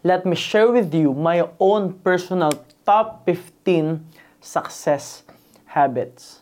let 0.00 0.24
me 0.24 0.32
share 0.32 0.72
with 0.72 0.88
you 0.96 1.12
my 1.12 1.44
own 1.60 1.92
personal 2.00 2.48
top 2.88 3.28
15 3.28 4.00
success 4.40 5.28
habits. 5.68 6.40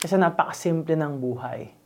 Kasi 0.00 0.16
napakasimple 0.16 0.96
ng 0.96 1.20
buhay. 1.20 1.76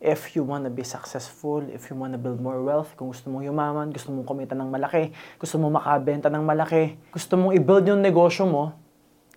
If 0.00 0.32
you 0.32 0.40
wanna 0.48 0.72
be 0.72 0.80
successful, 0.80 1.60
if 1.68 1.92
you 1.92 1.94
wanna 2.00 2.16
build 2.16 2.40
more 2.40 2.64
wealth, 2.64 2.96
kung 2.96 3.12
gusto 3.12 3.28
mong 3.28 3.44
yumaman, 3.44 3.92
gusto 3.92 4.08
mong 4.08 4.24
kumita 4.24 4.56
ng 4.56 4.72
malaki, 4.72 5.12
gusto 5.36 5.60
mong 5.60 5.76
makabenta 5.76 6.32
ng 6.32 6.40
malaki, 6.40 6.96
gusto 7.12 7.36
mong 7.36 7.52
i-build 7.60 7.84
yung 7.92 8.00
negosyo 8.00 8.48
mo, 8.48 8.72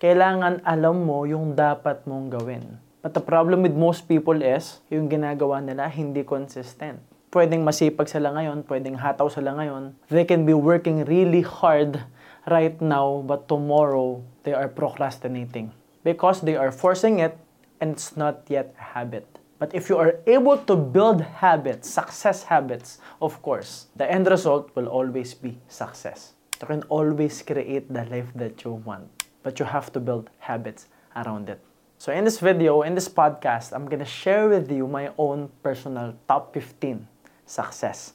kailangan 0.00 0.64
alam 0.64 1.04
mo 1.04 1.28
yung 1.28 1.52
dapat 1.52 2.08
mong 2.08 2.32
gawin. 2.32 2.64
But 3.04 3.12
the 3.12 3.20
problem 3.20 3.60
with 3.60 3.76
most 3.76 4.08
people 4.08 4.40
is, 4.40 4.80
yung 4.88 5.12
ginagawa 5.12 5.60
nila 5.60 5.84
hindi 5.92 6.24
consistent. 6.24 7.13
Pwedeng 7.34 7.66
masipag 7.66 8.06
sila 8.06 8.30
ngayon, 8.30 8.62
pwedeng 8.70 8.94
hataw 8.94 9.26
sila 9.26 9.58
ngayon. 9.58 9.98
They 10.06 10.22
can 10.22 10.46
be 10.46 10.54
working 10.54 11.02
really 11.02 11.42
hard 11.42 11.98
right 12.46 12.78
now, 12.78 13.26
but 13.26 13.50
tomorrow 13.50 14.22
they 14.46 14.54
are 14.54 14.70
procrastinating. 14.70 15.74
Because 16.06 16.46
they 16.46 16.54
are 16.54 16.70
forcing 16.70 17.18
it 17.18 17.34
and 17.82 17.98
it's 17.98 18.14
not 18.14 18.46
yet 18.46 18.70
a 18.78 18.94
habit. 18.94 19.26
But 19.58 19.74
if 19.74 19.90
you 19.90 19.98
are 19.98 20.22
able 20.30 20.62
to 20.70 20.78
build 20.78 21.26
habits, 21.42 21.90
success 21.90 22.46
habits, 22.46 23.02
of 23.18 23.42
course, 23.42 23.90
the 23.98 24.06
end 24.06 24.30
result 24.30 24.70
will 24.78 24.86
always 24.86 25.34
be 25.34 25.58
success. 25.66 26.38
You 26.62 26.70
can 26.70 26.86
always 26.86 27.42
create 27.42 27.90
the 27.90 28.06
life 28.14 28.30
that 28.38 28.62
you 28.62 28.78
want, 28.86 29.10
but 29.42 29.58
you 29.58 29.66
have 29.66 29.90
to 29.90 29.98
build 29.98 30.30
habits 30.38 30.86
around 31.18 31.50
it. 31.50 31.58
So 31.98 32.14
in 32.14 32.22
this 32.22 32.38
video, 32.38 32.86
in 32.86 32.94
this 32.94 33.10
podcast, 33.10 33.74
I'm 33.74 33.90
gonna 33.90 34.06
share 34.06 34.46
with 34.46 34.70
you 34.70 34.86
my 34.86 35.10
own 35.18 35.50
personal 35.66 36.14
top 36.30 36.54
15 36.54 37.10
success 37.46 38.14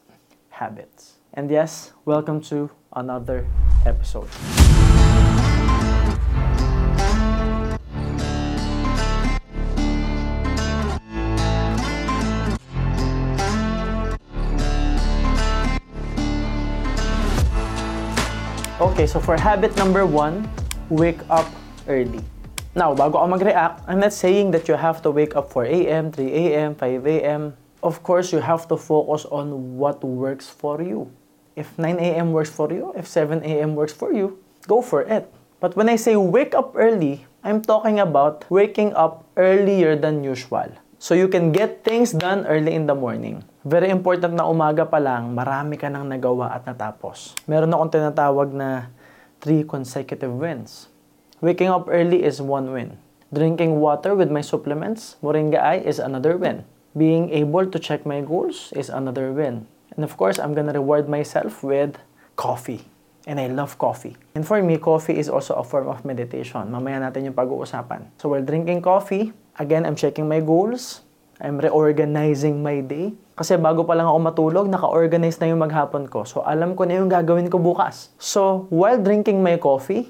habits. 0.50 1.20
And 1.34 1.50
yes, 1.50 1.94
welcome 2.06 2.42
to 2.50 2.70
another 2.94 3.46
episode. 3.86 4.28
Okay, 18.80 19.08
so 19.08 19.20
for 19.20 19.38
habit 19.38 19.76
number 19.76 20.05
one, 20.05 20.49
wake 20.90 21.20
up 21.30 21.48
early. 21.88 22.24
Now, 22.76 22.96
bago 22.96 23.20
ako 23.20 23.27
mag-react, 23.36 23.84
I'm 23.88 23.99
not 23.99 24.16
saying 24.16 24.52
that 24.52 24.68
you 24.68 24.76
have 24.76 25.04
to 25.04 25.12
wake 25.12 25.36
up 25.36 25.52
4 25.52 25.68
a.m., 25.68 26.12
3 26.12 26.32
a.m., 26.32 26.76
5 26.76 27.08
a.m. 27.08 27.60
Of 27.80 28.04
course, 28.04 28.35
you 28.35 28.44
have 28.44 28.68
to 28.68 28.76
focus 28.76 29.24
on 29.32 29.80
what 29.80 30.04
works 30.04 30.52
for 30.52 30.84
you. 30.84 31.08
If 31.55 31.72
9 31.80 31.96
a.m. 31.96 32.36
works 32.36 32.52
for 32.52 32.68
you, 32.71 32.91
if 32.96 33.08
7 33.08 33.40
a.m. 33.40 33.76
works 33.76 33.96
for 33.96 34.12
you, 34.12 34.36
go 34.68 34.84
for 34.84 35.08
it. 35.08 35.32
But 35.60 35.76
when 35.80 35.88
I 35.88 35.96
say 35.96 36.16
wake 36.16 36.55
up 36.55 36.76
early, 36.76 37.24
I'm 37.44 37.63
talking 37.63 37.99
about 37.99 38.44
waking 38.52 38.96
up 38.96 39.24
earlier 39.40 39.96
than 39.96 40.24
usual. 40.24 40.76
So 40.99 41.16
you 41.16 41.32
can 41.32 41.55
get 41.55 41.88
things 41.88 42.12
done 42.12 42.44
early 42.48 42.76
in 42.76 42.84
the 42.84 42.96
morning. 42.96 43.48
Very 43.63 43.88
important 43.88 44.36
na 44.36 44.43
umaga 44.43 44.84
pa 44.84 44.99
lang, 44.99 45.32
marami 45.32 45.80
ka 45.80 45.88
nang 45.88 46.12
nagawa 46.12 46.60
at 46.60 46.68
natapos. 46.68 47.36
Meron 47.48 47.71
akong 47.71 47.91
tinatawag 47.96 48.52
na 48.52 48.91
3 49.40 49.64
consecutive 49.64 50.32
wins. 50.36 50.91
Waking 51.40 51.71
up 51.71 51.88
early 51.88 52.27
is 52.27 52.43
one 52.43 52.76
win. 52.76 52.99
Drinking 53.32 53.80
water 53.80 54.16
with 54.16 54.27
my 54.27 54.43
supplements, 54.43 55.16
Moringa 55.24 55.64
Eye, 55.64 55.80
is 55.80 55.99
another 56.04 56.36
win. 56.36 56.68
Being 56.98 57.29
able 57.29 57.70
to 57.70 57.77
check 57.77 58.05
my 58.05 58.21
goals 58.21 58.73
is 58.73 58.90
another 58.90 59.29
win. 59.29 59.70
And 59.93 60.01
of 60.01 60.18
course, 60.18 60.40
I'm 60.40 60.54
gonna 60.54 60.73
reward 60.73 61.05
myself 61.05 61.62
with 61.62 61.98
coffee. 62.34 62.87
And 63.29 63.37
I 63.37 63.46
love 63.46 63.77
coffee. 63.77 64.18
And 64.34 64.41
for 64.41 64.57
me, 64.63 64.81
coffee 64.81 65.19
is 65.19 65.29
also 65.29 65.53
a 65.53 65.63
form 65.63 65.85
of 65.85 66.01
meditation. 66.01 66.72
Mamaya 66.73 66.97
natin 66.97 67.29
yung 67.29 67.38
pag-uusapan. 67.38 68.09
So 68.18 68.34
while 68.34 68.41
drinking 68.41 68.81
coffee, 68.81 69.35
again, 69.62 69.85
I'm 69.85 69.94
checking 69.94 70.25
my 70.25 70.41
goals. 70.41 71.06
I'm 71.38 71.62
reorganizing 71.62 72.64
my 72.64 72.81
day. 72.81 73.14
Kasi 73.38 73.56
bago 73.56 73.85
pa 73.85 73.94
lang 73.94 74.09
ako 74.09 74.19
matulog, 74.19 74.66
naka-organize 74.68 75.38
na 75.40 75.52
yung 75.52 75.62
maghapon 75.62 76.09
ko. 76.09 76.25
So 76.25 76.41
alam 76.41 76.74
ko 76.74 76.90
na 76.90 76.97
yung 76.97 77.08
gagawin 77.08 77.53
ko 77.53 77.62
bukas. 77.62 78.12
So 78.18 78.66
while 78.74 78.97
drinking 78.97 79.46
my 79.46 79.62
coffee, 79.62 80.09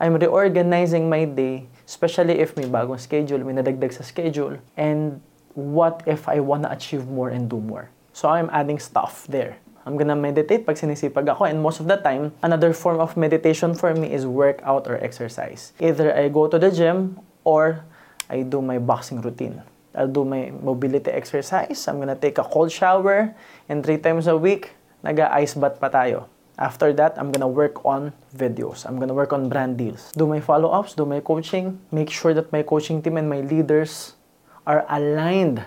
I'm 0.00 0.16
reorganizing 0.16 1.12
my 1.12 1.28
day, 1.28 1.68
especially 1.84 2.40
if 2.40 2.56
may 2.56 2.64
bagong 2.64 2.96
schedule, 2.96 3.44
may 3.44 3.52
nadagdag 3.52 3.92
sa 3.92 4.00
schedule, 4.00 4.56
and 4.72 5.20
what 5.54 6.02
if 6.06 6.28
I 6.28 6.40
wanna 6.40 6.68
achieve 6.70 7.06
more 7.08 7.28
and 7.28 7.48
do 7.48 7.60
more. 7.60 7.90
So 8.12 8.28
I'm 8.28 8.50
adding 8.52 8.78
stuff 8.78 9.26
there. 9.28 9.56
I'm 9.86 9.96
gonna 9.96 10.16
meditate 10.16 10.68
pag 10.68 10.76
sinisipag 10.76 11.24
ako 11.24 11.48
and 11.48 11.62
most 11.62 11.80
of 11.80 11.88
the 11.88 11.96
time, 11.96 12.36
another 12.44 12.72
form 12.76 13.00
of 13.00 13.16
meditation 13.16 13.74
for 13.74 13.94
me 13.94 14.12
is 14.12 14.28
workout 14.28 14.86
or 14.86 15.00
exercise. 15.00 15.72
Either 15.80 16.12
I 16.12 16.28
go 16.28 16.46
to 16.46 16.58
the 16.58 16.70
gym 16.70 17.18
or 17.44 17.82
I 18.28 18.42
do 18.42 18.60
my 18.60 18.78
boxing 18.78 19.20
routine. 19.24 19.62
I'll 19.94 20.06
do 20.10 20.24
my 20.24 20.52
mobility 20.62 21.10
exercise. 21.10 21.88
I'm 21.88 21.98
gonna 21.98 22.14
take 22.14 22.38
a 22.38 22.44
cold 22.44 22.70
shower 22.70 23.34
and 23.68 23.82
three 23.82 23.98
times 23.98 24.28
a 24.28 24.36
week, 24.36 24.76
naga-ice 25.02 25.54
bath 25.58 25.80
pa 25.80 25.88
tayo. 25.88 26.28
After 26.60 26.92
that, 27.00 27.16
I'm 27.16 27.32
gonna 27.32 27.48
work 27.48 27.80
on 27.88 28.12
videos. 28.36 28.84
I'm 28.84 29.00
gonna 29.00 29.16
work 29.16 29.32
on 29.32 29.48
brand 29.48 29.80
deals. 29.80 30.12
Do 30.12 30.28
my 30.28 30.44
follow-ups, 30.44 30.92
do 30.92 31.08
my 31.08 31.24
coaching. 31.24 31.80
Make 31.90 32.12
sure 32.12 32.36
that 32.36 32.52
my 32.52 32.62
coaching 32.62 33.00
team 33.00 33.16
and 33.16 33.32
my 33.32 33.40
leaders 33.40 34.12
are 34.66 34.84
aligned 34.88 35.64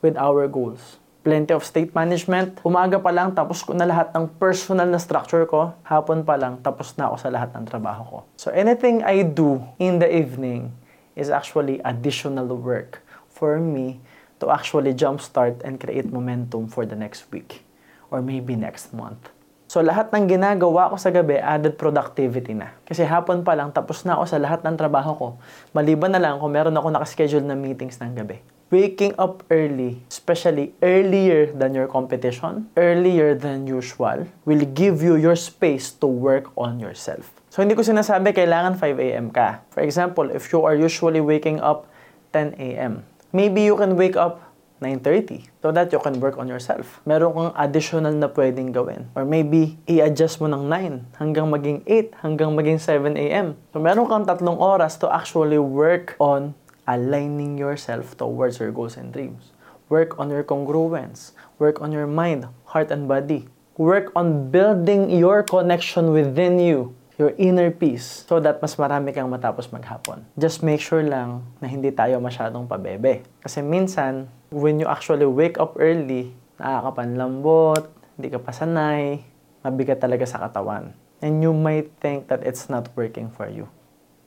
with 0.00 0.16
our 0.16 0.48
goals. 0.48 0.98
Plenty 1.26 1.50
of 1.50 1.66
state 1.66 1.90
management. 1.90 2.62
Umaga 2.62 3.02
pa 3.02 3.10
lang, 3.10 3.34
tapos 3.34 3.66
ko 3.66 3.74
na 3.74 3.82
lahat 3.82 4.14
ng 4.14 4.30
personal 4.38 4.86
na 4.86 5.02
structure 5.02 5.42
ko. 5.44 5.74
Hapon 5.82 6.22
pa 6.22 6.38
lang, 6.38 6.62
tapos 6.62 6.94
na 6.94 7.10
ako 7.10 7.16
sa 7.18 7.28
lahat 7.34 7.50
ng 7.56 7.66
trabaho 7.66 8.02
ko. 8.06 8.18
So 8.38 8.54
anything 8.54 9.02
I 9.02 9.26
do 9.26 9.58
in 9.82 9.98
the 9.98 10.06
evening 10.06 10.70
is 11.18 11.32
actually 11.32 11.82
additional 11.82 12.46
work 12.54 13.02
for 13.26 13.58
me 13.58 13.98
to 14.38 14.52
actually 14.52 14.94
jumpstart 14.94 15.64
and 15.64 15.80
create 15.80 16.06
momentum 16.12 16.68
for 16.68 16.86
the 16.86 16.94
next 16.94 17.26
week 17.32 17.64
or 18.10 18.22
maybe 18.22 18.54
next 18.54 18.94
month. 18.94 19.34
So 19.66 19.82
lahat 19.82 20.14
ng 20.14 20.30
ginagawa 20.30 20.94
ko 20.94 20.96
sa 20.96 21.10
gabi, 21.10 21.42
added 21.42 21.74
productivity 21.74 22.54
na. 22.54 22.70
Kasi 22.86 23.02
hapon 23.02 23.42
pa 23.42 23.58
lang, 23.58 23.74
tapos 23.74 24.06
na 24.06 24.14
ako 24.14 24.24
sa 24.30 24.38
lahat 24.38 24.62
ng 24.62 24.78
trabaho 24.78 25.12
ko. 25.18 25.28
Maliban 25.74 26.14
na 26.14 26.22
lang 26.22 26.38
kung 26.38 26.54
meron 26.54 26.74
ako 26.78 26.94
nakaschedule 26.94 27.42
na 27.42 27.58
meetings 27.58 27.98
ng 27.98 28.14
gabi. 28.14 28.38
Waking 28.70 29.18
up 29.18 29.42
early, 29.50 30.02
especially 30.10 30.74
earlier 30.82 31.50
than 31.54 31.74
your 31.74 31.86
competition, 31.90 32.70
earlier 32.78 33.34
than 33.34 33.66
usual, 33.66 34.26
will 34.46 34.66
give 34.74 35.02
you 35.02 35.18
your 35.18 35.38
space 35.38 35.90
to 35.98 36.06
work 36.06 36.50
on 36.54 36.78
yourself. 36.78 37.30
So 37.50 37.62
hindi 37.62 37.74
ko 37.74 37.82
sinasabi 37.82 38.34
kailangan 38.34 38.78
5 38.78 39.02
a.m. 39.02 39.30
ka. 39.34 39.62
For 39.74 39.82
example, 39.82 40.30
if 40.30 40.50
you 40.50 40.62
are 40.62 40.74
usually 40.78 41.22
waking 41.22 41.58
up 41.58 41.90
10 42.34 42.58
a.m., 42.58 43.06
maybe 43.34 43.66
you 43.66 43.74
can 43.74 43.98
wake 43.98 44.18
up 44.18 44.46
9.30 44.82 45.55
so 45.66 45.74
that 45.74 45.90
you 45.90 45.98
can 45.98 46.22
work 46.22 46.38
on 46.38 46.46
yourself. 46.46 47.02
Meron 47.02 47.34
kang 47.34 47.52
additional 47.58 48.14
na 48.14 48.30
pwedeng 48.30 48.70
gawin. 48.70 49.10
Or 49.18 49.26
maybe, 49.26 49.74
i-adjust 49.90 50.38
mo 50.38 50.46
ng 50.46 50.70
9 50.70 51.18
hanggang 51.18 51.50
maging 51.50 51.82
8, 51.82 52.22
hanggang 52.22 52.54
maging 52.54 52.78
7 52.78 53.18
a.m. 53.18 53.58
So 53.74 53.82
meron 53.82 54.06
kang 54.06 54.22
tatlong 54.30 54.62
oras 54.62 54.94
to 55.02 55.10
actually 55.10 55.58
work 55.58 56.14
on 56.22 56.54
aligning 56.86 57.58
yourself 57.58 58.14
towards 58.14 58.62
your 58.62 58.70
goals 58.70 58.94
and 58.94 59.10
dreams. 59.10 59.50
Work 59.90 60.22
on 60.22 60.30
your 60.30 60.46
congruence. 60.46 61.34
Work 61.58 61.82
on 61.82 61.90
your 61.90 62.06
mind, 62.06 62.46
heart, 62.70 62.94
and 62.94 63.10
body. 63.10 63.50
Work 63.74 64.14
on 64.14 64.54
building 64.54 65.10
your 65.10 65.42
connection 65.42 66.14
within 66.14 66.62
you 66.62 66.94
your 67.16 67.32
inner 67.40 67.72
peace 67.72 68.24
so 68.28 68.36
that 68.40 68.60
mas 68.60 68.76
marami 68.76 69.12
kang 69.12 69.28
matapos 69.32 69.72
maghapon. 69.72 70.24
Just 70.36 70.60
make 70.60 70.84
sure 70.84 71.00
lang 71.00 71.44
na 71.60 71.66
hindi 71.68 71.88
tayo 71.88 72.20
masyadong 72.20 72.68
pabebe. 72.68 73.24
Kasi 73.40 73.64
minsan, 73.64 74.28
when 74.52 74.76
you 74.76 74.86
actually 74.86 75.24
wake 75.24 75.56
up 75.56 75.76
early, 75.80 76.36
nakakapanlambot, 76.60 77.88
hindi 78.20 78.28
ka 78.28 78.40
pasanay, 78.40 79.24
mabigat 79.64 80.00
talaga 80.00 80.28
sa 80.28 80.44
katawan. 80.44 80.92
And 81.24 81.40
you 81.40 81.56
might 81.56 81.88
think 82.04 82.28
that 82.28 82.44
it's 82.44 82.68
not 82.68 82.92
working 82.92 83.32
for 83.32 83.48
you. 83.48 83.68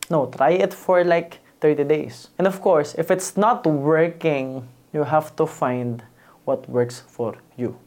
No, 0.10 0.26
try 0.26 0.58
it 0.58 0.74
for 0.74 1.06
like 1.06 1.38
30 1.62 1.86
days. 1.86 2.34
And 2.42 2.50
of 2.50 2.62
course, 2.66 2.98
if 2.98 3.14
it's 3.14 3.38
not 3.38 3.62
working, 3.70 4.66
you 4.90 5.06
have 5.06 5.38
to 5.38 5.46
find 5.46 6.02
what 6.50 6.66
works 6.66 7.06
for 7.06 7.38
you. 7.54 7.78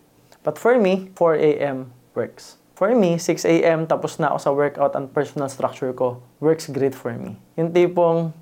But 0.46 0.58
for 0.58 0.78
me, 0.78 1.10
4 1.18 1.34
a.m. 1.34 1.90
works. 2.14 2.61
For 2.72 2.88
me, 2.96 3.20
6 3.20 3.44
a.m. 3.44 3.84
tapos 3.84 4.16
na 4.16 4.32
ako 4.32 4.38
sa 4.40 4.50
workout 4.50 4.92
and 4.96 5.12
personal 5.12 5.52
structure 5.52 5.92
ko. 5.92 6.24
Works 6.40 6.72
great 6.72 6.96
for 6.96 7.12
me. 7.12 7.36
Yung 7.60 7.70
tipong 7.70 8.32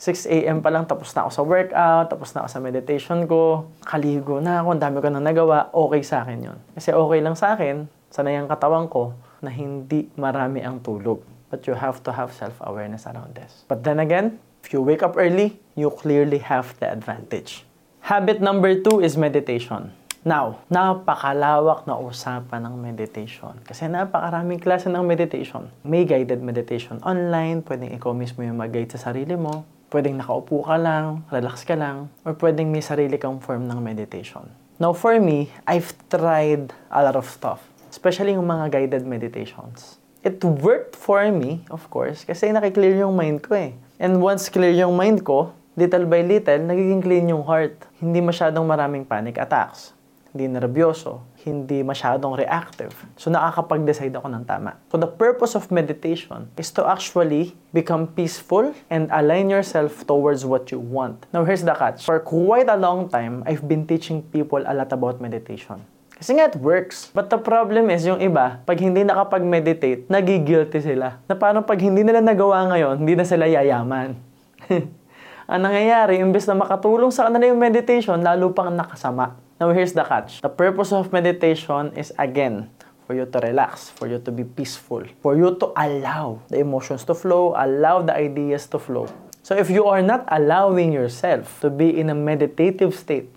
6 0.00 0.30
a.m. 0.32 0.64
pa 0.64 0.72
lang 0.72 0.88
tapos 0.88 1.12
na 1.12 1.28
ako 1.28 1.30
sa 1.34 1.42
workout, 1.44 2.06
tapos 2.08 2.32
na 2.32 2.46
ako 2.46 2.48
sa 2.48 2.60
meditation 2.64 3.28
ko, 3.28 3.68
kaligo 3.84 4.40
na 4.40 4.64
ako, 4.64 4.72
ang 4.72 4.80
dami 4.80 4.96
ko 5.04 5.08
na 5.12 5.20
nagawa, 5.20 5.68
okay 5.76 6.00
sa 6.00 6.24
akin 6.24 6.38
yon. 6.40 6.58
Kasi 6.72 6.96
okay 6.96 7.20
lang 7.20 7.36
sa 7.36 7.52
akin, 7.52 7.84
sanay 8.08 8.40
ang 8.40 8.48
katawan 8.48 8.88
ko, 8.88 9.12
na 9.44 9.52
hindi 9.52 10.08
marami 10.16 10.64
ang 10.64 10.80
tulog. 10.80 11.20
But 11.52 11.68
you 11.68 11.76
have 11.76 12.00
to 12.08 12.16
have 12.16 12.32
self-awareness 12.32 13.04
around 13.10 13.36
this. 13.36 13.68
But 13.68 13.84
then 13.84 14.00
again, 14.00 14.40
if 14.64 14.72
you 14.72 14.80
wake 14.80 15.04
up 15.04 15.20
early, 15.20 15.60
you 15.76 15.92
clearly 15.92 16.40
have 16.40 16.72
the 16.80 16.88
advantage. 16.88 17.68
Habit 18.06 18.40
number 18.40 18.80
two 18.80 19.04
is 19.04 19.20
meditation. 19.20 19.92
Now, 20.20 20.60
napakalawak 20.68 21.88
na 21.88 21.96
usapan 21.96 22.68
ng 22.68 22.76
meditation. 22.76 23.56
Kasi 23.64 23.88
napakaraming 23.88 24.60
klase 24.60 24.92
ng 24.92 25.00
meditation. 25.00 25.72
May 25.80 26.04
guided 26.04 26.44
meditation 26.44 27.00
online, 27.00 27.64
pwedeng 27.64 27.96
ikaw 27.96 28.12
mismo 28.12 28.44
yung 28.44 28.60
mag-guide 28.60 28.92
sa 28.92 29.00
sarili 29.00 29.32
mo. 29.32 29.64
Pwedeng 29.88 30.20
nakaupo 30.20 30.60
ka 30.68 30.76
lang, 30.76 31.24
relax 31.32 31.64
ka 31.64 31.72
lang, 31.72 32.12
or 32.28 32.36
pwedeng 32.36 32.68
may 32.68 32.84
sarili 32.84 33.16
kang 33.16 33.40
form 33.40 33.64
ng 33.64 33.80
meditation. 33.80 34.44
Now, 34.76 34.92
for 34.92 35.16
me, 35.16 35.48
I've 35.64 35.96
tried 36.12 36.68
a 36.92 37.00
lot 37.00 37.16
of 37.16 37.24
stuff. 37.24 37.64
Especially 37.88 38.36
yung 38.36 38.44
mga 38.44 38.76
guided 38.76 39.08
meditations. 39.08 39.96
It 40.20 40.44
worked 40.44 41.00
for 41.00 41.24
me, 41.32 41.64
of 41.72 41.88
course, 41.88 42.28
kasi 42.28 42.52
nakiklear 42.52 42.92
yung 43.08 43.16
mind 43.16 43.40
ko 43.40 43.56
eh. 43.56 43.72
And 43.96 44.20
once 44.20 44.52
clear 44.52 44.76
yung 44.76 45.00
mind 45.00 45.24
ko, 45.24 45.56
little 45.80 46.04
by 46.04 46.20
little, 46.20 46.60
nagiging 46.60 47.00
clean 47.00 47.32
yung 47.32 47.48
heart. 47.48 47.88
Hindi 48.04 48.20
masyadong 48.20 48.68
maraming 48.68 49.08
panic 49.08 49.40
attacks. 49.40 49.96
Hindi 50.30 50.46
nervyoso. 50.46 51.26
Hindi 51.42 51.82
masyadong 51.82 52.38
reactive. 52.38 52.94
So 53.18 53.34
nakakapag-decide 53.34 54.14
ako 54.14 54.30
ng 54.30 54.46
tama. 54.46 54.78
So 54.86 54.94
the 54.94 55.10
purpose 55.10 55.58
of 55.58 55.66
meditation 55.74 56.46
is 56.54 56.70
to 56.78 56.86
actually 56.86 57.58
become 57.74 58.06
peaceful 58.14 58.70
and 58.94 59.10
align 59.10 59.50
yourself 59.50 60.06
towards 60.06 60.46
what 60.46 60.70
you 60.70 60.78
want. 60.78 61.26
Now 61.34 61.42
here's 61.42 61.66
the 61.66 61.74
catch. 61.74 62.06
For 62.06 62.22
quite 62.22 62.70
a 62.70 62.78
long 62.78 63.10
time, 63.10 63.42
I've 63.42 63.66
been 63.66 63.90
teaching 63.90 64.22
people 64.22 64.62
a 64.62 64.70
lot 64.70 64.94
about 64.94 65.18
meditation. 65.18 65.82
Kasi 66.20 66.36
nga, 66.36 66.52
it 66.52 66.60
works. 66.60 67.08
But 67.16 67.32
the 67.32 67.40
problem 67.40 67.88
is, 67.88 68.04
yung 68.04 68.20
iba, 68.20 68.60
pag 68.68 68.76
hindi 68.76 69.00
nakapag-meditate, 69.08 70.04
nagigilty 70.12 70.84
sila. 70.84 71.16
Na 71.24 71.32
parang 71.32 71.64
pag 71.64 71.80
hindi 71.80 72.04
nila 72.04 72.20
nagawa 72.20 72.68
ngayon, 72.68 73.00
hindi 73.00 73.16
na 73.16 73.24
sila 73.24 73.48
yayaman. 73.48 74.20
Ang 75.50 75.60
nangyayari, 75.64 76.20
imbes 76.20 76.44
na 76.44 76.60
makatulong 76.60 77.08
sa 77.08 77.26
kanila 77.26 77.48
yung 77.48 77.58
meditation, 77.58 78.20
lalo 78.20 78.52
pang 78.52 78.68
nakasama. 78.68 79.49
Now, 79.60 79.76
here's 79.76 79.92
the 79.92 80.08
catch. 80.08 80.40
The 80.40 80.48
purpose 80.48 80.88
of 80.88 81.12
meditation 81.12 81.92
is, 81.92 82.16
again, 82.16 82.72
for 83.04 83.12
you 83.12 83.28
to 83.28 83.38
relax, 83.44 83.92
for 83.92 84.08
you 84.08 84.16
to 84.16 84.32
be 84.32 84.40
peaceful, 84.40 85.04
for 85.20 85.36
you 85.36 85.52
to 85.60 85.76
allow 85.76 86.40
the 86.48 86.64
emotions 86.64 87.04
to 87.04 87.14
flow, 87.14 87.52
allow 87.52 88.00
the 88.00 88.16
ideas 88.16 88.64
to 88.72 88.80
flow. 88.80 89.12
So 89.44 89.52
if 89.52 89.68
you 89.68 89.84
are 89.84 90.00
not 90.00 90.24
allowing 90.32 90.96
yourself 90.96 91.60
to 91.60 91.68
be 91.68 91.92
in 91.92 92.08
a 92.08 92.16
meditative 92.16 92.96
state, 92.96 93.28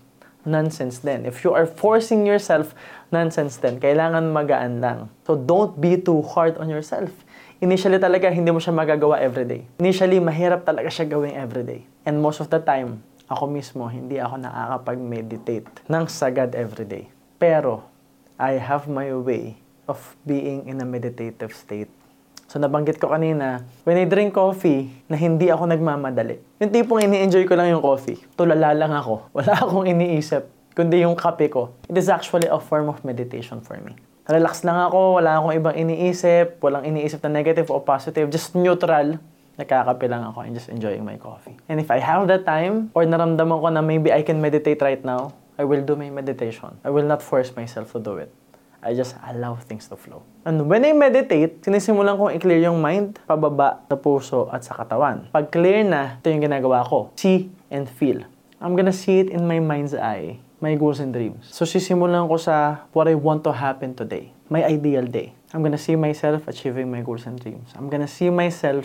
nonsense 0.48 1.04
then. 1.04 1.28
If 1.28 1.44
you 1.44 1.52
are 1.52 1.68
forcing 1.68 2.24
yourself, 2.24 2.72
nonsense 3.12 3.60
then. 3.60 3.76
Kailangan 3.76 4.24
magaan 4.32 4.80
lang. 4.80 5.12
So 5.28 5.36
don't 5.36 5.76
be 5.76 6.00
too 6.00 6.24
hard 6.24 6.56
on 6.56 6.72
yourself. 6.72 7.12
Initially 7.60 8.00
talaga, 8.00 8.32
hindi 8.32 8.48
mo 8.48 8.64
siya 8.64 8.72
magagawa 8.72 9.20
everyday. 9.20 9.68
Initially, 9.76 10.24
mahirap 10.24 10.64
talaga 10.64 10.88
siya 10.88 11.04
gawing 11.04 11.36
everyday. 11.36 11.84
And 12.08 12.24
most 12.24 12.40
of 12.40 12.48
the 12.48 12.64
time, 12.64 13.04
ako 13.34 13.50
mismo, 13.50 13.90
hindi 13.90 14.22
ako 14.22 14.38
nakakapag-meditate 14.38 15.90
ng 15.90 16.04
sagad 16.06 16.54
everyday. 16.54 17.10
Pero, 17.36 17.84
I 18.38 18.56
have 18.62 18.86
my 18.86 19.10
way 19.14 19.58
of 19.90 19.98
being 20.22 20.70
in 20.70 20.78
a 20.80 20.86
meditative 20.86 21.52
state. 21.52 21.90
So 22.46 22.62
nabanggit 22.62 23.02
ko 23.02 23.10
kanina, 23.10 23.66
when 23.82 23.98
I 23.98 24.06
drink 24.06 24.38
coffee, 24.38 24.86
na 25.10 25.18
hindi 25.18 25.50
ako 25.50 25.66
nagmamadali. 25.66 26.38
Yung 26.62 26.70
tipong 26.70 27.02
ini-enjoy 27.02 27.50
ko 27.50 27.58
lang 27.58 27.74
yung 27.74 27.82
coffee. 27.82 28.22
Tulala 28.38 28.70
lang 28.70 28.94
ako. 28.94 29.26
Wala 29.36 29.58
akong 29.58 29.90
iniisip. 29.90 30.46
Kundi 30.74 31.02
yung 31.02 31.18
kape 31.18 31.50
ko. 31.50 31.74
It 31.90 31.98
is 31.98 32.06
actually 32.06 32.46
a 32.50 32.58
form 32.58 32.86
of 32.90 33.02
meditation 33.02 33.58
for 33.58 33.78
me. 33.82 33.98
Relax 34.24 34.64
lang 34.64 34.80
ako, 34.80 35.20
wala 35.20 35.36
akong 35.36 35.52
ibang 35.52 35.76
iniisip, 35.76 36.56
walang 36.64 36.88
iniisip 36.88 37.20
na 37.28 37.30
negative 37.30 37.68
o 37.68 37.76
positive, 37.76 38.32
just 38.32 38.56
neutral. 38.56 39.20
Nakakape 39.54 40.10
lang 40.10 40.26
ako 40.26 40.42
and 40.42 40.54
just 40.54 40.66
enjoying 40.66 41.06
my 41.06 41.14
coffee. 41.14 41.54
And 41.70 41.78
if 41.78 41.90
I 41.90 42.02
have 42.02 42.26
the 42.26 42.42
time, 42.42 42.90
or 42.94 43.06
naramdaman 43.06 43.54
ko 43.62 43.68
na 43.70 43.82
maybe 43.82 44.10
I 44.10 44.26
can 44.26 44.42
meditate 44.42 44.82
right 44.82 45.02
now, 45.02 45.34
I 45.54 45.62
will 45.62 45.82
do 45.86 45.94
my 45.94 46.10
meditation. 46.10 46.74
I 46.82 46.90
will 46.90 47.06
not 47.06 47.22
force 47.22 47.54
myself 47.54 47.94
to 47.94 48.02
do 48.02 48.18
it. 48.18 48.34
I 48.84 48.92
just 48.92 49.16
allow 49.24 49.56
things 49.56 49.88
to 49.88 49.96
flow. 49.96 50.20
And 50.44 50.68
when 50.68 50.84
I 50.84 50.92
meditate, 50.92 51.64
sinisimulan 51.64 52.20
kong 52.20 52.36
i-clear 52.36 52.68
yung 52.68 52.84
mind, 52.84 53.16
pababa 53.24 53.80
sa 53.88 53.96
puso 53.96 54.52
at 54.52 54.60
sa 54.60 54.76
katawan. 54.76 55.32
Pag 55.32 55.48
clear 55.48 55.80
na, 55.86 56.20
ito 56.20 56.28
yung 56.28 56.44
ginagawa 56.44 56.84
ko. 56.84 57.08
See 57.16 57.48
and 57.72 57.88
feel. 57.88 58.26
I'm 58.60 58.76
gonna 58.76 58.92
see 58.92 59.24
it 59.24 59.32
in 59.32 59.48
my 59.48 59.56
mind's 59.62 59.96
eye. 59.96 60.36
My 60.60 60.76
goals 60.76 61.00
and 61.00 61.16
dreams. 61.16 61.48
So 61.48 61.64
sisimulan 61.64 62.28
ko 62.28 62.36
sa 62.36 62.84
what 62.92 63.08
I 63.08 63.16
want 63.16 63.40
to 63.48 63.56
happen 63.56 63.96
today. 63.96 64.34
My 64.52 64.60
ideal 64.66 65.08
day. 65.08 65.32
I'm 65.56 65.64
gonna 65.64 65.80
see 65.80 65.96
myself 65.96 66.44
achieving 66.44 66.92
my 66.92 67.00
goals 67.00 67.24
and 67.24 67.40
dreams. 67.40 67.72
I'm 67.78 67.88
gonna 67.88 68.10
see 68.10 68.28
myself 68.28 68.84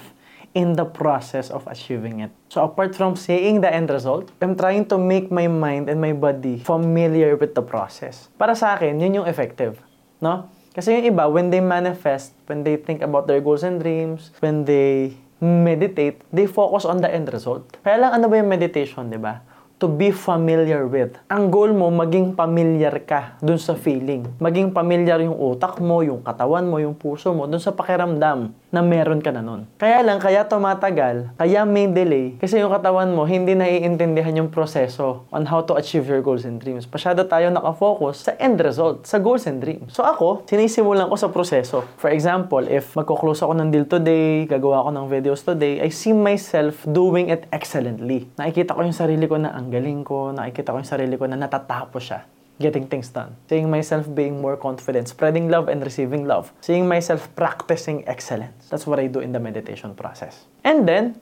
in 0.53 0.73
the 0.73 0.85
process 0.85 1.49
of 1.49 1.65
achieving 1.67 2.19
it. 2.25 2.31
So 2.49 2.65
apart 2.65 2.95
from 2.95 3.15
seeing 3.15 3.61
the 3.61 3.69
end 3.69 3.89
result, 3.89 4.31
I'm 4.41 4.57
trying 4.57 4.89
to 4.89 4.97
make 4.97 5.31
my 5.31 5.47
mind 5.47 5.89
and 5.89 6.01
my 6.01 6.13
body 6.13 6.65
familiar 6.65 7.35
with 7.35 7.53
the 7.53 7.61
process. 7.61 8.29
Para 8.37 8.55
sa 8.57 8.73
akin, 8.77 8.97
yun 8.97 9.21
yung 9.21 9.27
effective. 9.29 9.77
No? 10.21 10.49
Kasi 10.73 10.97
yung 10.97 11.05
iba, 11.17 11.29
when 11.29 11.49
they 11.49 11.61
manifest, 11.61 12.33
when 12.45 12.63
they 12.63 12.77
think 12.77 13.01
about 13.01 13.25
their 13.25 13.41
goals 13.41 13.65
and 13.65 13.81
dreams, 13.81 14.31
when 14.39 14.65
they 14.65 15.17
meditate, 15.41 16.21
they 16.33 16.45
focus 16.45 16.83
on 16.83 16.99
the 16.99 17.09
end 17.09 17.31
result. 17.31 17.65
Kaya 17.81 17.97
lang 17.97 18.11
ano 18.15 18.27
ba 18.27 18.37
yung 18.37 18.51
meditation, 18.51 19.07
di 19.07 19.17
ba? 19.17 19.41
To 19.79 19.87
be 19.87 20.11
familiar 20.11 20.83
with. 20.83 21.15
Ang 21.31 21.47
goal 21.47 21.71
mo, 21.71 21.87
maging 21.87 22.35
familiar 22.35 22.99
ka 23.07 23.39
dun 23.39 23.55
sa 23.55 23.79
feeling. 23.79 24.27
Maging 24.37 24.75
familiar 24.75 25.23
yung 25.23 25.39
utak 25.39 25.79
mo, 25.79 26.03
yung 26.03 26.19
katawan 26.19 26.67
mo, 26.67 26.83
yung 26.83 26.99
puso 26.99 27.31
mo, 27.31 27.47
dun 27.47 27.63
sa 27.63 27.71
pakiramdam 27.71 28.51
na 28.69 28.85
meron 28.85 29.23
ka 29.23 29.33
na 29.33 29.41
nun. 29.41 29.65
Kaya 29.81 30.05
lang, 30.05 30.21
kaya 30.21 30.45
tumatagal, 30.45 31.33
kaya 31.39 31.65
may 31.65 31.89
delay, 31.89 32.37
kasi 32.37 32.61
yung 32.61 32.69
katawan 32.69 33.09
mo, 33.09 33.25
hindi 33.25 33.57
naiintindihan 33.57 34.45
yung 34.45 34.51
proseso 34.53 35.25
on 35.33 35.49
how 35.49 35.65
to 35.65 35.73
achieve 35.73 36.05
your 36.05 36.21
goals 36.21 36.45
and 36.45 36.61
dreams. 36.61 36.85
Pasyado 36.85 37.25
tayo 37.25 37.49
nakafocus 37.49 38.29
sa 38.29 38.31
end 38.37 38.61
result, 38.61 39.09
sa 39.09 39.17
goals 39.17 39.49
and 39.49 39.57
dreams. 39.63 39.89
So 39.95 40.05
ako, 40.05 40.45
sinisimulan 40.45 41.09
ko 41.09 41.17
sa 41.17 41.33
proseso. 41.33 41.81
For 41.97 42.13
example, 42.13 42.61
if 42.69 42.93
magko-close 42.93 43.41
ako 43.41 43.57
ng 43.57 43.69
deal 43.73 43.87
today, 43.89 44.45
gagawa 44.45 44.85
ako 44.85 44.89
ng 44.93 45.05
videos 45.09 45.41
today, 45.41 45.81
I 45.81 45.89
see 45.89 46.13
myself 46.13 46.85
doing 46.85 47.33
it 47.33 47.49
excellently. 47.49 48.29
Nakikita 48.37 48.77
ko 48.77 48.85
yung 48.85 48.93
sarili 48.93 49.25
ko 49.25 49.41
na 49.41 49.49
ang 49.49 49.68
galing 49.69 50.03
ko, 50.03 50.33
nakikita 50.33 50.73
ko 50.73 50.81
yung 50.81 50.89
sarili 50.89 51.15
ko 51.15 51.29
na 51.29 51.37
natatapos 51.37 52.03
siya 52.03 52.21
getting 52.59 52.85
things 52.91 53.07
done. 53.09 53.33
Seeing 53.47 53.71
myself 53.71 54.05
being 54.11 54.43
more 54.43 54.59
confident, 54.59 55.07
spreading 55.07 55.47
love 55.47 55.71
and 55.71 55.81
receiving 55.81 56.27
love. 56.27 56.51
Seeing 56.59 56.85
myself 56.87 57.31
practicing 57.35 58.03
excellence. 58.07 58.67
That's 58.67 58.85
what 58.85 58.99
I 58.99 59.07
do 59.07 59.23
in 59.23 59.31
the 59.31 59.39
meditation 59.39 59.95
process. 59.95 60.45
And 60.63 60.83
then, 60.83 61.15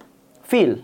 feel. 0.43 0.81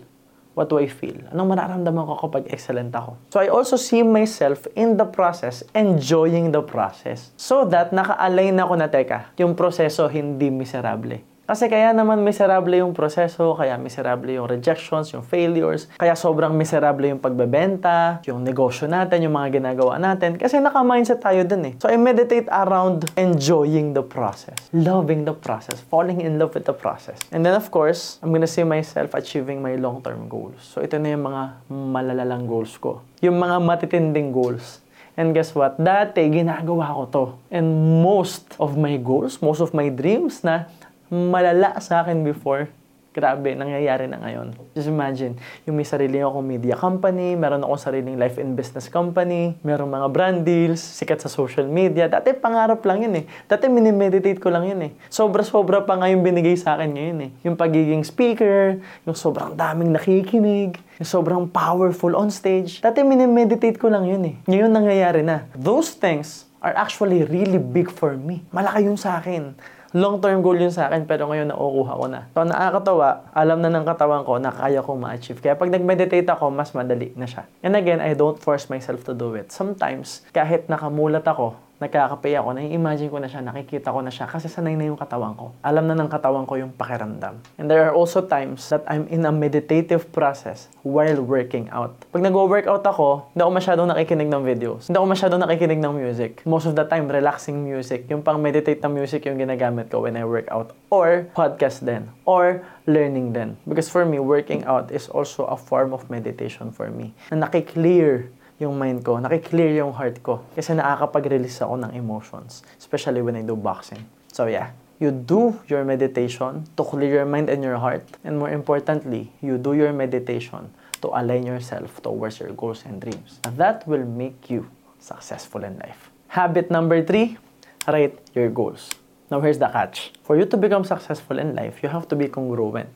What 0.54 0.70
do 0.70 0.78
I 0.78 0.86
feel? 0.86 1.18
Anong 1.34 1.50
mararamdaman 1.50 2.06
ko 2.06 2.30
kapag 2.30 2.46
excellent 2.54 2.94
ako? 2.94 3.18
So 3.34 3.42
I 3.42 3.50
also 3.50 3.74
see 3.74 4.06
myself 4.06 4.70
in 4.78 4.94
the 4.94 5.02
process, 5.02 5.66
enjoying 5.74 6.54
the 6.54 6.62
process. 6.62 7.34
So 7.34 7.66
that 7.74 7.90
naka-align 7.90 8.62
ako 8.62 8.78
na, 8.78 8.86
teka, 8.86 9.34
yung 9.34 9.58
proseso 9.58 10.06
hindi 10.06 10.54
miserable 10.54 11.33
kasi 11.44 11.68
kaya 11.68 11.92
naman 11.92 12.24
miserable 12.24 12.72
yung 12.72 12.96
proseso, 12.96 13.52
kaya 13.52 13.76
miserable 13.76 14.32
yung 14.32 14.48
rejections, 14.48 15.12
yung 15.12 15.20
failures, 15.20 15.92
kaya 16.00 16.16
sobrang 16.16 16.56
miserable 16.56 17.04
yung 17.04 17.20
pagbebenta, 17.20 18.24
yung 18.24 18.40
negosyo 18.40 18.88
natin, 18.88 19.28
yung 19.28 19.36
mga 19.36 19.60
ginagawa 19.60 20.00
natin. 20.00 20.40
Kasi 20.40 20.56
naka-mindset 20.56 21.20
tayo 21.20 21.44
dun 21.44 21.68
eh. 21.68 21.74
So 21.76 21.92
I 21.92 22.00
meditate 22.00 22.48
around 22.48 23.12
enjoying 23.20 23.92
the 23.92 24.00
process, 24.00 24.56
loving 24.72 25.28
the 25.28 25.36
process, 25.36 25.84
falling 25.92 26.24
in 26.24 26.40
love 26.40 26.56
with 26.56 26.64
the 26.64 26.72
process. 26.72 27.20
And 27.28 27.44
then 27.44 27.52
of 27.52 27.68
course, 27.68 28.16
I'm 28.24 28.32
gonna 28.32 28.48
see 28.48 28.64
myself 28.64 29.12
achieving 29.12 29.60
my 29.60 29.76
long-term 29.76 30.32
goals. 30.32 30.64
So 30.64 30.80
ito 30.80 30.96
na 30.96 31.12
yung 31.12 31.28
mga 31.28 31.68
malalalang 31.68 32.48
goals 32.48 32.72
ko. 32.80 33.04
Yung 33.20 33.36
mga 33.36 33.60
matitinding 33.60 34.32
goals. 34.32 34.80
And 35.14 35.30
guess 35.30 35.54
what? 35.54 35.78
Dati, 35.78 36.26
ginagawa 36.26 36.90
ko 36.90 37.02
to. 37.06 37.24
And 37.46 38.02
most 38.02 38.58
of 38.58 38.74
my 38.74 38.98
goals, 38.98 39.38
most 39.38 39.62
of 39.62 39.70
my 39.70 39.86
dreams 39.86 40.42
na 40.42 40.66
malala 41.12 41.76
sa 41.80 42.04
akin 42.04 42.24
before, 42.24 42.68
grabe, 43.14 43.54
nangyayari 43.54 44.10
na 44.10 44.18
ngayon. 44.18 44.58
Just 44.74 44.90
imagine, 44.90 45.38
yung 45.62 45.78
may 45.78 45.86
sarili 45.86 46.18
akong 46.18 46.42
media 46.42 46.74
company, 46.74 47.38
meron 47.38 47.62
akong 47.62 47.78
sariling 47.78 48.18
life 48.18 48.42
and 48.42 48.58
business 48.58 48.90
company, 48.90 49.54
meron 49.62 49.86
mga 49.86 50.08
brand 50.10 50.38
deals, 50.42 50.82
sikat 50.82 51.22
sa 51.22 51.30
social 51.30 51.70
media. 51.70 52.10
Dati 52.10 52.34
pangarap 52.34 52.82
lang 52.82 53.06
yun 53.06 53.14
eh. 53.22 53.24
Dati 53.46 53.70
minimeditate 53.70 54.42
ko 54.42 54.50
lang 54.50 54.66
yun 54.66 54.90
eh. 54.90 54.92
Sobra-sobra 55.06 55.86
pa 55.86 55.94
nga 55.94 56.10
yung 56.10 56.26
binigay 56.26 56.58
sa 56.58 56.74
akin 56.74 56.90
ngayon 56.90 57.18
eh. 57.22 57.30
Yung 57.46 57.54
pagiging 57.54 58.02
speaker, 58.02 58.82
yung 59.06 59.14
sobrang 59.14 59.54
daming 59.54 59.94
nakikinig, 59.94 60.74
yung 60.98 61.08
sobrang 61.08 61.46
powerful 61.46 62.18
on 62.18 62.34
stage. 62.34 62.82
Dati 62.82 63.06
minimeditate 63.06 63.78
ko 63.78 63.94
lang 63.94 64.10
yun 64.10 64.26
eh. 64.26 64.34
Ngayon 64.50 64.74
nangyayari 64.74 65.22
na. 65.22 65.46
Those 65.54 65.94
things 65.94 66.50
are 66.58 66.74
actually 66.74 67.22
really 67.30 67.62
big 67.62 67.94
for 67.94 68.18
me. 68.18 68.42
Malaki 68.50 68.90
yun 68.90 68.98
sa 68.98 69.22
akin 69.22 69.54
long-term 69.94 70.42
goal 70.42 70.58
yun 70.58 70.74
sa 70.74 70.90
akin, 70.90 71.06
pero 71.06 71.30
ngayon 71.30 71.54
naukuha 71.54 71.92
ko 71.94 72.06
na. 72.10 72.26
So, 72.34 72.42
nakakatawa, 72.42 73.30
alam 73.30 73.62
na 73.62 73.70
ng 73.70 73.86
katawan 73.86 74.26
ko 74.26 74.42
na 74.42 74.50
kaya 74.50 74.82
kong 74.82 74.98
ma-achieve. 74.98 75.38
Kaya 75.38 75.54
pag 75.54 75.70
nag-meditate 75.70 76.26
ako, 76.26 76.50
mas 76.50 76.74
madali 76.74 77.14
na 77.14 77.30
siya. 77.30 77.46
And 77.62 77.78
again, 77.78 78.02
I 78.02 78.18
don't 78.18 78.34
force 78.34 78.66
myself 78.66 79.06
to 79.06 79.14
do 79.14 79.38
it. 79.38 79.54
Sometimes, 79.54 80.26
kahit 80.34 80.66
nakamulat 80.66 81.22
ako, 81.22 81.54
Nagkakapay 81.82 82.38
ako, 82.38 82.54
nai-imagine 82.54 83.10
ko 83.10 83.18
na 83.18 83.26
siya, 83.26 83.42
nakikita 83.42 83.90
ko 83.90 83.98
na 83.98 84.14
siya 84.14 84.30
kasi 84.30 84.46
sanay 84.46 84.78
na 84.78 84.86
yung 84.86 84.98
katawan 84.98 85.34
ko. 85.34 85.50
Alam 85.58 85.90
na 85.90 85.98
ng 85.98 86.06
katawan 86.06 86.46
ko 86.46 86.54
yung 86.54 86.70
pakiramdam. 86.70 87.42
And 87.58 87.66
there 87.66 87.82
are 87.82 87.90
also 87.90 88.22
times 88.22 88.70
that 88.70 88.86
I'm 88.86 89.10
in 89.10 89.26
a 89.26 89.34
meditative 89.34 90.14
process 90.14 90.70
while 90.86 91.18
working 91.18 91.66
out. 91.74 91.98
Pag 92.14 92.22
nag-workout 92.22 92.86
ako, 92.86 93.26
hindi 93.34 93.42
ako 93.42 93.52
masyadong 93.58 93.88
nakikinig 93.90 94.30
ng 94.30 94.42
videos. 94.46 94.86
Hindi 94.86 95.02
ako 95.02 95.08
masyadong 95.10 95.40
nakikinig 95.42 95.80
ng 95.82 95.94
music. 95.98 96.30
Most 96.46 96.70
of 96.70 96.78
the 96.78 96.86
time, 96.86 97.10
relaxing 97.10 97.58
music. 97.66 98.06
Yung 98.06 98.22
pang 98.22 98.38
meditate 98.38 98.78
na 98.78 98.86
music 98.86 99.26
yung 99.26 99.42
ginagamit 99.42 99.90
ko 99.90 100.06
when 100.06 100.14
I 100.14 100.22
work 100.22 100.46
out. 100.54 100.70
Or 100.94 101.26
podcast 101.34 101.82
din. 101.82 102.06
Or 102.22 102.62
learning 102.86 103.34
din. 103.34 103.58
Because 103.66 103.90
for 103.90 104.06
me, 104.06 104.22
working 104.22 104.62
out 104.62 104.94
is 104.94 105.10
also 105.10 105.50
a 105.50 105.58
form 105.58 105.90
of 105.90 106.06
meditation 106.06 106.70
for 106.70 106.86
me. 106.86 107.10
Na 107.34 107.50
nakiklear 107.50 108.30
yung 108.62 108.78
mind 108.78 109.02
ko, 109.02 109.18
nakiklear 109.18 109.74
yung 109.74 109.90
heart 109.90 110.22
ko. 110.22 110.46
Kasi 110.54 110.78
nakakapag-release 110.78 111.58
ako 111.62 111.74
ng 111.82 111.92
emotions. 111.98 112.62
Especially 112.78 113.18
when 113.18 113.34
I 113.34 113.42
do 113.42 113.58
boxing. 113.58 114.06
So 114.30 114.46
yeah, 114.46 114.70
you 115.02 115.10
do 115.10 115.58
your 115.66 115.82
meditation 115.82 116.62
to 116.78 116.82
clear 116.86 117.22
your 117.22 117.26
mind 117.26 117.50
and 117.50 117.62
your 117.62 117.78
heart. 117.82 118.06
And 118.22 118.38
more 118.38 118.50
importantly, 118.50 119.34
you 119.42 119.58
do 119.58 119.74
your 119.74 119.90
meditation 119.90 120.70
to 121.02 121.10
align 121.10 121.46
yourself 121.46 121.98
towards 122.02 122.38
your 122.38 122.54
goals 122.54 122.86
and 122.86 123.02
dreams. 123.02 123.42
And 123.42 123.58
that 123.58 123.86
will 123.90 124.06
make 124.06 124.48
you 124.48 124.70
successful 125.02 125.66
in 125.66 125.78
life. 125.82 126.10
Habit 126.30 126.70
number 126.70 127.02
three, 127.02 127.38
write 127.86 128.18
your 128.34 128.50
goals. 128.50 128.90
Now 129.30 129.40
here's 129.40 129.58
the 129.58 129.68
catch. 129.68 130.12
For 130.22 130.38
you 130.38 130.46
to 130.46 130.56
become 130.56 130.84
successful 130.84 131.38
in 131.38 131.54
life, 131.54 131.82
you 131.82 131.88
have 131.88 132.06
to 132.08 132.16
be 132.16 132.28
congruent. 132.28 132.88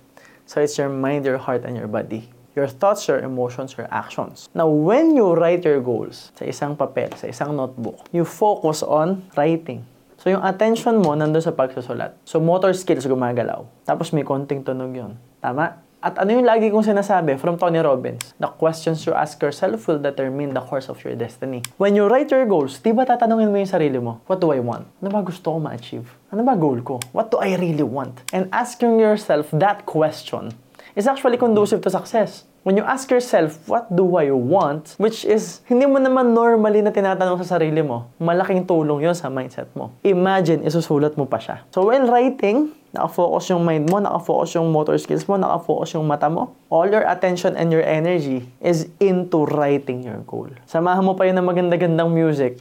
So 0.46 0.62
it's 0.62 0.78
your 0.78 0.88
mind, 0.88 1.26
your 1.26 1.38
heart, 1.38 1.64
and 1.66 1.76
your 1.76 1.88
body 1.88 2.30
your 2.58 2.66
thoughts, 2.66 3.06
your 3.06 3.22
emotions, 3.22 3.78
your 3.78 3.86
actions. 3.94 4.50
Now, 4.50 4.66
when 4.66 5.14
you 5.14 5.38
write 5.38 5.62
your 5.62 5.78
goals 5.78 6.34
sa 6.34 6.42
isang 6.42 6.74
papel, 6.74 7.14
sa 7.14 7.30
isang 7.30 7.54
notebook, 7.54 8.02
you 8.10 8.26
focus 8.26 8.82
on 8.82 9.22
writing. 9.38 9.86
So, 10.18 10.34
yung 10.34 10.42
attention 10.42 10.98
mo 10.98 11.14
nandun 11.14 11.38
sa 11.38 11.54
pagsusulat. 11.54 12.18
So, 12.26 12.42
motor 12.42 12.74
skills 12.74 13.06
gumagalaw. 13.06 13.62
Tapos 13.86 14.10
may 14.10 14.26
konting 14.26 14.66
tunog 14.66 14.90
yon. 14.90 15.14
Tama? 15.38 15.86
At 15.98 16.14
ano 16.14 16.30
yung 16.30 16.46
lagi 16.46 16.70
kong 16.70 16.86
sinasabi 16.86 17.38
from 17.42 17.58
Tony 17.58 17.82
Robbins? 17.82 18.34
The 18.38 18.46
questions 18.54 19.02
you 19.02 19.14
ask 19.14 19.34
yourself 19.42 19.82
will 19.90 19.98
determine 19.98 20.54
the 20.54 20.62
course 20.62 20.86
of 20.86 20.98
your 21.02 21.18
destiny. 21.18 21.66
When 21.74 21.98
you 21.98 22.06
write 22.06 22.30
your 22.30 22.46
goals, 22.46 22.78
di 22.78 22.94
ba 22.94 23.02
tatanungin 23.02 23.50
mo 23.50 23.58
yung 23.58 23.66
sarili 23.66 23.98
mo, 23.98 24.22
what 24.30 24.38
do 24.38 24.54
I 24.54 24.62
want? 24.62 24.86
Ano 25.02 25.10
ba 25.10 25.26
gusto 25.26 25.54
ko 25.54 25.58
ma-achieve? 25.58 26.06
Ano 26.30 26.46
ba 26.46 26.54
goal 26.54 26.82
ko? 26.86 27.02
What 27.10 27.34
do 27.34 27.42
I 27.42 27.58
really 27.58 27.82
want? 27.82 28.22
And 28.30 28.46
asking 28.54 29.02
yourself 29.02 29.50
that 29.54 29.90
question 29.90 30.54
is 30.98 31.06
actually 31.06 31.38
conducive 31.38 31.82
to 31.86 31.90
success. 31.90 32.46
When 32.66 32.74
you 32.74 32.82
ask 32.82 33.06
yourself, 33.08 33.64
what 33.70 33.86
do 33.88 34.18
I 34.18 34.34
want? 34.34 34.98
Which 34.98 35.22
is, 35.22 35.62
hindi 35.70 35.86
mo 35.86 36.02
naman 36.02 36.34
normally 36.34 36.82
na 36.82 36.90
tinatanong 36.90 37.38
sa 37.46 37.56
sarili 37.56 37.80
mo, 37.86 38.10
malaking 38.18 38.66
tulong 38.66 39.06
yon 39.06 39.14
sa 39.14 39.30
mindset 39.30 39.70
mo. 39.78 39.94
Imagine, 40.02 40.66
isusulat 40.66 41.14
mo 41.14 41.24
pa 41.24 41.38
siya. 41.38 41.62
So 41.70 41.86
while 41.86 42.10
writing, 42.10 42.74
nakafocus 42.90 43.54
yung 43.54 43.62
mind 43.62 43.86
mo, 43.86 44.02
nakafocus 44.02 44.58
yung 44.58 44.74
motor 44.74 44.98
skills 44.98 45.24
mo, 45.30 45.38
nakafocus 45.38 45.94
yung 45.94 46.04
mata 46.04 46.26
mo. 46.26 46.58
All 46.66 46.90
your 46.90 47.06
attention 47.06 47.54
and 47.54 47.70
your 47.70 47.86
energy 47.86 48.50
is 48.58 48.90
into 48.98 49.46
writing 49.54 50.02
your 50.02 50.18
goal. 50.26 50.50
Samahan 50.66 51.06
mo 51.06 51.14
pa 51.14 51.30
yun 51.30 51.38
ng 51.38 51.46
maganda-gandang 51.46 52.10
music, 52.10 52.58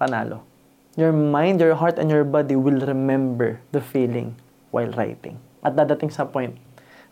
panalo. 0.00 0.40
Your 0.98 1.12
mind, 1.14 1.62
your 1.62 1.76
heart, 1.76 2.00
and 2.00 2.10
your 2.10 2.26
body 2.26 2.58
will 2.58 2.80
remember 2.82 3.62
the 3.70 3.84
feeling 3.84 4.34
while 4.74 4.90
writing. 4.98 5.38
At 5.62 5.78
dadating 5.78 6.10
sa 6.10 6.26
point, 6.26 6.58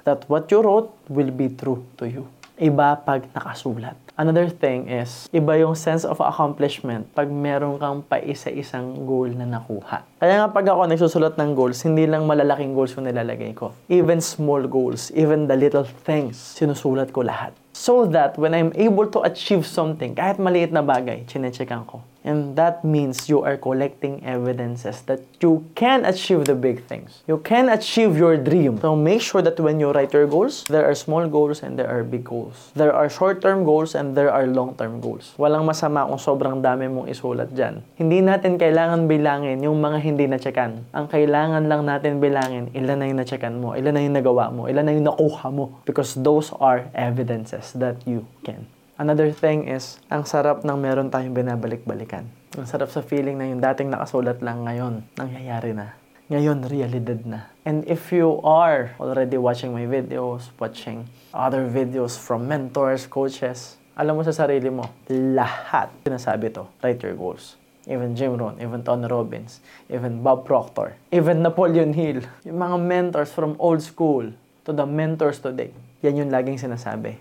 that 0.06 0.22
what 0.30 0.46
you 0.54 0.62
wrote 0.62 0.94
will 1.10 1.34
be 1.34 1.50
true 1.50 1.82
to 1.98 2.06
you. 2.06 2.24
Iba 2.56 2.96
pag 3.04 3.26
nakasulat. 3.36 3.98
Another 4.16 4.48
thing 4.48 4.88
is, 4.88 5.28
iba 5.28 5.60
yung 5.60 5.76
sense 5.76 6.08
of 6.08 6.16
accomplishment 6.24 7.04
pag 7.12 7.28
meron 7.28 7.76
kang 7.76 8.00
paisa-isang 8.00 9.04
goal 9.04 9.28
na 9.28 9.44
nakuha. 9.44 10.00
Kaya 10.16 10.40
nga 10.40 10.48
pag 10.48 10.64
ako 10.72 10.88
nagsusulat 10.88 11.36
ng 11.36 11.52
goals, 11.52 11.84
hindi 11.84 12.08
lang 12.08 12.24
malalaking 12.24 12.72
goals 12.72 12.96
yung 12.96 13.04
nilalagay 13.04 13.52
ko. 13.52 13.76
Even 13.92 14.24
small 14.24 14.64
goals, 14.64 15.12
even 15.12 15.44
the 15.44 15.58
little 15.58 15.84
things, 15.84 16.40
sinusulat 16.56 17.12
ko 17.12 17.28
lahat. 17.28 17.52
So 17.76 18.08
that 18.08 18.40
when 18.40 18.56
I'm 18.56 18.72
able 18.72 19.04
to 19.12 19.20
achieve 19.20 19.68
something, 19.68 20.16
kahit 20.16 20.40
maliit 20.40 20.72
na 20.72 20.80
bagay, 20.80 21.28
chinecheckan 21.28 21.84
ko. 21.84 22.00
And 22.26 22.58
that 22.58 22.82
means 22.82 23.30
you 23.30 23.46
are 23.46 23.54
collecting 23.54 24.18
evidences 24.26 25.06
that 25.06 25.22
you 25.38 25.62
can 25.78 26.02
achieve 26.02 26.50
the 26.50 26.58
big 26.58 26.82
things. 26.90 27.22
You 27.30 27.38
can 27.38 27.70
achieve 27.70 28.18
your 28.18 28.34
dream. 28.34 28.82
So 28.82 28.98
make 28.98 29.22
sure 29.22 29.46
that 29.46 29.54
when 29.62 29.78
you 29.78 29.94
write 29.94 30.10
your 30.10 30.26
goals, 30.26 30.66
there 30.66 30.82
are 30.82 30.98
small 30.98 31.30
goals 31.30 31.62
and 31.62 31.78
there 31.78 31.86
are 31.86 32.02
big 32.02 32.26
goals. 32.26 32.74
There 32.74 32.90
are 32.90 33.06
short-term 33.06 33.62
goals 33.62 33.94
and 33.94 34.18
there 34.18 34.34
are 34.34 34.42
long-term 34.50 34.98
goals. 34.98 35.38
Walang 35.38 35.70
masama 35.70 36.02
kung 36.10 36.18
sobrang 36.18 36.58
dami 36.58 36.90
mong 36.90 37.06
isulat 37.06 37.54
dyan. 37.54 37.86
Hindi 37.94 38.18
natin 38.26 38.58
kailangan 38.58 39.06
bilangin 39.06 39.62
yung 39.62 39.78
mga 39.78 40.02
hindi 40.02 40.26
na-checkan. 40.26 40.82
Ang 40.90 41.06
kailangan 41.06 41.70
lang 41.70 41.86
natin 41.86 42.18
bilangin, 42.18 42.74
ilan 42.74 42.98
na 42.98 43.06
yung 43.06 43.22
na-checkan 43.22 43.54
mo, 43.54 43.78
ilan 43.78 43.94
na 43.94 44.02
yung 44.02 44.18
nagawa 44.18 44.50
mo, 44.50 44.66
ilan 44.66 44.82
na 44.82 44.90
yung 44.90 45.06
nakuha 45.06 45.46
mo. 45.54 45.78
Because 45.86 46.18
those 46.18 46.50
are 46.58 46.90
evidences 46.90 47.70
that 47.78 48.02
you 48.02 48.26
can. 48.42 48.66
Another 48.96 49.28
thing 49.28 49.68
is, 49.68 50.00
ang 50.08 50.24
sarap 50.24 50.64
ng 50.64 50.72
meron 50.80 51.12
tayong 51.12 51.36
binabalik-balikan. 51.36 52.32
Ang 52.56 52.64
sarap 52.64 52.88
sa 52.88 53.04
feeling 53.04 53.36
na 53.36 53.44
yung 53.44 53.60
dating 53.60 53.92
nakasulat 53.92 54.40
lang 54.40 54.64
ngayon, 54.64 55.04
nangyayari 55.20 55.76
na. 55.76 55.92
Ngayon, 56.32 56.64
realidad 56.64 57.20
na. 57.28 57.52
And 57.68 57.84
if 57.84 58.08
you 58.08 58.40
are 58.40 58.96
already 58.96 59.36
watching 59.36 59.76
my 59.76 59.84
videos, 59.84 60.48
watching 60.56 61.12
other 61.36 61.68
videos 61.68 62.16
from 62.16 62.48
mentors, 62.48 63.04
coaches, 63.04 63.76
alam 64.00 64.16
mo 64.16 64.24
sa 64.24 64.32
sarili 64.32 64.72
mo, 64.72 64.88
lahat 65.12 65.92
sinasabi 66.08 66.56
to, 66.56 66.64
write 66.80 67.04
your 67.04 67.20
goals. 67.20 67.60
Even 67.84 68.16
Jim 68.16 68.32
Rohn, 68.40 68.56
even 68.64 68.80
Tony 68.80 69.12
Robbins, 69.12 69.60
even 69.92 70.24
Bob 70.24 70.48
Proctor, 70.48 70.96
even 71.12 71.44
Napoleon 71.44 71.92
Hill, 71.92 72.24
yung 72.48 72.64
mga 72.64 72.80
mentors 72.80 73.28
from 73.28 73.60
old 73.60 73.84
school 73.84 74.24
to 74.64 74.72
the 74.72 74.88
mentors 74.88 75.36
today, 75.36 75.68
yan 76.00 76.16
yung 76.16 76.32
laging 76.32 76.56
sinasabi. 76.56 77.20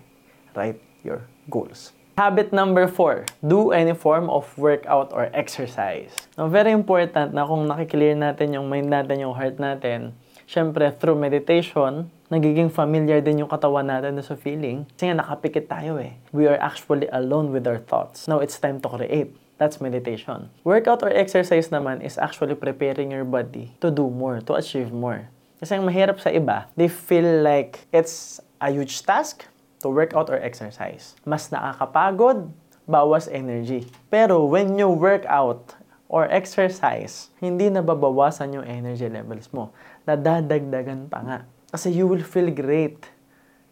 Write 0.56 0.85
your 1.06 1.22
goals. 1.46 1.94
Habit 2.18 2.50
number 2.50 2.88
four, 2.88 3.28
do 3.44 3.76
any 3.76 3.92
form 3.92 4.26
of 4.32 4.48
workout 4.56 5.12
or 5.12 5.28
exercise. 5.36 6.10
Now, 6.34 6.48
very 6.48 6.72
important 6.72 7.36
na 7.36 7.44
kung 7.44 7.68
nakiklear 7.68 8.16
natin 8.16 8.56
yung 8.56 8.72
mind 8.72 8.88
natin, 8.88 9.20
yung 9.20 9.36
heart 9.36 9.60
natin, 9.60 10.16
syempre 10.48 10.88
through 10.96 11.20
meditation, 11.20 12.08
nagiging 12.32 12.72
familiar 12.72 13.20
din 13.20 13.44
yung 13.44 13.52
katawan 13.52 13.86
natin 13.86 14.16
sa 14.24 14.32
feeling. 14.32 14.88
Kasi 14.96 15.12
nga 15.12 15.20
nakapikit 15.20 15.68
tayo 15.68 16.00
eh. 16.00 16.16
We 16.32 16.48
are 16.48 16.56
actually 16.56 17.06
alone 17.12 17.52
with 17.52 17.68
our 17.68 17.78
thoughts. 17.78 18.24
Now, 18.24 18.40
it's 18.40 18.56
time 18.56 18.80
to 18.80 18.88
create. 18.88 19.36
That's 19.60 19.80
meditation. 19.80 20.48
Workout 20.64 21.04
or 21.04 21.12
exercise 21.12 21.68
naman 21.68 22.00
is 22.00 22.16
actually 22.16 22.56
preparing 22.56 23.12
your 23.12 23.24
body 23.24 23.76
to 23.84 23.92
do 23.92 24.08
more, 24.08 24.40
to 24.44 24.56
achieve 24.56 24.88
more. 24.88 25.28
Kasi 25.60 25.76
ang 25.76 25.88
mahirap 25.88 26.20
sa 26.20 26.28
iba, 26.28 26.68
they 26.76 26.88
feel 26.88 27.40
like 27.40 27.88
it's 27.88 28.40
a 28.60 28.68
huge 28.68 29.00
task, 29.04 29.48
to 29.86 29.94
work 29.94 30.10
out 30.18 30.26
or 30.26 30.42
exercise. 30.42 31.14
Mas 31.22 31.46
nakakapagod, 31.54 32.50
bawas 32.90 33.30
energy. 33.30 33.86
Pero 34.10 34.42
when 34.42 34.74
you 34.74 34.90
work 34.90 35.22
out 35.30 35.78
or 36.10 36.26
exercise, 36.26 37.30
hindi 37.38 37.70
nababawasan 37.70 38.58
yung 38.58 38.66
energy 38.66 39.06
levels 39.06 39.46
mo. 39.54 39.70
Nadadagdagan 40.10 41.06
pa 41.06 41.22
nga. 41.22 41.38
Kasi 41.70 41.94
you 41.94 42.10
will 42.10 42.26
feel 42.26 42.50
great 42.50 43.06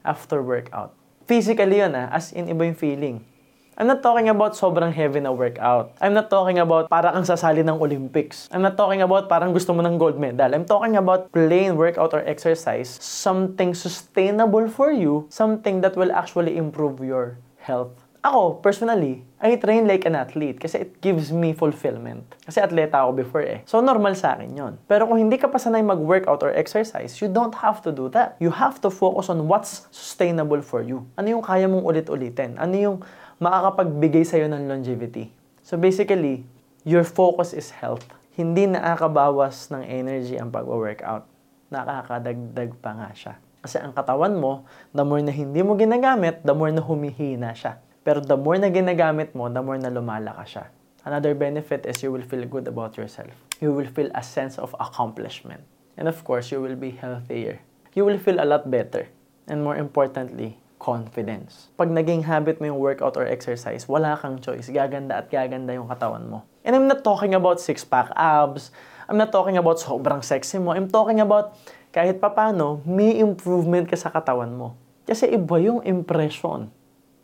after 0.07 0.39
workout. 0.39 0.95
Physically 1.27 1.83
yun 1.83 1.99
ah, 1.99 2.15
as 2.15 2.31
in 2.31 2.47
iba 2.47 2.63
yung 2.63 2.79
feeling. 2.79 3.27
I'm 3.75 3.91
not 3.91 4.07
talking 4.07 4.31
about 4.31 4.55
sobrang 4.55 4.95
heavy 4.95 5.19
na 5.19 5.35
workout. 5.35 5.99
I'm 5.99 6.15
not 6.15 6.31
talking 6.31 6.63
about 6.63 6.87
para 6.87 7.11
kang 7.11 7.27
sasali 7.27 7.67
ng 7.67 7.83
Olympics. 7.83 8.47
I'm 8.55 8.63
not 8.63 8.79
talking 8.79 9.03
about 9.03 9.27
parang 9.27 9.51
gusto 9.51 9.75
mo 9.75 9.83
ng 9.83 9.99
gold 9.99 10.15
medal. 10.15 10.55
I'm 10.55 10.63
talking 10.63 10.95
about 10.95 11.35
plain 11.35 11.75
workout 11.75 12.15
or 12.15 12.23
exercise, 12.23 12.87
something 13.03 13.75
sustainable 13.75 14.71
for 14.71 14.95
you, 14.95 15.27
something 15.27 15.83
that 15.83 15.99
will 15.99 16.15
actually 16.15 16.55
improve 16.55 17.03
your 17.03 17.43
health. 17.59 18.04
Ako, 18.25 18.65
personally, 18.65 19.21
I 19.37 19.61
train 19.61 19.85
like 19.85 20.09
an 20.09 20.17
athlete 20.17 20.57
kasi 20.57 20.89
it 20.89 20.97
gives 21.05 21.29
me 21.29 21.53
fulfillment. 21.53 22.25
Kasi 22.49 22.57
atleta 22.57 23.05
ako 23.05 23.21
before 23.21 23.45
eh. 23.45 23.61
So, 23.69 23.85
normal 23.85 24.17
sa 24.17 24.33
akin 24.33 24.49
yon. 24.49 24.81
Pero 24.89 25.05
kung 25.05 25.21
hindi 25.21 25.37
ka 25.37 25.53
pa 25.53 25.61
sanay 25.61 25.85
mag-workout 25.85 26.41
or 26.41 26.49
exercise, 26.57 27.21
you 27.21 27.29
don't 27.29 27.53
have 27.61 27.85
to 27.85 27.93
do 27.93 28.09
that. 28.17 28.41
You 28.41 28.49
have 28.49 28.81
to 28.81 28.89
focus 28.89 29.29
on 29.29 29.45
what's 29.45 29.85
sustainable 29.93 30.65
for 30.65 30.81
you. 30.81 31.05
Ano 31.21 31.37
yung 31.37 31.45
kaya 31.45 31.69
mong 31.69 31.85
ulit-ulitin? 31.85 32.57
Ano 32.57 32.73
yung 32.73 32.97
makakapagbigay 33.45 34.25
sa'yo 34.25 34.49
ng 34.49 34.73
longevity. 34.73 35.29
So 35.61 35.77
basically, 35.77 36.49
your 36.89 37.05
focus 37.05 37.53
is 37.53 37.77
health. 37.77 38.09
Hindi 38.33 38.65
nakakabawas 38.73 39.69
ng 39.69 39.85
energy 39.85 40.41
ang 40.41 40.49
pag-workout. 40.49 41.29
Nakakadagdag 41.69 42.73
pa 42.81 42.91
nga 42.97 43.13
siya. 43.13 43.37
Kasi 43.61 43.85
ang 43.85 43.93
katawan 43.93 44.33
mo, 44.33 44.65
the 44.97 45.05
more 45.05 45.21
na 45.21 45.29
hindi 45.29 45.61
mo 45.61 45.77
ginagamit, 45.77 46.41
the 46.41 46.57
more 46.57 46.73
na 46.73 46.81
humihina 46.81 47.53
siya. 47.53 47.85
Pero 48.05 48.21
the 48.21 48.37
more 48.37 48.61
na 48.61 48.69
ginagamit 48.69 49.33
mo, 49.33 49.49
the 49.49 49.65
more 49.65 49.81
na 49.81 49.89
lumalakas 49.89 50.61
siya. 50.61 50.65
Another 51.09 51.33
benefit 51.33 51.89
is 51.89 52.05
you 52.05 52.13
will 52.13 52.25
feel 52.25 52.45
good 52.45 52.69
about 52.69 53.01
yourself. 53.01 53.33
You 53.65 53.73
will 53.73 53.89
feel 53.89 54.13
a 54.13 54.21
sense 54.21 54.61
of 54.61 54.77
accomplishment. 54.77 55.65
And 55.97 56.05
of 56.05 56.21
course, 56.21 56.53
you 56.53 56.61
will 56.61 56.77
be 56.77 56.93
healthier. 56.93 57.65
You 57.97 58.05
will 58.05 58.21
feel 58.21 58.45
a 58.45 58.49
lot 58.49 58.69
better. 58.69 59.09
And 59.49 59.65
more 59.65 59.81
importantly, 59.81 60.61
confidence. 60.77 61.73
Pag 61.81 61.89
naging 61.89 62.29
habit 62.29 62.61
mo 62.61 62.69
yung 62.69 62.81
workout 62.81 63.17
or 63.17 63.25
exercise, 63.25 63.89
wala 63.89 64.21
kang 64.21 64.37
choice. 64.37 64.69
Gaganda 64.69 65.25
at 65.25 65.33
gaganda 65.33 65.73
yung 65.73 65.89
katawan 65.89 66.29
mo. 66.29 66.45
And 66.61 66.77
I'm 66.77 66.85
not 66.85 67.01
talking 67.01 67.33
about 67.33 67.57
six-pack 67.57 68.13
abs. 68.13 68.69
I'm 69.09 69.17
not 69.17 69.33
talking 69.33 69.57
about 69.57 69.81
sobrang 69.81 70.21
sexy 70.21 70.61
mo. 70.61 70.77
I'm 70.77 70.93
talking 70.93 71.25
about 71.25 71.57
kahit 71.89 72.21
papano, 72.21 72.85
may 72.85 73.17
improvement 73.17 73.89
ka 73.89 73.97
sa 73.97 74.13
katawan 74.13 74.53
mo. 74.53 74.77
Kasi 75.09 75.33
iba 75.33 75.57
yung 75.57 75.81
impression 75.89 76.69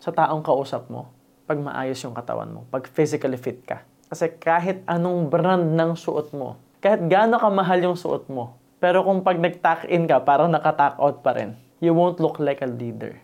sa 0.00 0.10
taong 0.10 0.40
kausap 0.40 0.88
mo 0.88 1.12
pag 1.44 1.60
maayos 1.60 2.00
yung 2.00 2.16
katawan 2.16 2.48
mo, 2.48 2.64
pag 2.72 2.88
physically 2.88 3.36
fit 3.36 3.60
ka. 3.66 3.84
Kasi 4.08 4.32
kahit 4.38 4.80
anong 4.88 5.28
brand 5.28 5.76
ng 5.76 5.92
suot 5.92 6.32
mo, 6.32 6.56
kahit 6.80 7.04
gaano 7.10 7.36
kamahal 7.36 7.90
yung 7.90 7.98
suot 7.98 8.30
mo, 8.32 8.56
pero 8.80 9.04
kung 9.04 9.20
pag 9.20 9.36
nag-tuck 9.36 9.84
in 9.92 10.08
ka, 10.08 10.24
parang 10.24 10.48
naka-tuck 10.48 10.96
out 10.96 11.20
pa 11.20 11.36
rin, 11.36 11.52
you 11.84 11.92
won't 11.92 12.16
look 12.16 12.40
like 12.40 12.64
a 12.64 12.70
leader. 12.70 13.18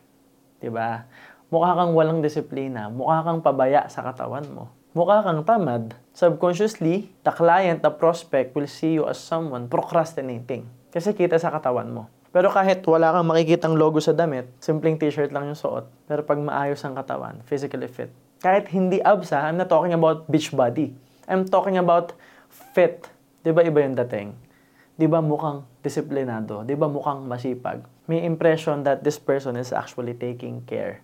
ba? 0.69 1.09
Mukha 1.49 1.79
kang 1.79 1.95
walang 1.97 2.21
disiplina, 2.21 2.93
mukha 2.93 3.25
kang 3.25 3.41
pabaya 3.41 3.89
sa 3.89 4.03
katawan 4.03 4.45
mo. 4.51 4.69
Mukha 4.93 5.23
kang 5.23 5.47
tamad. 5.47 5.95
Subconsciously, 6.13 7.09
the 7.23 7.31
client, 7.31 7.81
the 7.81 7.93
prospect 7.95 8.53
will 8.59 8.67
see 8.67 8.99
you 8.99 9.07
as 9.07 9.23
someone 9.23 9.71
procrastinating. 9.71 10.67
Kasi 10.91 11.15
kita 11.15 11.39
sa 11.39 11.55
katawan 11.55 11.89
mo. 11.89 12.11
Pero 12.37 12.53
kahit 12.53 12.85
wala 12.85 13.17
kang 13.17 13.33
makikitang 13.33 13.81
logo 13.81 13.97
sa 13.97 14.13
damit, 14.13 14.45
simpleng 14.61 15.01
t-shirt 15.01 15.33
lang 15.33 15.49
yung 15.49 15.57
suot. 15.57 15.89
Pero 16.05 16.21
pag 16.21 16.37
maayos 16.37 16.85
ang 16.85 16.93
katawan, 16.93 17.41
physically 17.49 17.89
fit. 17.89 18.13
Kahit 18.45 18.69
hindi 18.77 19.01
abs 19.01 19.33
ha, 19.33 19.49
I'm 19.49 19.57
not 19.57 19.73
talking 19.73 19.97
about 19.97 20.29
beach 20.29 20.53
body. 20.53 20.93
I'm 21.25 21.49
talking 21.49 21.81
about 21.81 22.13
fit. 22.77 23.09
Di 23.41 23.57
ba 23.57 23.65
iba 23.65 23.81
yung 23.81 23.97
dating? 23.97 24.37
Di 25.01 25.09
ba 25.09 25.25
mukhang 25.25 25.65
disiplinado? 25.81 26.61
Di 26.61 26.77
ba 26.77 26.93
mukhang 26.93 27.25
masipag? 27.25 27.89
May 28.05 28.29
impression 28.29 28.85
that 28.85 29.01
this 29.01 29.17
person 29.17 29.57
is 29.57 29.73
actually 29.73 30.13
taking 30.13 30.61
care 30.69 31.01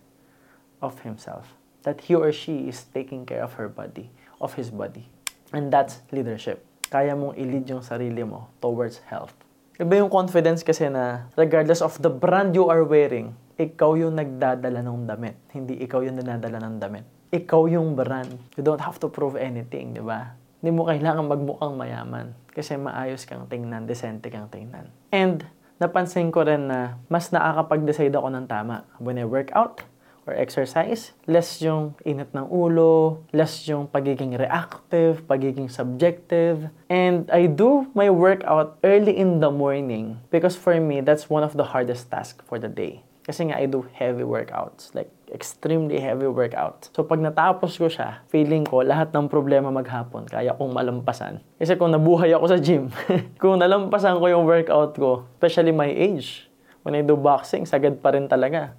of 0.85 1.01
himself. 1.01 1.57
That 1.89 2.13
he 2.13 2.13
or 2.13 2.29
she 2.29 2.69
is 2.69 2.85
taking 2.93 3.25
care 3.25 3.41
of 3.41 3.57
her 3.57 3.73
body, 3.73 4.13
of 4.37 4.61
his 4.61 4.69
body. 4.69 5.09
And 5.49 5.73
that's 5.73 6.05
leadership. 6.13 6.61
Kaya 6.93 7.17
mong 7.17 7.41
i-lead 7.41 7.73
yung 7.73 7.81
sarili 7.81 8.21
mo 8.21 8.53
towards 8.61 9.01
health. 9.09 9.33
Iba 9.81 10.05
yung 10.05 10.13
confidence 10.13 10.61
kasi 10.61 10.93
na 10.93 11.33
regardless 11.33 11.81
of 11.81 11.97
the 12.05 12.13
brand 12.13 12.53
you 12.53 12.69
are 12.69 12.85
wearing, 12.85 13.33
ikaw 13.57 13.97
yung 13.97 14.21
nagdadala 14.21 14.85
ng 14.85 15.09
damit. 15.09 15.37
Hindi 15.49 15.81
ikaw 15.81 16.05
yung 16.05 16.21
dinadala 16.21 16.61
ng 16.61 16.77
damit. 16.77 17.05
Ikaw 17.33 17.73
yung 17.73 17.97
brand. 17.97 18.29
You 18.57 18.61
don't 18.61 18.85
have 18.85 19.01
to 19.01 19.09
prove 19.09 19.41
anything, 19.41 19.97
di 19.97 20.05
ba? 20.05 20.37
Hindi 20.61 20.77
mo 20.77 20.85
kailangan 20.85 21.25
magmukhang 21.25 21.75
mayaman. 21.75 22.37
Kasi 22.53 22.77
maayos 22.77 23.25
kang 23.25 23.49
tingnan, 23.49 23.89
decente 23.89 24.29
kang 24.29 24.53
tingnan. 24.53 24.93
And 25.09 25.49
napansin 25.81 26.29
ko 26.29 26.45
rin 26.45 26.69
na 26.69 27.01
mas 27.09 27.33
nakakapag-decide 27.33 28.13
ako 28.13 28.29
ng 28.29 28.47
tama 28.47 28.85
when 29.01 29.17
I 29.17 29.25
work 29.25 29.49
out, 29.57 29.81
or 30.27 30.35
exercise, 30.35 31.13
less 31.27 31.59
yung 31.59 31.95
init 32.07 32.31
ng 32.31 32.47
ulo, 32.47 33.27
less 33.35 33.67
yung 33.67 33.91
pagiging 33.91 34.39
reactive, 34.39 35.27
pagiging 35.27 35.67
subjective. 35.67 36.71
And 36.87 37.27
I 37.31 37.51
do 37.51 37.91
my 37.95 38.11
workout 38.11 38.79
early 38.87 39.19
in 39.19 39.41
the 39.43 39.51
morning 39.51 40.23
because 40.31 40.55
for 40.55 40.79
me, 40.79 41.03
that's 41.03 41.27
one 41.27 41.43
of 41.43 41.59
the 41.59 41.75
hardest 41.75 42.11
tasks 42.11 42.45
for 42.47 42.59
the 42.59 42.71
day. 42.71 43.03
Kasi 43.23 43.47
nga, 43.47 43.59
I 43.59 43.71
do 43.71 43.87
heavy 43.95 44.27
workouts, 44.27 44.91
like 44.99 45.07
extremely 45.31 46.03
heavy 46.03 46.27
workout. 46.27 46.91
So 46.91 47.07
pag 47.07 47.23
natapos 47.23 47.79
ko 47.79 47.87
siya, 47.87 48.27
feeling 48.27 48.67
ko 48.67 48.83
lahat 48.83 49.15
ng 49.15 49.31
problema 49.31 49.71
maghapon, 49.71 50.27
kaya 50.27 50.51
kong 50.59 50.75
malampasan. 50.75 51.39
Kasi 51.57 51.79
kung 51.79 51.95
nabuhay 51.95 52.35
ako 52.35 52.45
sa 52.51 52.59
gym, 52.59 52.91
kung 53.43 53.63
nalampasan 53.63 54.19
ko 54.19 54.27
yung 54.27 54.43
workout 54.43 54.99
ko, 54.99 55.23
especially 55.39 55.71
my 55.71 55.87
age, 55.87 56.51
when 56.83 56.99
I 56.99 57.07
do 57.07 57.15
boxing, 57.15 57.63
sagad 57.63 58.03
pa 58.03 58.11
rin 58.11 58.27
talaga. 58.27 58.75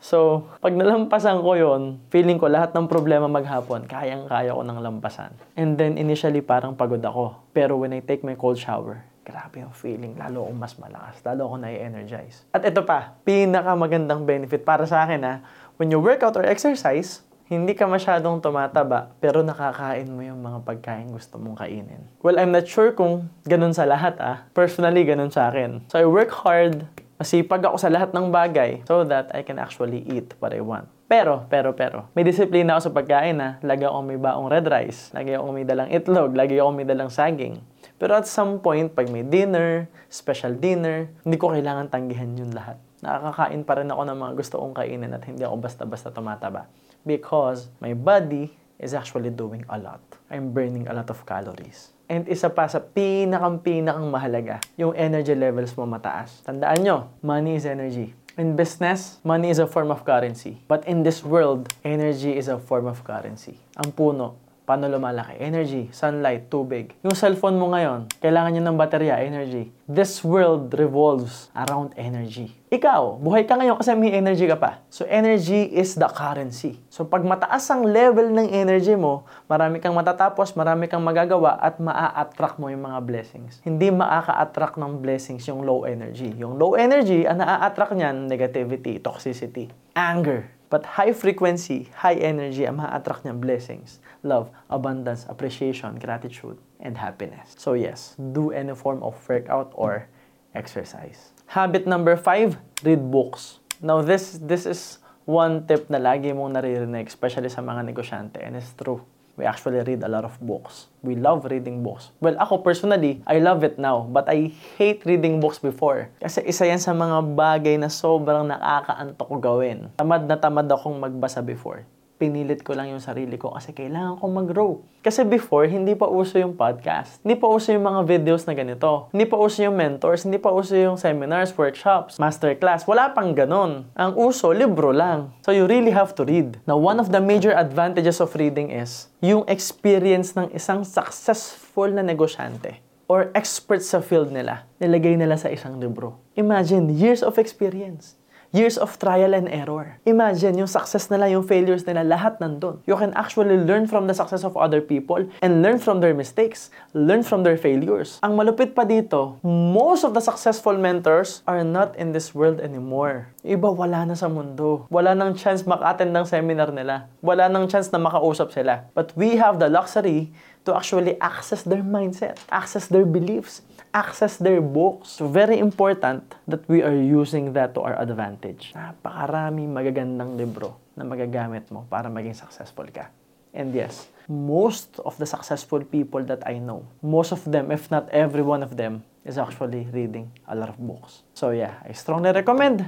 So, 0.00 0.48
pag 0.64 0.72
nalampasan 0.72 1.44
ko 1.44 1.52
yon, 1.52 2.00
feeling 2.08 2.40
ko 2.40 2.48
lahat 2.48 2.72
ng 2.72 2.88
problema 2.88 3.28
maghapon, 3.28 3.84
kayang-kaya 3.84 4.56
ko 4.56 4.64
nang 4.64 4.80
lampasan. 4.80 5.36
And 5.60 5.76
then, 5.76 6.00
initially, 6.00 6.40
parang 6.40 6.72
pagod 6.72 7.04
ako. 7.04 7.36
Pero 7.52 7.76
when 7.76 7.92
I 7.92 8.00
take 8.00 8.24
my 8.24 8.32
cold 8.32 8.56
shower, 8.56 9.04
grabe 9.20 9.60
yung 9.60 9.76
feeling. 9.76 10.16
Lalo 10.16 10.48
akong 10.48 10.56
mas 10.56 10.74
malakas. 10.80 11.20
Lalo 11.20 11.52
ako 11.52 11.56
na-energize. 11.60 12.48
At 12.48 12.64
ito 12.64 12.80
pa, 12.80 13.20
pinakamagandang 13.28 14.24
benefit 14.24 14.64
para 14.64 14.88
sa 14.88 15.04
akin 15.04 15.20
ha, 15.20 15.34
when 15.76 15.92
you 15.92 16.00
work 16.00 16.24
out 16.24 16.32
or 16.34 16.48
exercise, 16.48 17.20
hindi 17.50 17.74
ka 17.74 17.82
masyadong 17.82 18.38
tumataba, 18.38 19.10
pero 19.18 19.42
nakakain 19.42 20.06
mo 20.06 20.22
yung 20.22 20.38
mga 20.38 20.62
pagkain 20.62 21.10
gusto 21.10 21.34
mong 21.34 21.58
kainin. 21.58 21.98
Well, 22.22 22.38
I'm 22.38 22.54
not 22.54 22.70
sure 22.70 22.94
kung 22.94 23.26
ganun 23.42 23.74
sa 23.74 23.90
lahat 23.90 24.22
ah. 24.22 24.46
Personally, 24.54 25.02
ganun 25.02 25.34
sa 25.34 25.50
akin. 25.50 25.82
So 25.90 25.98
I 25.98 26.06
work 26.06 26.30
hard, 26.30 26.86
Masipag 27.20 27.60
ako 27.60 27.76
sa 27.76 27.92
lahat 27.92 28.16
ng 28.16 28.32
bagay 28.32 28.80
so 28.88 29.04
that 29.04 29.28
I 29.36 29.44
can 29.44 29.60
actually 29.60 30.00
eat 30.08 30.32
what 30.40 30.56
I 30.56 30.64
want. 30.64 30.88
Pero, 31.04 31.44
pero, 31.52 31.76
pero, 31.76 32.08
may 32.16 32.24
disiplina 32.24 32.80
ako 32.80 32.88
sa 32.88 32.92
pagkain 32.96 33.36
na 33.36 33.60
lagi 33.60 33.84
ako 33.84 34.00
may 34.00 34.16
baong 34.16 34.48
red 34.48 34.64
rice, 34.64 35.12
lagi 35.12 35.36
ako 35.36 35.52
may 35.52 35.68
dalang 35.68 35.92
itlog, 35.92 36.32
lagi 36.32 36.56
ako 36.56 36.72
may 36.72 36.88
dalang 36.88 37.12
saging. 37.12 37.60
Pero 38.00 38.16
at 38.16 38.24
some 38.24 38.56
point, 38.64 38.88
pag 38.88 39.12
may 39.12 39.20
dinner, 39.20 39.84
special 40.08 40.56
dinner, 40.56 41.12
hindi 41.20 41.36
ko 41.36 41.52
kailangan 41.52 41.92
tanggihan 41.92 42.32
yun 42.32 42.56
lahat. 42.56 42.80
Nakakakain 43.04 43.68
pa 43.68 43.72
rin 43.76 43.92
ako 43.92 44.02
ng 44.08 44.16
mga 44.16 44.32
gusto 44.40 44.54
kong 44.56 44.74
kainin 44.80 45.12
at 45.12 45.20
hindi 45.28 45.44
ako 45.44 45.60
basta-basta 45.60 46.08
tumataba. 46.08 46.72
Because 47.04 47.68
my 47.84 47.92
body 47.92 48.48
is 48.80 48.96
actually 48.96 49.28
doing 49.28 49.60
a 49.68 49.76
lot. 49.76 50.00
I'm 50.32 50.56
burning 50.56 50.88
a 50.88 50.96
lot 50.96 51.12
of 51.12 51.20
calories. 51.28 51.92
And 52.10 52.26
isa 52.26 52.50
pa 52.50 52.66
sa 52.66 52.82
pinakang-pinakang 52.82 54.10
mahalaga, 54.10 54.58
yung 54.74 54.98
energy 54.98 55.30
levels 55.38 55.70
mo 55.78 55.86
mataas. 55.86 56.42
Tandaan 56.42 56.82
nyo, 56.82 57.06
money 57.22 57.54
is 57.54 57.62
energy. 57.62 58.18
In 58.34 58.58
business, 58.58 59.22
money 59.22 59.46
is 59.46 59.62
a 59.62 59.70
form 59.70 59.94
of 59.94 60.02
currency. 60.02 60.58
But 60.66 60.82
in 60.90 61.06
this 61.06 61.22
world, 61.22 61.70
energy 61.86 62.34
is 62.34 62.50
a 62.50 62.58
form 62.58 62.90
of 62.90 63.06
currency. 63.06 63.62
Ang 63.78 63.94
puno, 63.94 64.42
Paano 64.70 64.86
lumalaki? 64.86 65.34
Energy, 65.42 65.90
sunlight, 65.90 66.46
tubig. 66.46 66.94
Yung 67.02 67.10
cellphone 67.18 67.58
mo 67.58 67.74
ngayon, 67.74 68.06
kailangan 68.22 68.54
niya 68.54 68.62
ng 68.70 68.78
baterya, 68.78 69.18
energy. 69.18 69.66
This 69.90 70.22
world 70.22 70.70
revolves 70.78 71.50
around 71.58 71.90
energy. 71.98 72.54
Ikaw, 72.70 73.18
buhay 73.18 73.50
ka 73.50 73.58
ngayon 73.58 73.74
kasi 73.82 73.98
may 73.98 74.14
energy 74.14 74.46
ka 74.46 74.54
pa. 74.54 74.78
So 74.86 75.02
energy 75.10 75.74
is 75.74 75.98
the 75.98 76.06
currency. 76.06 76.78
So 76.86 77.02
pag 77.02 77.26
mataas 77.26 77.66
ang 77.66 77.82
level 77.82 78.30
ng 78.30 78.46
energy 78.46 78.94
mo, 78.94 79.26
marami 79.50 79.82
kang 79.82 79.90
matatapos, 79.90 80.54
marami 80.54 80.86
kang 80.86 81.02
magagawa 81.02 81.58
at 81.58 81.82
maa-attract 81.82 82.62
mo 82.62 82.70
yung 82.70 82.86
mga 82.86 83.02
blessings. 83.02 83.58
Hindi 83.66 83.90
maaka-attract 83.90 84.78
ng 84.78 85.02
blessings 85.02 85.50
yung 85.50 85.66
low 85.66 85.82
energy. 85.82 86.30
Yung 86.38 86.62
low 86.62 86.78
energy, 86.78 87.26
ang 87.26 87.42
naa-attract 87.42 87.98
niyan, 87.98 88.30
negativity, 88.30 89.02
toxicity, 89.02 89.66
anger. 89.98 90.46
But 90.70 90.86
high 90.86 91.10
frequency, 91.10 91.90
high 91.98 92.22
energy, 92.22 92.62
ang 92.62 92.78
maa-attract 92.78 93.26
niyan 93.26 93.42
blessings 93.42 93.98
love, 94.22 94.50
abundance, 94.68 95.26
appreciation, 95.28 95.98
gratitude, 95.98 96.58
and 96.80 96.96
happiness. 96.96 97.54
So 97.56 97.74
yes, 97.74 98.16
do 98.32 98.50
any 98.50 98.74
form 98.74 99.02
of 99.02 99.16
workout 99.28 99.72
or 99.74 100.08
exercise. 100.54 101.32
Habit 101.46 101.86
number 101.86 102.16
five, 102.16 102.56
read 102.84 103.10
books. 103.10 103.58
Now 103.82 104.02
this, 104.02 104.38
this 104.42 104.66
is 104.66 104.98
one 105.24 105.66
tip 105.66 105.88
na 105.90 105.98
lagi 105.98 106.34
mong 106.34 106.54
naririnig, 106.56 107.08
especially 107.08 107.48
sa 107.48 107.62
mga 107.62 107.86
negosyante, 107.86 108.42
and 108.42 108.56
it's 108.56 108.72
true. 108.76 109.00
We 109.38 109.48
actually 109.48 109.80
read 109.80 110.04
a 110.04 110.10
lot 110.10 110.28
of 110.28 110.36
books. 110.36 110.92
We 111.00 111.16
love 111.16 111.48
reading 111.48 111.80
books. 111.80 112.12
Well, 112.20 112.36
ako 112.36 112.60
personally, 112.60 113.24
I 113.24 113.40
love 113.40 113.64
it 113.64 113.80
now, 113.80 114.04
but 114.04 114.28
I 114.28 114.52
hate 114.76 115.00
reading 115.08 115.40
books 115.40 115.56
before. 115.56 116.12
Kasi 116.20 116.44
isa 116.44 116.68
yan 116.68 116.76
sa 116.76 116.92
mga 116.92 117.24
bagay 117.32 117.80
na 117.80 117.88
sobrang 117.88 118.44
nakakaantok 118.44 119.32
gawin. 119.40 119.88
Tamad 119.96 120.28
na 120.28 120.36
tamad 120.36 120.68
akong 120.68 121.00
magbasa 121.00 121.40
before 121.40 121.88
pinilit 122.20 122.60
ko 122.60 122.76
lang 122.76 122.92
yung 122.92 123.00
sarili 123.00 123.40
ko 123.40 123.56
kasi 123.56 123.72
kailangan 123.72 124.20
ko 124.20 124.24
mag-grow. 124.28 124.72
Kasi 125.00 125.24
before, 125.24 125.64
hindi 125.64 125.96
pa 125.96 126.04
uso 126.04 126.36
yung 126.36 126.52
podcast. 126.52 127.16
Hindi 127.24 127.40
pa 127.40 127.48
uso 127.48 127.72
yung 127.72 127.88
mga 127.88 128.04
videos 128.04 128.44
na 128.44 128.52
ganito. 128.52 129.08
Hindi 129.08 129.24
pa 129.24 129.40
uso 129.40 129.64
yung 129.64 129.72
mentors, 129.72 130.28
hindi 130.28 130.36
pa 130.36 130.52
uso 130.52 130.76
yung 130.76 131.00
seminars, 131.00 131.56
workshops, 131.56 132.20
masterclass. 132.20 132.84
Wala 132.84 133.16
pang 133.16 133.32
ganon. 133.32 133.88
Ang 133.96 134.12
uso, 134.20 134.52
libro 134.52 134.92
lang. 134.92 135.32
So 135.40 135.56
you 135.56 135.64
really 135.64 135.96
have 135.96 136.12
to 136.20 136.28
read. 136.28 136.60
Now, 136.68 136.76
one 136.76 137.00
of 137.00 137.08
the 137.08 137.24
major 137.24 137.56
advantages 137.56 138.20
of 138.20 138.36
reading 138.36 138.68
is 138.68 139.08
yung 139.24 139.48
experience 139.48 140.36
ng 140.36 140.52
isang 140.52 140.84
successful 140.84 141.88
na 141.88 142.04
negosyante 142.04 142.84
or 143.08 143.32
expert 143.32 143.80
sa 143.80 144.04
field 144.04 144.28
nila, 144.30 144.68
nilagay 144.78 145.16
nila 145.16 145.34
sa 145.34 145.48
isang 145.48 145.80
libro. 145.80 146.20
Imagine, 146.36 146.92
years 146.92 147.24
of 147.24 147.40
experience 147.40 148.19
years 148.50 148.78
of 148.78 148.98
trial 148.98 149.34
and 149.34 149.46
error. 149.48 149.98
Imagine, 150.06 150.58
yung 150.58 150.70
success 150.70 151.06
nila, 151.10 151.30
yung 151.30 151.46
failures 151.46 151.86
nila, 151.86 152.02
lahat 152.02 152.42
nandun. 152.42 152.82
You 152.86 152.98
can 152.98 153.14
actually 153.14 153.58
learn 153.58 153.86
from 153.86 154.10
the 154.10 154.14
success 154.14 154.42
of 154.42 154.58
other 154.58 154.82
people 154.82 155.22
and 155.42 155.62
learn 155.62 155.78
from 155.78 156.02
their 156.02 156.14
mistakes, 156.14 156.70
learn 156.94 157.22
from 157.22 157.46
their 157.46 157.56
failures. 157.56 158.18
Ang 158.26 158.34
malupit 158.34 158.74
pa 158.74 158.82
dito, 158.82 159.38
most 159.46 160.02
of 160.02 160.14
the 160.14 160.22
successful 160.22 160.74
mentors 160.74 161.42
are 161.46 161.62
not 161.62 161.94
in 161.94 162.10
this 162.10 162.34
world 162.34 162.58
anymore. 162.58 163.30
Iba 163.46 163.70
wala 163.70 164.04
na 164.04 164.14
sa 164.18 164.26
mundo. 164.26 164.90
Wala 164.90 165.14
nang 165.14 165.32
chance 165.38 165.62
maka-attend 165.62 166.10
ng 166.10 166.26
seminar 166.26 166.74
nila. 166.74 167.08
Wala 167.22 167.46
nang 167.46 167.70
chance 167.70 167.88
na 167.94 168.02
makausap 168.02 168.50
sila. 168.50 168.90
But 168.92 169.14
we 169.14 169.38
have 169.38 169.62
the 169.62 169.70
luxury 169.70 170.34
to 170.64 170.76
actually 170.76 171.16
access 171.24 171.64
their 171.64 171.80
mindset, 171.80 172.36
access 172.52 172.86
their 172.86 173.08
beliefs, 173.08 173.64
access 173.90 174.38
their 174.38 174.62
books. 174.62 175.18
So 175.18 175.26
very 175.26 175.58
important 175.58 176.22
that 176.46 176.66
we 176.70 176.82
are 176.82 176.94
using 176.94 177.52
that 177.54 177.74
to 177.74 177.82
our 177.82 177.98
advantage. 177.98 178.72
Napakarami 178.74 179.66
magagandang 179.66 180.38
libro 180.38 180.78
na 180.94 181.02
magagamit 181.02 181.66
mo 181.74 181.86
para 181.90 182.06
maging 182.06 182.38
successful 182.38 182.86
ka. 182.90 183.10
And 183.50 183.74
yes, 183.74 184.06
most 184.30 185.02
of 185.02 185.18
the 185.18 185.26
successful 185.26 185.82
people 185.82 186.22
that 186.30 186.46
I 186.46 186.62
know, 186.62 186.86
most 187.02 187.34
of 187.34 187.42
them, 187.42 187.74
if 187.74 187.90
not 187.90 188.06
every 188.14 188.46
one 188.46 188.62
of 188.62 188.78
them, 188.78 189.02
is 189.26 189.36
actually 189.36 189.90
reading 189.90 190.30
a 190.46 190.54
lot 190.54 190.70
of 190.70 190.78
books. 190.78 191.26
So 191.34 191.50
yeah, 191.50 191.82
I 191.82 191.90
strongly 191.92 192.30
recommend 192.30 192.86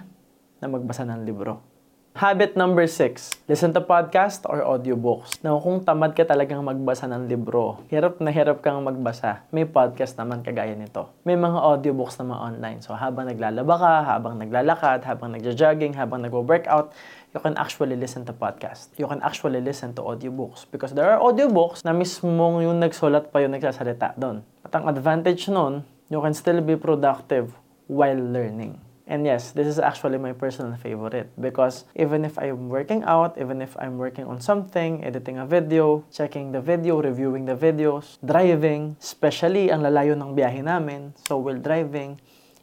na 0.63 0.71
magbasa 0.71 1.03
ng 1.03 1.27
libro. 1.27 1.72
Habit 2.13 2.61
number 2.61 2.85
six, 2.85 3.33
listen 3.49 3.73
to 3.73 3.81
podcast 3.81 4.45
or 4.45 4.61
audiobooks. 4.61 5.41
Now, 5.41 5.57
kung 5.57 5.81
tamad 5.81 6.13
ka 6.13 6.29
talagang 6.29 6.61
magbasa 6.61 7.09
ng 7.09 7.25
libro, 7.25 7.81
hirap 7.89 8.21
na 8.21 8.29
hirap 8.29 8.61
kang 8.61 8.85
magbasa, 8.85 9.49
may 9.49 9.65
podcast 9.65 10.21
naman 10.21 10.45
kagaya 10.45 10.77
nito. 10.77 11.09
May 11.25 11.41
mga 11.41 11.57
audiobooks 11.57 12.21
naman 12.21 12.37
online. 12.37 12.85
So, 12.85 12.93
habang 12.93 13.33
naglalaba 13.33 13.75
ka, 13.81 13.95
habang 14.05 14.37
naglalakad, 14.37 15.09
habang 15.09 15.33
nagja-jogging, 15.33 15.97
habang 15.97 16.21
nagwo-workout, 16.21 16.93
you 17.33 17.41
can 17.41 17.57
actually 17.57 17.97
listen 17.97 18.29
to 18.29 18.37
podcast. 18.37 18.93
You 19.01 19.09
can 19.09 19.25
actually 19.25 19.65
listen 19.65 19.97
to 19.97 20.05
audiobooks. 20.05 20.69
Because 20.69 20.93
there 20.93 21.09
are 21.09 21.17
audiobooks 21.17 21.81
na 21.81 21.97
mismong 21.97 22.61
yung 22.61 22.77
nagsulat 22.77 23.33
pa 23.33 23.41
yung 23.41 23.57
nagsasalita 23.57 24.21
doon. 24.21 24.45
At 24.69 24.77
ang 24.77 24.85
advantage 24.85 25.49
nun, 25.49 25.89
you 26.13 26.21
can 26.21 26.37
still 26.37 26.61
be 26.61 26.77
productive 26.77 27.57
while 27.89 28.21
learning. 28.21 28.92
And 29.07 29.27
yes, 29.27 29.51
this 29.51 29.67
is 29.67 29.79
actually 29.79 30.19
my 30.19 30.33
personal 30.33 30.77
favorite 30.79 31.29
because 31.41 31.85
even 31.97 32.25
if 32.25 32.39
I'm 32.39 32.69
working 32.69 33.03
out, 33.03 33.37
even 33.37 33.61
if 33.61 33.77
I'm 33.79 33.99
working 33.99 34.25
on 34.25 34.41
something, 34.41 35.03
editing 35.03 35.39
a 35.39 35.47
video, 35.47 36.05
checking 36.13 36.53
the 36.53 36.61
video, 36.61 37.03
reviewing 37.03 37.45
the 37.45 37.57
videos, 37.57 38.19
driving, 38.25 38.97
especially 39.03 39.75
ang 39.75 39.83
lalayo 39.83 40.15
ng 40.15 40.39
biyahe 40.39 40.63
namin, 40.63 41.13
so 41.27 41.43
while 41.43 41.59
driving, 41.59 42.21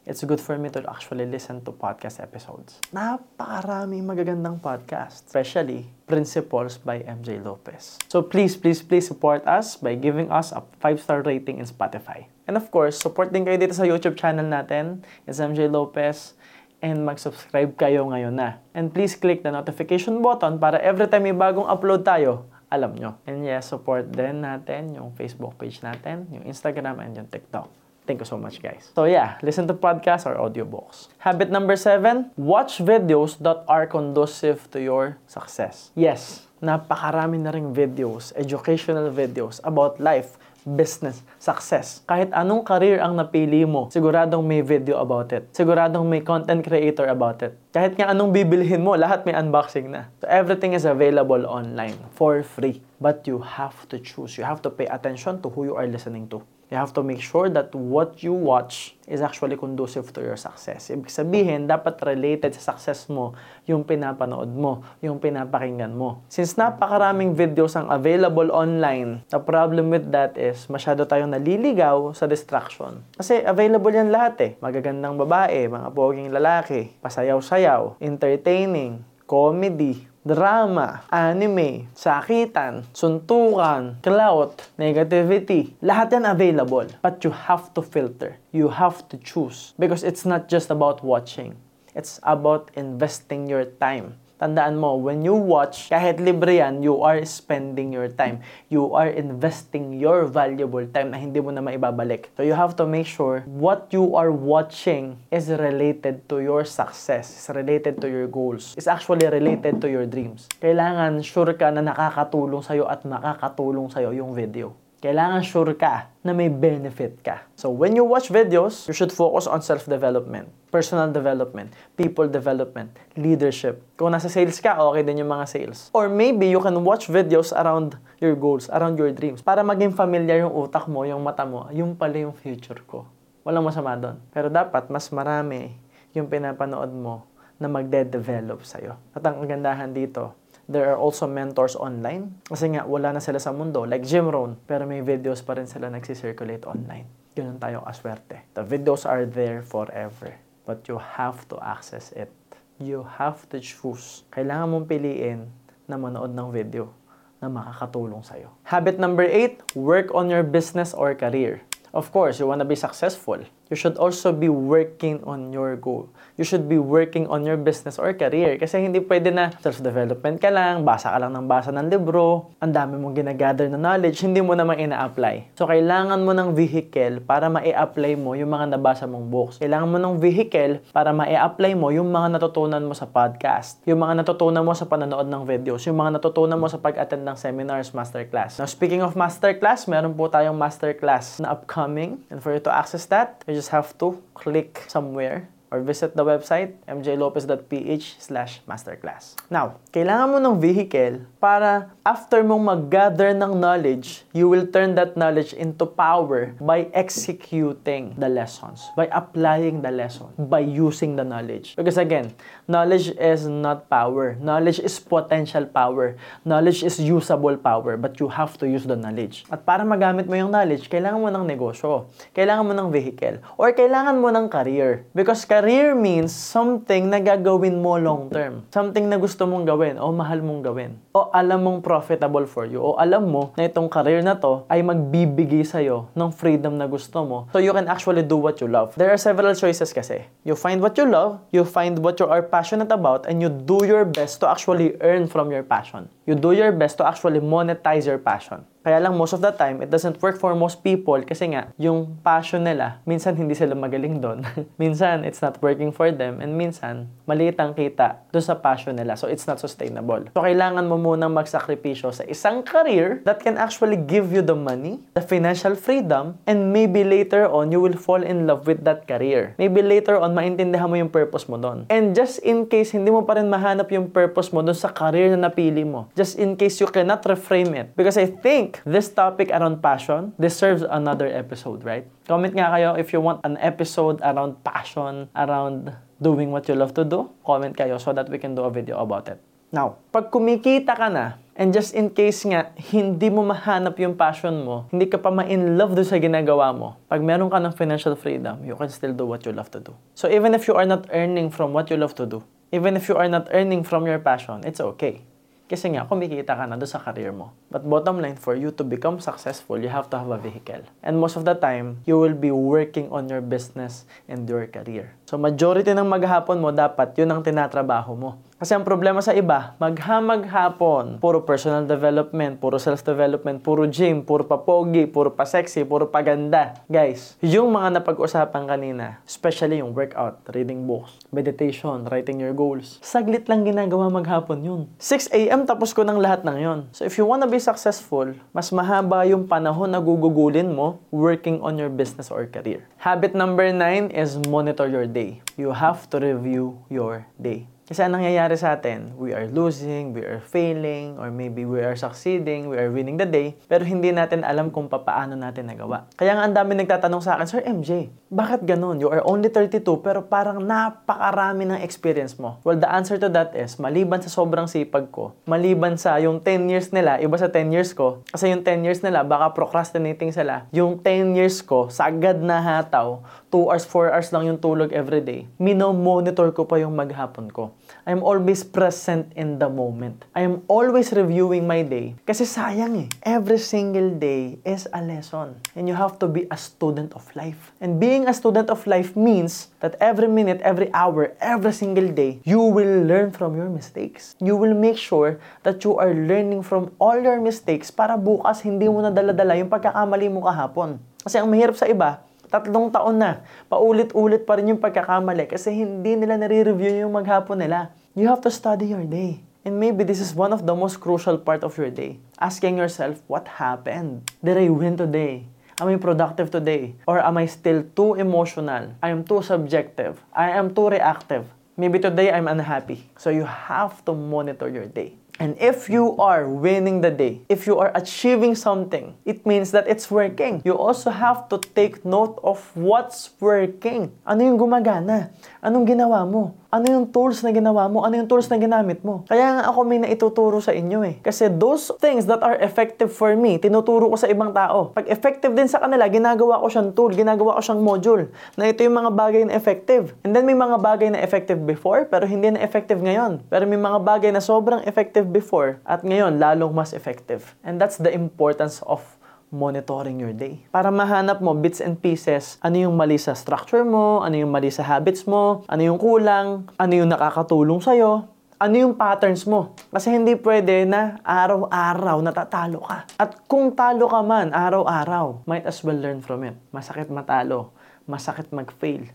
it's 0.09 0.25
good 0.25 0.41
for 0.41 0.57
me 0.57 0.73
to 0.73 0.81
actually 0.89 1.29
listen 1.29 1.61
to 1.61 1.69
podcast 1.69 2.17
episodes. 2.17 2.81
Napakaraming 2.89 4.09
magagandang 4.09 4.57
podcast, 4.57 5.29
especially 5.29 5.85
Principles 6.09 6.81
by 6.81 7.05
MJ 7.05 7.37
Lopez. 7.37 8.01
So 8.09 8.25
please, 8.25 8.57
please, 8.57 8.81
please 8.81 9.05
support 9.05 9.45
us 9.45 9.77
by 9.77 9.93
giving 9.93 10.33
us 10.33 10.49
a 10.49 10.65
5-star 10.81 11.21
rating 11.21 11.61
in 11.61 11.69
Spotify. 11.69 12.25
And 12.49 12.57
of 12.57 12.73
course, 12.73 12.97
support 12.97 13.29
din 13.29 13.45
kayo 13.45 13.61
dito 13.61 13.77
sa 13.77 13.85
YouTube 13.85 14.17
channel 14.17 14.49
natin. 14.49 15.05
It's 15.29 15.37
MJ 15.37 15.69
Lopez. 15.69 16.33
And 16.81 17.05
mag-subscribe 17.05 17.77
kayo 17.77 18.09
ngayon 18.09 18.33
na. 18.33 18.65
And 18.73 18.89
please 18.89 19.13
click 19.13 19.45
the 19.45 19.53
notification 19.53 20.25
button 20.25 20.57
para 20.57 20.81
every 20.81 21.05
time 21.05 21.29
may 21.29 21.37
bagong 21.37 21.69
upload 21.69 22.01
tayo, 22.01 22.49
alam 22.73 22.97
nyo. 22.97 23.21
And 23.29 23.45
yes, 23.45 23.69
support 23.69 24.09
din 24.09 24.41
natin 24.41 24.97
yung 24.97 25.13
Facebook 25.13 25.53
page 25.59 25.85
natin, 25.85 26.25
yung 26.33 26.49
Instagram, 26.49 26.97
and 27.03 27.13
yung 27.13 27.29
TikTok. 27.29 27.78
Thank 28.09 28.25
you 28.25 28.29
so 28.33 28.41
much, 28.41 28.57
guys. 28.57 28.89
So 28.97 29.05
yeah, 29.05 29.37
listen 29.45 29.69
to 29.69 29.77
podcasts 29.77 30.25
or 30.25 30.33
audiobooks. 30.41 31.13
Habit 31.21 31.53
number 31.53 31.77
seven, 31.77 32.33
watch 32.33 32.81
videos 32.81 33.37
that 33.45 33.61
are 33.69 33.85
conducive 33.85 34.65
to 34.73 34.81
your 34.81 35.21
success. 35.29 35.93
Yes, 35.93 36.49
napakarami 36.57 37.37
na 37.37 37.53
ring 37.53 37.69
videos, 37.69 38.33
educational 38.33 39.13
videos 39.13 39.61
about 39.61 40.01
life, 40.01 40.41
business, 40.65 41.21
success. 41.37 42.01
Kahit 42.09 42.33
anong 42.33 42.65
career 42.65 42.97
ang 42.97 43.13
napili 43.13 43.61
mo, 43.61 43.93
siguradong 43.93 44.41
may 44.41 44.65
video 44.65 44.97
about 44.97 45.29
it. 45.29 45.45
Siguradong 45.53 46.09
may 46.09 46.25
content 46.25 46.65
creator 46.65 47.05
about 47.13 47.45
it. 47.45 47.53
Kahit 47.69 47.93
nga 47.93 48.09
anong 48.09 48.33
bibilhin 48.33 48.81
mo, 48.81 48.97
lahat 48.97 49.21
may 49.21 49.37
unboxing 49.37 49.93
na. 49.93 50.09
So 50.17 50.25
everything 50.25 50.73
is 50.73 50.89
available 50.89 51.45
online 51.45 52.01
for 52.17 52.41
free. 52.41 52.81
But 52.97 53.29
you 53.29 53.37
have 53.37 53.85
to 53.93 54.01
choose. 54.01 54.33
You 54.33 54.49
have 54.49 54.65
to 54.65 54.73
pay 54.73 54.89
attention 54.89 55.45
to 55.45 55.53
who 55.53 55.69
you 55.69 55.77
are 55.77 55.85
listening 55.85 56.25
to. 56.33 56.41
You 56.69 56.77
have 56.77 56.93
to 56.93 57.01
make 57.01 57.17
sure 57.17 57.49
that 57.49 57.73
what 57.73 58.21
you 58.21 58.29
watch 58.29 58.93
is 59.09 59.25
actually 59.25 59.57
conducive 59.57 60.13
to 60.13 60.21
your 60.21 60.37
success. 60.37 60.93
Ibig 60.93 61.09
sabihin, 61.09 61.65
dapat 61.65 61.97
related 62.05 62.53
sa 62.53 62.73
success 62.73 63.09
mo 63.09 63.33
yung 63.65 63.81
pinapanood 63.81 64.53
mo, 64.53 64.85
yung 65.01 65.17
pinapakinggan 65.17 65.89
mo. 65.97 66.21
Since 66.29 66.61
napakaraming 66.61 67.33
videos 67.33 67.73
ang 67.73 67.89
available 67.89 68.53
online, 68.53 69.25
the 69.33 69.41
problem 69.41 69.89
with 69.89 70.13
that 70.13 70.37
is 70.37 70.69
masyado 70.69 71.09
tayong 71.09 71.33
naliligaw 71.33 72.13
sa 72.13 72.29
distraction. 72.29 73.01
Kasi 73.17 73.41
available 73.41 73.89
yan 73.89 74.13
lahat 74.13 74.35
eh. 74.45 74.51
Magagandang 74.61 75.17
babae, 75.17 75.65
mga 75.65 75.89
poging 75.89 76.29
lalaki, 76.29 76.93
pasayaw-sayaw, 77.01 77.97
entertaining, 77.97 79.01
comedy, 79.29 80.08
drama, 80.25 81.03
anime, 81.11 81.87
sakitan, 81.95 82.83
suntukan, 82.93 83.97
clout, 84.03 84.59
negativity. 84.77 85.73
Lahat 85.79 86.11
yan 86.11 86.27
available. 86.27 86.87
But 87.01 87.23
you 87.23 87.31
have 87.31 87.73
to 87.75 87.81
filter. 87.81 88.37
You 88.51 88.69
have 88.69 89.07
to 89.09 89.17
choose. 89.17 89.73
Because 89.79 90.03
it's 90.03 90.25
not 90.25 90.51
just 90.51 90.69
about 90.69 91.03
watching. 91.03 91.55
It's 91.95 92.19
about 92.23 92.71
investing 92.75 93.49
your 93.49 93.65
time 93.65 94.19
Tandaan 94.39 94.79
mo, 94.79 94.95
when 94.95 95.19
you 95.19 95.35
watch, 95.35 95.91
kahit 95.91 96.15
libre 96.23 96.63
yan, 96.63 96.79
you 96.79 97.03
are 97.03 97.19
spending 97.27 97.91
your 97.91 98.07
time. 98.07 98.39
You 98.71 98.95
are 98.95 99.11
investing 99.11 99.99
your 99.99 100.23
valuable 100.31 100.87
time 100.87 101.11
na 101.11 101.19
hindi 101.19 101.43
mo 101.43 101.51
na 101.51 101.59
maibabalik. 101.59 102.31
So 102.39 102.47
you 102.47 102.55
have 102.55 102.79
to 102.79 102.87
make 102.87 103.03
sure 103.03 103.43
what 103.43 103.91
you 103.91 104.15
are 104.15 104.31
watching 104.31 105.19
is 105.27 105.51
related 105.51 106.23
to 106.31 106.39
your 106.39 106.63
success, 106.63 107.27
is 107.27 107.51
related 107.51 107.99
to 107.99 108.07
your 108.07 108.31
goals, 108.31 108.79
is 108.79 108.87
actually 108.87 109.27
related 109.27 109.83
to 109.83 109.91
your 109.91 110.07
dreams. 110.07 110.47
Kailangan 110.63 111.19
sure 111.19 111.51
ka 111.59 111.67
na 111.75 111.83
nakakatulong 111.83 112.63
sa'yo 112.63 112.87
at 112.87 113.03
makakatulong 113.03 113.91
sa'yo 113.91 114.15
yung 114.15 114.31
video 114.31 114.71
kailangan 114.99 115.39
sure 115.47 115.79
ka 115.79 116.11
na 116.27 116.35
may 116.35 116.51
benefit 116.51 117.23
ka. 117.23 117.47
So 117.55 117.71
when 117.71 117.95
you 117.95 118.03
watch 118.03 118.27
videos, 118.27 118.83
you 118.83 118.91
should 118.91 119.15
focus 119.15 119.47
on 119.47 119.63
self-development, 119.63 120.51
personal 120.67 121.07
development, 121.07 121.71
people 121.95 122.27
development, 122.27 122.91
leadership. 123.15 123.79
Kung 123.95 124.11
nasa 124.11 124.27
sales 124.27 124.59
ka, 124.59 124.75
okay 124.75 125.07
din 125.07 125.23
yung 125.23 125.31
mga 125.31 125.47
sales. 125.47 125.87
Or 125.95 126.11
maybe 126.11 126.51
you 126.51 126.59
can 126.59 126.75
watch 126.83 127.07
videos 127.07 127.55
around 127.55 127.95
your 128.19 128.35
goals, 128.35 128.67
around 128.75 128.99
your 128.99 129.15
dreams, 129.15 129.39
para 129.39 129.63
maging 129.63 129.95
familiar 129.95 130.43
yung 130.43 130.51
utak 130.51 130.83
mo, 130.91 131.07
yung 131.07 131.23
mata 131.23 131.47
mo, 131.47 131.71
yung 131.71 131.95
pala 131.95 132.19
yung 132.19 132.35
future 132.35 132.83
ko. 132.83 133.07
Walang 133.47 133.63
masama 133.63 133.95
doon. 133.95 134.19
Pero 134.35 134.51
dapat 134.51 134.91
mas 134.91 135.07
marami 135.15 135.79
yung 136.11 136.27
pinapanood 136.27 136.91
mo 136.91 137.23
na 137.55 137.71
magde-develop 137.71 138.67
sa'yo. 138.67 138.99
At 139.15 139.23
ang 139.23 139.39
kagandahan 139.39 139.95
dito, 139.95 140.35
There 140.69 140.85
are 140.85 141.01
also 141.01 141.25
mentors 141.25 141.73
online. 141.73 142.45
Kasi 142.45 142.69
nga, 142.77 142.85
wala 142.85 143.17
na 143.17 143.17
sila 143.17 143.41
sa 143.41 143.49
mundo. 143.49 143.89
Like 143.89 144.05
Jim 144.05 144.29
Rohn. 144.29 144.53
Pero 144.69 144.85
may 144.85 145.01
videos 145.01 145.41
pa 145.41 145.57
rin 145.57 145.65
sila 145.65 145.89
nagsisirculate 145.89 146.69
online. 146.69 147.09
Ganun 147.33 147.57
tayo 147.57 147.81
aswerte. 147.89 148.45
The 148.53 148.61
videos 148.61 149.01
are 149.01 149.25
there 149.25 149.65
forever. 149.65 150.37
But 150.69 150.85
you 150.85 151.01
have 151.01 151.49
to 151.49 151.57
access 151.57 152.13
it. 152.13 152.29
You 152.77 153.01
have 153.17 153.49
to 153.49 153.57
choose. 153.57 154.29
Kailangan 154.29 154.69
mong 154.69 154.85
piliin 154.85 155.49
na 155.89 155.97
manood 155.97 156.37
ng 156.37 156.53
video 156.53 156.93
na 157.41 157.49
makakatulong 157.49 158.21
sa'yo. 158.21 158.53
Habit 158.69 159.01
number 159.01 159.25
8, 159.25 159.73
work 159.73 160.13
on 160.13 160.29
your 160.29 160.45
business 160.45 160.93
or 160.93 161.17
career. 161.17 161.65
Of 161.97 162.13
course, 162.13 162.37
you 162.37 162.45
want 162.45 162.61
to 162.61 162.69
be 162.69 162.77
successful. 162.77 163.41
You 163.69 163.77
should 163.77 164.01
also 164.01 164.33
be 164.33 164.49
working 164.49 165.21
on 165.29 165.53
your 165.53 165.77
goal. 165.77 166.09
You 166.41 166.47
should 166.47 166.65
be 166.65 166.81
working 166.81 167.29
on 167.29 167.45
your 167.45 167.53
business 167.53 168.01
or 168.01 168.09
career. 168.17 168.57
Kasi 168.57 168.81
hindi 168.81 168.97
pwede 168.97 169.29
na 169.29 169.53
self-development 169.61 170.41
ka 170.41 170.49
lang, 170.49 170.81
basa 170.81 171.13
ka 171.13 171.21
lang 171.21 171.37
ng 171.37 171.45
basa 171.45 171.69
ng 171.69 171.85
libro, 171.85 172.49
ang 172.57 172.73
dami 172.73 172.97
mong 172.97 173.13
ginagather 173.13 173.69
na 173.69 173.77
knowledge, 173.77 174.25
hindi 174.25 174.41
mo 174.41 174.57
naman 174.57 174.81
ina-apply. 174.81 175.53
So, 175.53 175.69
kailangan 175.69 176.17
mo 176.25 176.33
ng 176.33 176.57
vehicle 176.57 177.21
para 177.21 177.45
ma-apply 177.45 178.17
mo 178.17 178.33
yung 178.33 178.49
mga 178.49 178.73
nabasa 178.73 179.05
mong 179.05 179.29
books. 179.29 179.61
Kailangan 179.61 179.85
mo 179.85 180.01
ng 180.01 180.15
vehicle 180.17 180.81
para 180.89 181.13
ma-apply 181.13 181.77
mo 181.77 181.93
yung 181.93 182.09
mga 182.09 182.41
natutunan 182.41 182.81
mo 182.81 182.97
sa 182.97 183.05
podcast, 183.05 183.85
yung 183.85 184.01
mga 184.01 184.25
natutunan 184.25 184.65
mo 184.65 184.73
sa 184.73 184.89
panonood 184.89 185.29
ng 185.29 185.45
videos, 185.45 185.85
yung 185.85 186.01
mga 186.01 186.17
natutunan 186.17 186.57
mo 186.57 186.65
sa 186.65 186.81
pag-attend 186.81 187.21
ng 187.21 187.37
seminars, 187.37 187.93
masterclass. 187.93 188.57
Now, 188.57 188.65
speaking 188.65 189.05
of 189.05 189.13
masterclass, 189.13 189.85
meron 189.85 190.17
po 190.17 190.25
tayong 190.25 190.57
masterclass 190.57 191.37
na 191.37 191.53
upcoming. 191.53 192.17
And 192.33 192.41
for 192.41 192.49
you 192.49 192.63
to 192.65 192.73
access 192.73 193.05
that, 193.13 193.45
you 193.45 193.58
just 193.59 193.69
have 193.75 193.97
to 193.97 194.23
click 194.33 194.85
somewhere 194.87 195.49
or 195.69 195.81
visit 195.81 196.17
the 196.17 196.25
website 196.25 196.73
mjlopez.ph 196.89 198.17
slash 198.17 198.61
masterclass. 198.65 199.37
Now, 199.49 199.81
kailangan 199.93 200.27
mo 200.33 200.37
ng 200.41 200.55
vehicle 200.57 201.25
para 201.37 201.93
after 202.01 202.41
mong 202.41 202.63
mag-gather 202.65 203.33
ng 203.37 203.61
knowledge, 203.61 204.25
you 204.33 204.49
will 204.49 204.65
turn 204.65 204.97
that 204.97 205.13
knowledge 205.13 205.53
into 205.53 205.85
power 205.85 206.57
by 206.57 206.89
executing 206.93 208.17
the 208.17 208.27
lessons, 208.27 208.89
by 208.97 209.05
applying 209.13 209.81
the 209.85 209.93
lesson, 209.93 210.27
by 210.49 210.61
using 210.61 211.15
the 211.15 211.23
knowledge. 211.23 211.77
Because 211.77 212.01
again, 212.01 212.33
knowledge 212.65 213.13
is 213.17 213.45
not 213.45 213.89
power. 213.89 214.33
Knowledge 214.41 214.81
is 214.81 214.97
potential 214.97 215.65
power. 215.65 216.17
Knowledge 216.45 216.81
is 216.81 216.97
usable 216.97 217.57
power, 217.57 217.97
but 217.97 218.17
you 218.19 218.27
have 218.27 218.57
to 218.57 218.65
use 218.65 218.89
the 218.89 218.97
knowledge. 218.97 219.45
At 219.53 219.65
para 219.65 219.85
magamit 219.85 220.25
mo 220.25 220.33
yung 220.33 220.49
knowledge, 220.49 220.89
kailangan 220.89 221.21
mo 221.21 221.29
ng 221.29 221.45
negosyo, 221.45 222.09
kailangan 222.33 222.65
mo 222.65 222.73
ng 222.73 222.89
vehicle, 222.89 223.37
or 223.57 223.69
kailangan 223.71 224.17
mo 224.17 224.33
ng 224.33 224.49
career. 224.49 225.05
Because 225.13 225.45
Career 225.59 225.91
means 225.91 226.31
something 226.31 227.11
na 227.11 227.19
gagawin 227.19 227.83
mo 227.83 227.99
long 227.99 228.31
term. 228.31 228.63
Something 228.71 229.11
na 229.11 229.19
gusto 229.19 229.43
mong 229.43 229.67
gawin 229.67 229.99
o 229.99 230.07
mahal 230.07 230.39
mong 230.39 230.63
gawin. 230.63 230.95
O 231.11 231.27
alam 231.35 231.59
mong 231.59 231.83
profitable 231.83 232.47
for 232.47 232.63
you. 232.63 232.79
O 232.79 232.95
alam 232.95 233.27
mo 233.27 233.51
na 233.59 233.67
itong 233.67 233.91
career 233.91 234.23
na 234.23 234.39
to 234.39 234.63
ay 234.71 234.79
magbibigay 234.79 235.67
sa'yo 235.67 236.07
ng 236.15 236.31
freedom 236.31 236.79
na 236.79 236.87
gusto 236.87 237.27
mo. 237.27 237.51
So 237.51 237.59
you 237.59 237.75
can 237.75 237.91
actually 237.91 238.23
do 238.23 238.39
what 238.39 238.63
you 238.63 238.71
love. 238.71 238.95
There 238.95 239.11
are 239.11 239.19
several 239.19 239.51
choices 239.51 239.91
kasi. 239.91 240.23
You 240.47 240.55
find 240.55 240.79
what 240.79 240.95
you 240.95 241.03
love, 241.03 241.43
you 241.51 241.67
find 241.67 241.99
what 241.99 242.23
you 242.23 242.31
are 242.31 242.39
passionate 242.39 242.95
about, 242.95 243.27
and 243.27 243.43
you 243.43 243.51
do 243.51 243.83
your 243.83 244.07
best 244.07 244.39
to 244.39 244.47
actually 244.47 244.95
earn 245.03 245.27
from 245.27 245.51
your 245.51 245.67
passion. 245.67 246.07
You 246.23 246.39
do 246.39 246.55
your 246.55 246.71
best 246.71 246.95
to 247.03 247.03
actually 247.03 247.43
monetize 247.43 248.07
your 248.07 248.23
passion. 248.23 248.63
Kaya 248.79 249.03
lang 249.03 249.19
most 249.19 249.35
of 249.35 249.43
the 249.43 249.51
time, 249.51 249.83
it 249.83 249.91
doesn't 249.91 250.15
work 250.23 250.39
for 250.39 250.55
most 250.55 250.79
people 250.79 251.19
kasi 251.19 251.51
nga, 251.51 251.75
yung 251.75 252.15
passion 252.23 252.63
nila, 252.63 253.03
minsan 253.03 253.35
hindi 253.35 253.51
sila 253.51 253.75
magaling 253.75 254.23
doon. 254.23 254.47
minsan, 254.81 255.27
it's 255.27 255.43
not 255.43 255.59
working 255.59 255.91
for 255.91 256.15
them. 256.15 256.39
And 256.39 256.55
minsan, 256.55 257.11
maliit 257.27 257.59
ang 257.59 257.75
kita 257.75 258.23
doon 258.31 258.45
sa 258.45 258.55
passion 258.55 258.95
nila. 258.95 259.19
So, 259.19 259.27
it's 259.27 259.43
not 259.43 259.59
sustainable. 259.59 260.31
So, 260.31 260.39
kailangan 260.47 260.87
mo 260.87 260.95
munang 260.95 261.35
magsakripisyo 261.35 262.15
sa 262.15 262.23
isang 262.23 262.63
career 262.63 263.19
that 263.27 263.43
can 263.43 263.59
actually 263.59 263.99
give 263.99 264.31
you 264.31 264.39
the 264.39 264.55
money, 264.55 265.03
the 265.11 265.23
financial 265.23 265.75
freedom, 265.75 266.39
and 266.47 266.71
maybe 266.71 267.03
later 267.03 267.51
on, 267.51 267.75
you 267.75 267.83
will 267.83 267.99
fall 267.99 268.23
in 268.23 268.47
love 268.47 268.63
with 268.63 268.87
that 268.87 269.03
career. 269.03 269.59
Maybe 269.59 269.83
later 269.83 270.15
on, 270.15 270.31
maintindihan 270.31 270.87
mo 270.87 270.95
yung 270.95 271.11
purpose 271.11 271.51
mo 271.51 271.59
doon. 271.59 271.83
And 271.91 272.15
just 272.15 272.39
in 272.47 272.63
case, 272.71 272.95
hindi 272.95 273.11
mo 273.11 273.27
pa 273.27 273.35
rin 273.35 273.51
mahanap 273.51 273.91
yung 273.91 274.07
purpose 274.07 274.55
mo 274.55 274.63
doon 274.63 274.77
sa 274.77 274.87
career 274.87 275.35
na 275.35 275.51
napili 275.51 275.83
mo. 275.83 276.07
Just 276.15 276.39
in 276.39 276.55
case 276.55 276.79
you 276.79 276.87
cannot 276.87 277.19
reframe 277.27 277.75
it. 277.75 277.91
Because 277.99 278.15
I 278.15 278.31
think 278.31 278.68
this 278.85 279.09
topic 279.09 279.49
around 279.49 279.81
passion 279.81 280.33
deserves 280.37 280.85
another 280.85 281.25
episode, 281.25 281.81
right? 281.81 282.05
Comment 282.29 282.53
nga 282.53 282.69
kayo 282.75 282.99
if 282.99 283.09
you 283.13 283.21
want 283.21 283.41
an 283.41 283.57
episode 283.57 284.21
around 284.21 284.61
passion, 284.61 285.29
around 285.33 285.95
doing 286.21 286.51
what 286.51 286.67
you 286.67 286.75
love 286.75 286.93
to 286.93 287.03
do. 287.07 287.31
Comment 287.45 287.73
kayo 287.73 287.97
so 287.97 288.13
that 288.13 288.29
we 288.29 288.37
can 288.37 288.53
do 288.53 288.63
a 288.67 288.71
video 288.71 288.99
about 288.99 289.27
it. 289.31 289.39
Now, 289.69 290.01
pag 290.09 290.33
kumikita 290.33 290.97
ka 290.97 291.13
na, 291.13 291.37
and 291.53 291.69
just 291.69 291.93
in 291.93 292.09
case 292.09 292.41
nga, 292.41 292.73
hindi 292.89 293.29
mo 293.29 293.45
mahanap 293.45 294.01
yung 294.01 294.17
passion 294.17 294.65
mo, 294.65 294.89
hindi 294.89 295.05
ka 295.05 295.21
pa 295.21 295.29
ma-in 295.29 295.77
love 295.77 295.93
doon 295.93 296.09
sa 296.09 296.17
ginagawa 296.17 296.73
mo, 296.73 296.97
pag 297.05 297.21
meron 297.21 297.53
ka 297.53 297.61
ng 297.61 297.77
financial 297.77 298.17
freedom, 298.17 298.65
you 298.65 298.73
can 298.73 298.89
still 298.89 299.13
do 299.13 299.29
what 299.29 299.45
you 299.45 299.53
love 299.53 299.69
to 299.69 299.77
do. 299.77 299.93
So 300.17 300.25
even 300.25 300.57
if 300.57 300.65
you 300.65 300.73
are 300.73 300.89
not 300.89 301.05
earning 301.13 301.53
from 301.53 301.69
what 301.69 301.93
you 301.93 302.01
love 302.01 302.17
to 302.17 302.25
do, 302.25 302.41
even 302.73 302.97
if 302.97 303.05
you 303.05 303.13
are 303.13 303.29
not 303.29 303.45
earning 303.53 303.85
from 303.85 304.09
your 304.09 304.17
passion, 304.17 304.65
it's 304.65 304.81
okay. 304.81 305.21
Kasi 305.69 305.93
nga, 305.93 306.09
kumikita 306.09 306.57
ka 306.57 306.65
na 306.65 306.81
doon 306.81 306.89
sa 306.89 306.97
career 306.97 307.29
mo. 307.29 307.53
But 307.69 307.85
bottom 307.85 308.17
line, 308.17 308.41
for 308.41 308.57
you 308.57 308.73
to 308.73 308.81
become 308.81 309.21
successful, 309.21 309.77
you 309.77 309.93
have 309.93 310.09
to 310.09 310.17
have 310.17 310.33
a 310.33 310.41
vehicle. 310.41 310.81
And 311.05 311.21
most 311.21 311.37
of 311.37 311.45
the 311.45 311.53
time, 311.53 312.01
you 312.09 312.17
will 312.17 312.33
be 312.33 312.49
working 312.49 313.13
on 313.13 313.29
your 313.29 313.45
business 313.45 314.09
and 314.25 314.49
your 314.49 314.65
career. 314.65 315.13
So 315.29 315.37
majority 315.37 315.93
ng 315.93 316.09
maghapon 316.09 316.57
mo, 316.57 316.73
dapat 316.73 317.13
yun 317.21 317.29
ang 317.29 317.45
tinatrabaho 317.45 318.17
mo. 318.17 318.41
Kasi 318.59 318.75
ang 318.75 318.83
problema 318.83 319.23
sa 319.23 319.31
iba, 319.31 319.79
maghamag 319.79 320.43
hapon, 320.51 321.15
puro 321.23 321.47
personal 321.47 321.87
development, 321.87 322.59
puro 322.59 322.75
self-development, 322.75 323.63
puro 323.63 323.87
gym, 323.87 324.19
puro 324.19 324.43
papogi, 324.43 325.07
puro 325.07 325.31
pa-sexy, 325.31 325.87
puro 325.87 326.11
paganda. 326.11 326.75
Guys, 326.91 327.39
yung 327.39 327.71
mga 327.71 328.03
napag-usapan 328.03 328.67
kanina, 328.67 329.23
especially 329.23 329.79
yung 329.79 329.95
workout, 329.95 330.43
reading 330.51 330.83
books, 330.83 331.15
meditation, 331.31 332.03
writing 332.11 332.43
your 332.43 332.51
goals, 332.51 332.99
saglit 332.99 333.47
lang 333.47 333.63
ginagawa 333.63 334.11
maghapon 334.11 334.59
yun. 334.59 334.81
6 334.99 335.31
a.m. 335.31 335.63
tapos 335.63 335.95
ko 335.95 336.03
ng 336.03 336.19
lahat 336.19 336.43
ng 336.43 336.59
yon. 336.59 336.79
So 336.91 337.07
if 337.07 337.15
you 337.15 337.23
wanna 337.23 337.47
be 337.47 337.63
successful, 337.63 338.35
mas 338.51 338.75
mahaba 338.75 339.23
yung 339.23 339.47
panahon 339.47 339.87
na 339.87 340.03
gugugulin 340.03 340.75
mo 340.75 340.99
working 341.15 341.63
on 341.63 341.79
your 341.79 341.87
business 341.87 342.27
or 342.27 342.43
career. 342.43 342.83
Habit 342.99 343.31
number 343.31 343.71
9 343.71 344.11
is 344.11 344.35
monitor 344.51 344.91
your 344.91 345.07
day. 345.07 345.39
You 345.55 345.71
have 345.71 346.11
to 346.11 346.19
review 346.19 346.83
your 346.91 347.23
day. 347.39 347.71
Kasi 347.89 348.05
anong 348.05 348.21
nangyayari 348.21 348.53
sa 348.53 348.77
atin? 348.77 349.17
We 349.17 349.33
are 349.33 349.49
losing, 349.49 350.13
we 350.13 350.21
are 350.21 350.37
failing, 350.45 351.17
or 351.17 351.33
maybe 351.33 351.65
we 351.65 351.81
are 351.81 351.97
succeeding, 351.97 352.69
we 352.69 352.77
are 352.77 352.93
winning 352.93 353.17
the 353.17 353.25
day, 353.25 353.57
pero 353.65 353.81
hindi 353.81 354.13
natin 354.13 354.45
alam 354.45 354.69
kung 354.69 354.85
paano 354.85 355.33
natin 355.33 355.73
nagawa. 355.73 356.05
Kaya 356.13 356.37
nga 356.37 356.45
ang 356.45 356.53
dami 356.53 356.77
nagtatanong 356.77 357.25
sa 357.25 357.33
akin, 357.33 357.49
Sir 357.49 357.65
MJ, 357.65 358.13
bakit 358.29 358.61
ganun? 358.61 359.01
You 359.01 359.09
are 359.09 359.25
only 359.25 359.49
32, 359.49 360.05
pero 360.05 360.21
parang 360.21 360.61
napakarami 360.61 361.65
ng 361.65 361.81
experience 361.81 362.37
mo. 362.37 362.61
Well, 362.61 362.77
the 362.77 362.85
answer 362.85 363.17
to 363.17 363.29
that 363.33 363.57
is, 363.57 363.81
maliban 363.81 364.21
sa 364.21 364.29
sobrang 364.29 364.69
sipag 364.69 365.09
ko, 365.09 365.33
maliban 365.49 365.97
sa 365.97 366.21
yung 366.21 366.45
10 366.45 366.69
years 366.69 366.93
nila, 366.93 367.17
iba 367.17 367.41
sa 367.41 367.49
10 367.49 367.73
years 367.73 367.97
ko, 367.97 368.21
kasi 368.29 368.53
yung 368.53 368.61
10 368.61 368.85
years 368.85 369.01
nila, 369.01 369.25
baka 369.25 369.57
procrastinating 369.57 370.29
sila. 370.29 370.69
Yung 370.69 371.01
10 371.01 371.33
years 371.33 371.65
ko, 371.65 371.89
sagad 371.89 372.37
na 372.37 372.61
hataw, 372.61 373.25
2 373.49 373.73
hours, 373.73 373.85
4 373.89 374.13
hours 374.13 374.29
lang 374.29 374.45
yung 374.45 374.61
tulog 374.61 374.93
everyday. 374.93 375.49
Mino-monitor 375.57 376.53
ko 376.53 376.69
pa 376.69 376.77
yung 376.77 376.93
maghapon 376.93 377.49
ko. 377.49 377.73
I'm 378.05 378.21
always 378.21 378.61
present 378.61 379.33
in 379.33 379.57
the 379.57 379.65
moment. 379.65 380.29
I 380.37 380.45
am 380.45 380.61
always 380.69 381.09
reviewing 381.09 381.65
my 381.65 381.81
day. 381.81 382.13
Kasi 382.29 382.45
sayang 382.45 383.05
eh. 383.05 383.07
Every 383.25 383.57
single 383.57 384.13
day 384.13 384.61
is 384.61 384.85
a 384.93 385.01
lesson. 385.01 385.57
And 385.73 385.89
you 385.89 385.97
have 385.97 386.21
to 386.21 386.29
be 386.29 386.45
a 386.53 386.57
student 386.61 387.17
of 387.17 387.25
life. 387.33 387.73
And 387.81 387.97
being 387.97 388.29
a 388.29 388.37
student 388.37 388.69
of 388.69 388.85
life 388.85 389.17
means 389.17 389.73
that 389.81 389.97
every 389.97 390.29
minute, 390.29 390.61
every 390.61 390.93
hour, 390.93 391.33
every 391.41 391.73
single 391.73 392.13
day, 392.13 392.37
you 392.45 392.61
will 392.61 393.01
learn 393.09 393.33
from 393.33 393.57
your 393.57 393.73
mistakes. 393.73 394.37
You 394.37 394.61
will 394.61 394.77
make 394.77 395.01
sure 395.01 395.41
that 395.65 395.81
you 395.81 395.97
are 395.97 396.13
learning 396.13 396.61
from 396.61 396.93
all 397.01 397.17
your 397.17 397.41
mistakes 397.41 397.89
para 397.89 398.13
bukas 398.13 398.61
hindi 398.61 398.85
mo 398.85 399.01
na 399.01 399.09
dala-dala 399.09 399.57
yung 399.57 399.73
pagkakamali 399.73 400.29
mo 400.29 400.45
kahapon. 400.45 401.01
Kasi 401.25 401.41
ang 401.41 401.49
mahirap 401.51 401.75
sa 401.75 401.89
iba, 401.89 402.23
tatlong 402.49 402.89
taon 402.89 403.21
na, 403.21 403.45
paulit-ulit 403.69 404.43
pa 404.43 404.57
rin 404.57 404.73
yung 404.73 404.81
pagkakamali 404.81 405.45
kasi 405.45 405.69
hindi 405.69 406.17
nila 406.17 406.35
nare-review 406.35 407.05
yung 407.05 407.13
maghapon 407.13 407.61
nila. 407.61 407.93
You 408.17 408.25
have 408.27 408.41
to 408.41 408.51
study 408.51 408.89
your 408.89 409.05
day. 409.05 409.45
And 409.61 409.77
maybe 409.77 410.01
this 410.01 410.17
is 410.17 410.33
one 410.33 410.49
of 410.49 410.65
the 410.65 410.73
most 410.73 410.97
crucial 410.97 411.37
part 411.37 411.61
of 411.61 411.77
your 411.77 411.93
day. 411.93 412.17
Asking 412.41 412.81
yourself, 412.81 413.21
what 413.29 413.45
happened? 413.61 414.25
Did 414.41 414.57
I 414.57 414.73
win 414.73 414.97
today? 414.97 415.45
Am 415.77 415.93
I 415.93 416.01
productive 416.01 416.49
today? 416.49 416.97
Or 417.05 417.21
am 417.21 417.37
I 417.37 417.45
still 417.45 417.85
too 417.93 418.17
emotional? 418.17 418.97
I 419.03 419.13
am 419.13 419.21
too 419.21 419.45
subjective. 419.45 420.17
I 420.33 420.57
am 420.57 420.73
too 420.73 420.89
reactive. 420.89 421.45
Maybe 421.77 421.99
today 421.99 422.33
I'm 422.33 422.49
unhappy. 422.49 423.07
So 423.15 423.29
you 423.29 423.45
have 423.45 424.03
to 424.09 424.15
monitor 424.17 424.67
your 424.67 424.89
day. 424.89 425.18
And 425.39 425.55
if 425.55 425.87
you 425.87 426.19
are 426.19 426.43
winning 426.43 426.99
the 426.99 427.15
day, 427.15 427.39
if 427.47 427.63
you 427.63 427.79
are 427.79 427.95
achieving 427.95 428.59
something, 428.59 429.15
it 429.23 429.47
means 429.47 429.71
that 429.71 429.87
it's 429.87 430.11
working. 430.11 430.59
You 430.67 430.75
also 430.75 431.15
have 431.15 431.47
to 431.47 431.63
take 431.79 432.03
note 432.03 432.35
of 432.43 432.59
what's 432.75 433.31
working. 433.39 434.11
Ano 434.27 434.43
yung 434.43 434.59
gumagana? 434.59 435.31
Anong 435.63 435.87
ginawa 435.87 436.27
mo? 436.27 436.58
Ano 436.69 436.85
yung 436.85 437.09
tools 437.09 437.41
na 437.41 437.49
ginawa 437.49 437.89
mo? 437.89 438.05
Ano 438.05 438.13
yung 438.13 438.29
tools 438.29 438.45
na 438.45 438.61
ginamit 438.61 439.01
mo? 439.01 439.25
Kaya 439.25 439.57
nga 439.57 439.73
ako 439.73 439.89
may 439.89 439.97
naituturo 440.05 440.61
sa 440.61 440.69
inyo 440.69 441.01
eh. 441.01 441.17
Kasi 441.17 441.49
those 441.49 441.89
things 441.97 442.29
that 442.29 442.45
are 442.45 442.61
effective 442.61 443.09
for 443.09 443.33
me, 443.33 443.57
tinuturo 443.57 444.05
ko 444.05 444.13
sa 444.13 444.29
ibang 444.29 444.53
tao. 444.53 444.93
Pag 444.93 445.09
effective 445.09 445.57
din 445.57 445.65
sa 445.65 445.81
kanila, 445.81 446.05
ginagawa 446.05 446.61
ko 446.61 446.69
siyang 446.69 446.93
tool, 446.93 447.09
ginagawa 447.09 447.57
ko 447.57 447.61
siyang 447.65 447.81
module. 447.81 448.29
Na 448.53 448.69
ito 448.69 448.85
yung 448.85 449.01
mga 449.01 449.09
bagay 449.17 449.41
na 449.49 449.57
effective. 449.57 450.13
And 450.21 450.29
then 450.29 450.45
may 450.45 450.53
mga 450.53 450.77
bagay 450.77 451.09
na 451.09 451.25
effective 451.25 451.57
before, 451.57 452.05
pero 452.05 452.29
hindi 452.29 452.53
na 452.53 452.61
effective 452.61 453.01
ngayon. 453.01 453.49
Pero 453.49 453.65
may 453.65 453.81
mga 453.81 454.05
bagay 454.05 454.29
na 454.29 454.37
sobrang 454.37 454.85
effective 454.85 455.25
before, 455.25 455.81
at 455.89 456.05
ngayon 456.05 456.37
lalong 456.37 456.69
mas 456.69 456.93
effective. 456.93 457.57
And 457.65 457.81
that's 457.81 457.97
the 457.97 458.13
importance 458.13 458.85
of 458.85 459.01
monitoring 459.49 460.21
your 460.21 460.33
day. 460.33 460.61
Para 460.69 460.93
mahanap 460.93 461.41
mo 461.41 461.57
bits 461.57 461.81
and 461.81 461.97
pieces, 461.97 462.61
ano 462.61 462.77
yung 462.77 462.95
mali 462.95 463.17
sa 463.17 463.33
structure 463.33 463.85
mo, 463.85 464.21
ano 464.21 464.37
yung 464.37 464.53
mali 464.53 464.69
sa 464.69 464.85
habits 464.85 465.25
mo, 465.25 465.65
ano 465.65 465.81
yung 465.81 465.99
kulang, 465.99 466.69
ano 466.77 466.93
yung 466.93 467.09
nakakatulong 467.09 467.81
sa'yo, 467.81 468.29
ano 468.61 468.75
yung 468.77 468.93
patterns 468.93 469.49
mo. 469.49 469.73
Kasi 469.89 470.13
hindi 470.13 470.37
pwede 470.37 470.85
na 470.85 471.17
araw-araw 471.25 472.21
natatalo 472.21 472.79
ka. 472.85 472.97
At 473.17 473.49
kung 473.49 473.73
talo 473.73 474.05
ka 474.05 474.21
man 474.21 474.53
araw-araw, 474.53 475.43
might 475.49 475.65
as 475.65 475.81
well 475.81 475.97
learn 475.97 476.21
from 476.21 476.45
it. 476.45 476.55
Masakit 476.69 477.09
matalo, 477.09 477.73
masakit 478.05 478.53
mag-fail 478.53 479.09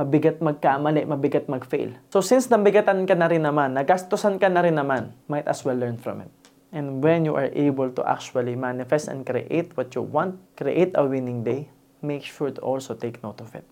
mabigat 0.00 0.40
magkamali, 0.40 1.04
mabigat 1.04 1.44
mag-fail. 1.44 1.92
So 2.08 2.24
since 2.24 2.48
nabigatan 2.48 3.04
ka 3.04 3.12
na 3.12 3.28
rin 3.28 3.44
naman, 3.44 3.76
nagastusan 3.76 4.40
ka 4.40 4.48
na 4.48 4.64
rin 4.64 4.72
naman, 4.72 5.12
might 5.28 5.44
as 5.44 5.60
well 5.60 5.76
learn 5.76 6.00
from 6.00 6.24
it. 6.24 6.32
And 6.72 7.02
when 7.02 7.24
you 7.24 7.34
are 7.34 7.50
able 7.52 7.90
to 7.90 8.08
actually 8.08 8.54
manifest 8.54 9.08
and 9.08 9.26
create 9.26 9.76
what 9.76 9.94
you 9.94 10.02
want, 10.02 10.38
create 10.56 10.92
a 10.94 11.04
winning 11.04 11.42
day, 11.42 11.68
make 12.00 12.22
sure 12.24 12.50
to 12.50 12.60
also 12.60 12.94
take 12.94 13.22
note 13.22 13.40
of 13.40 13.54
it. 13.54 13.64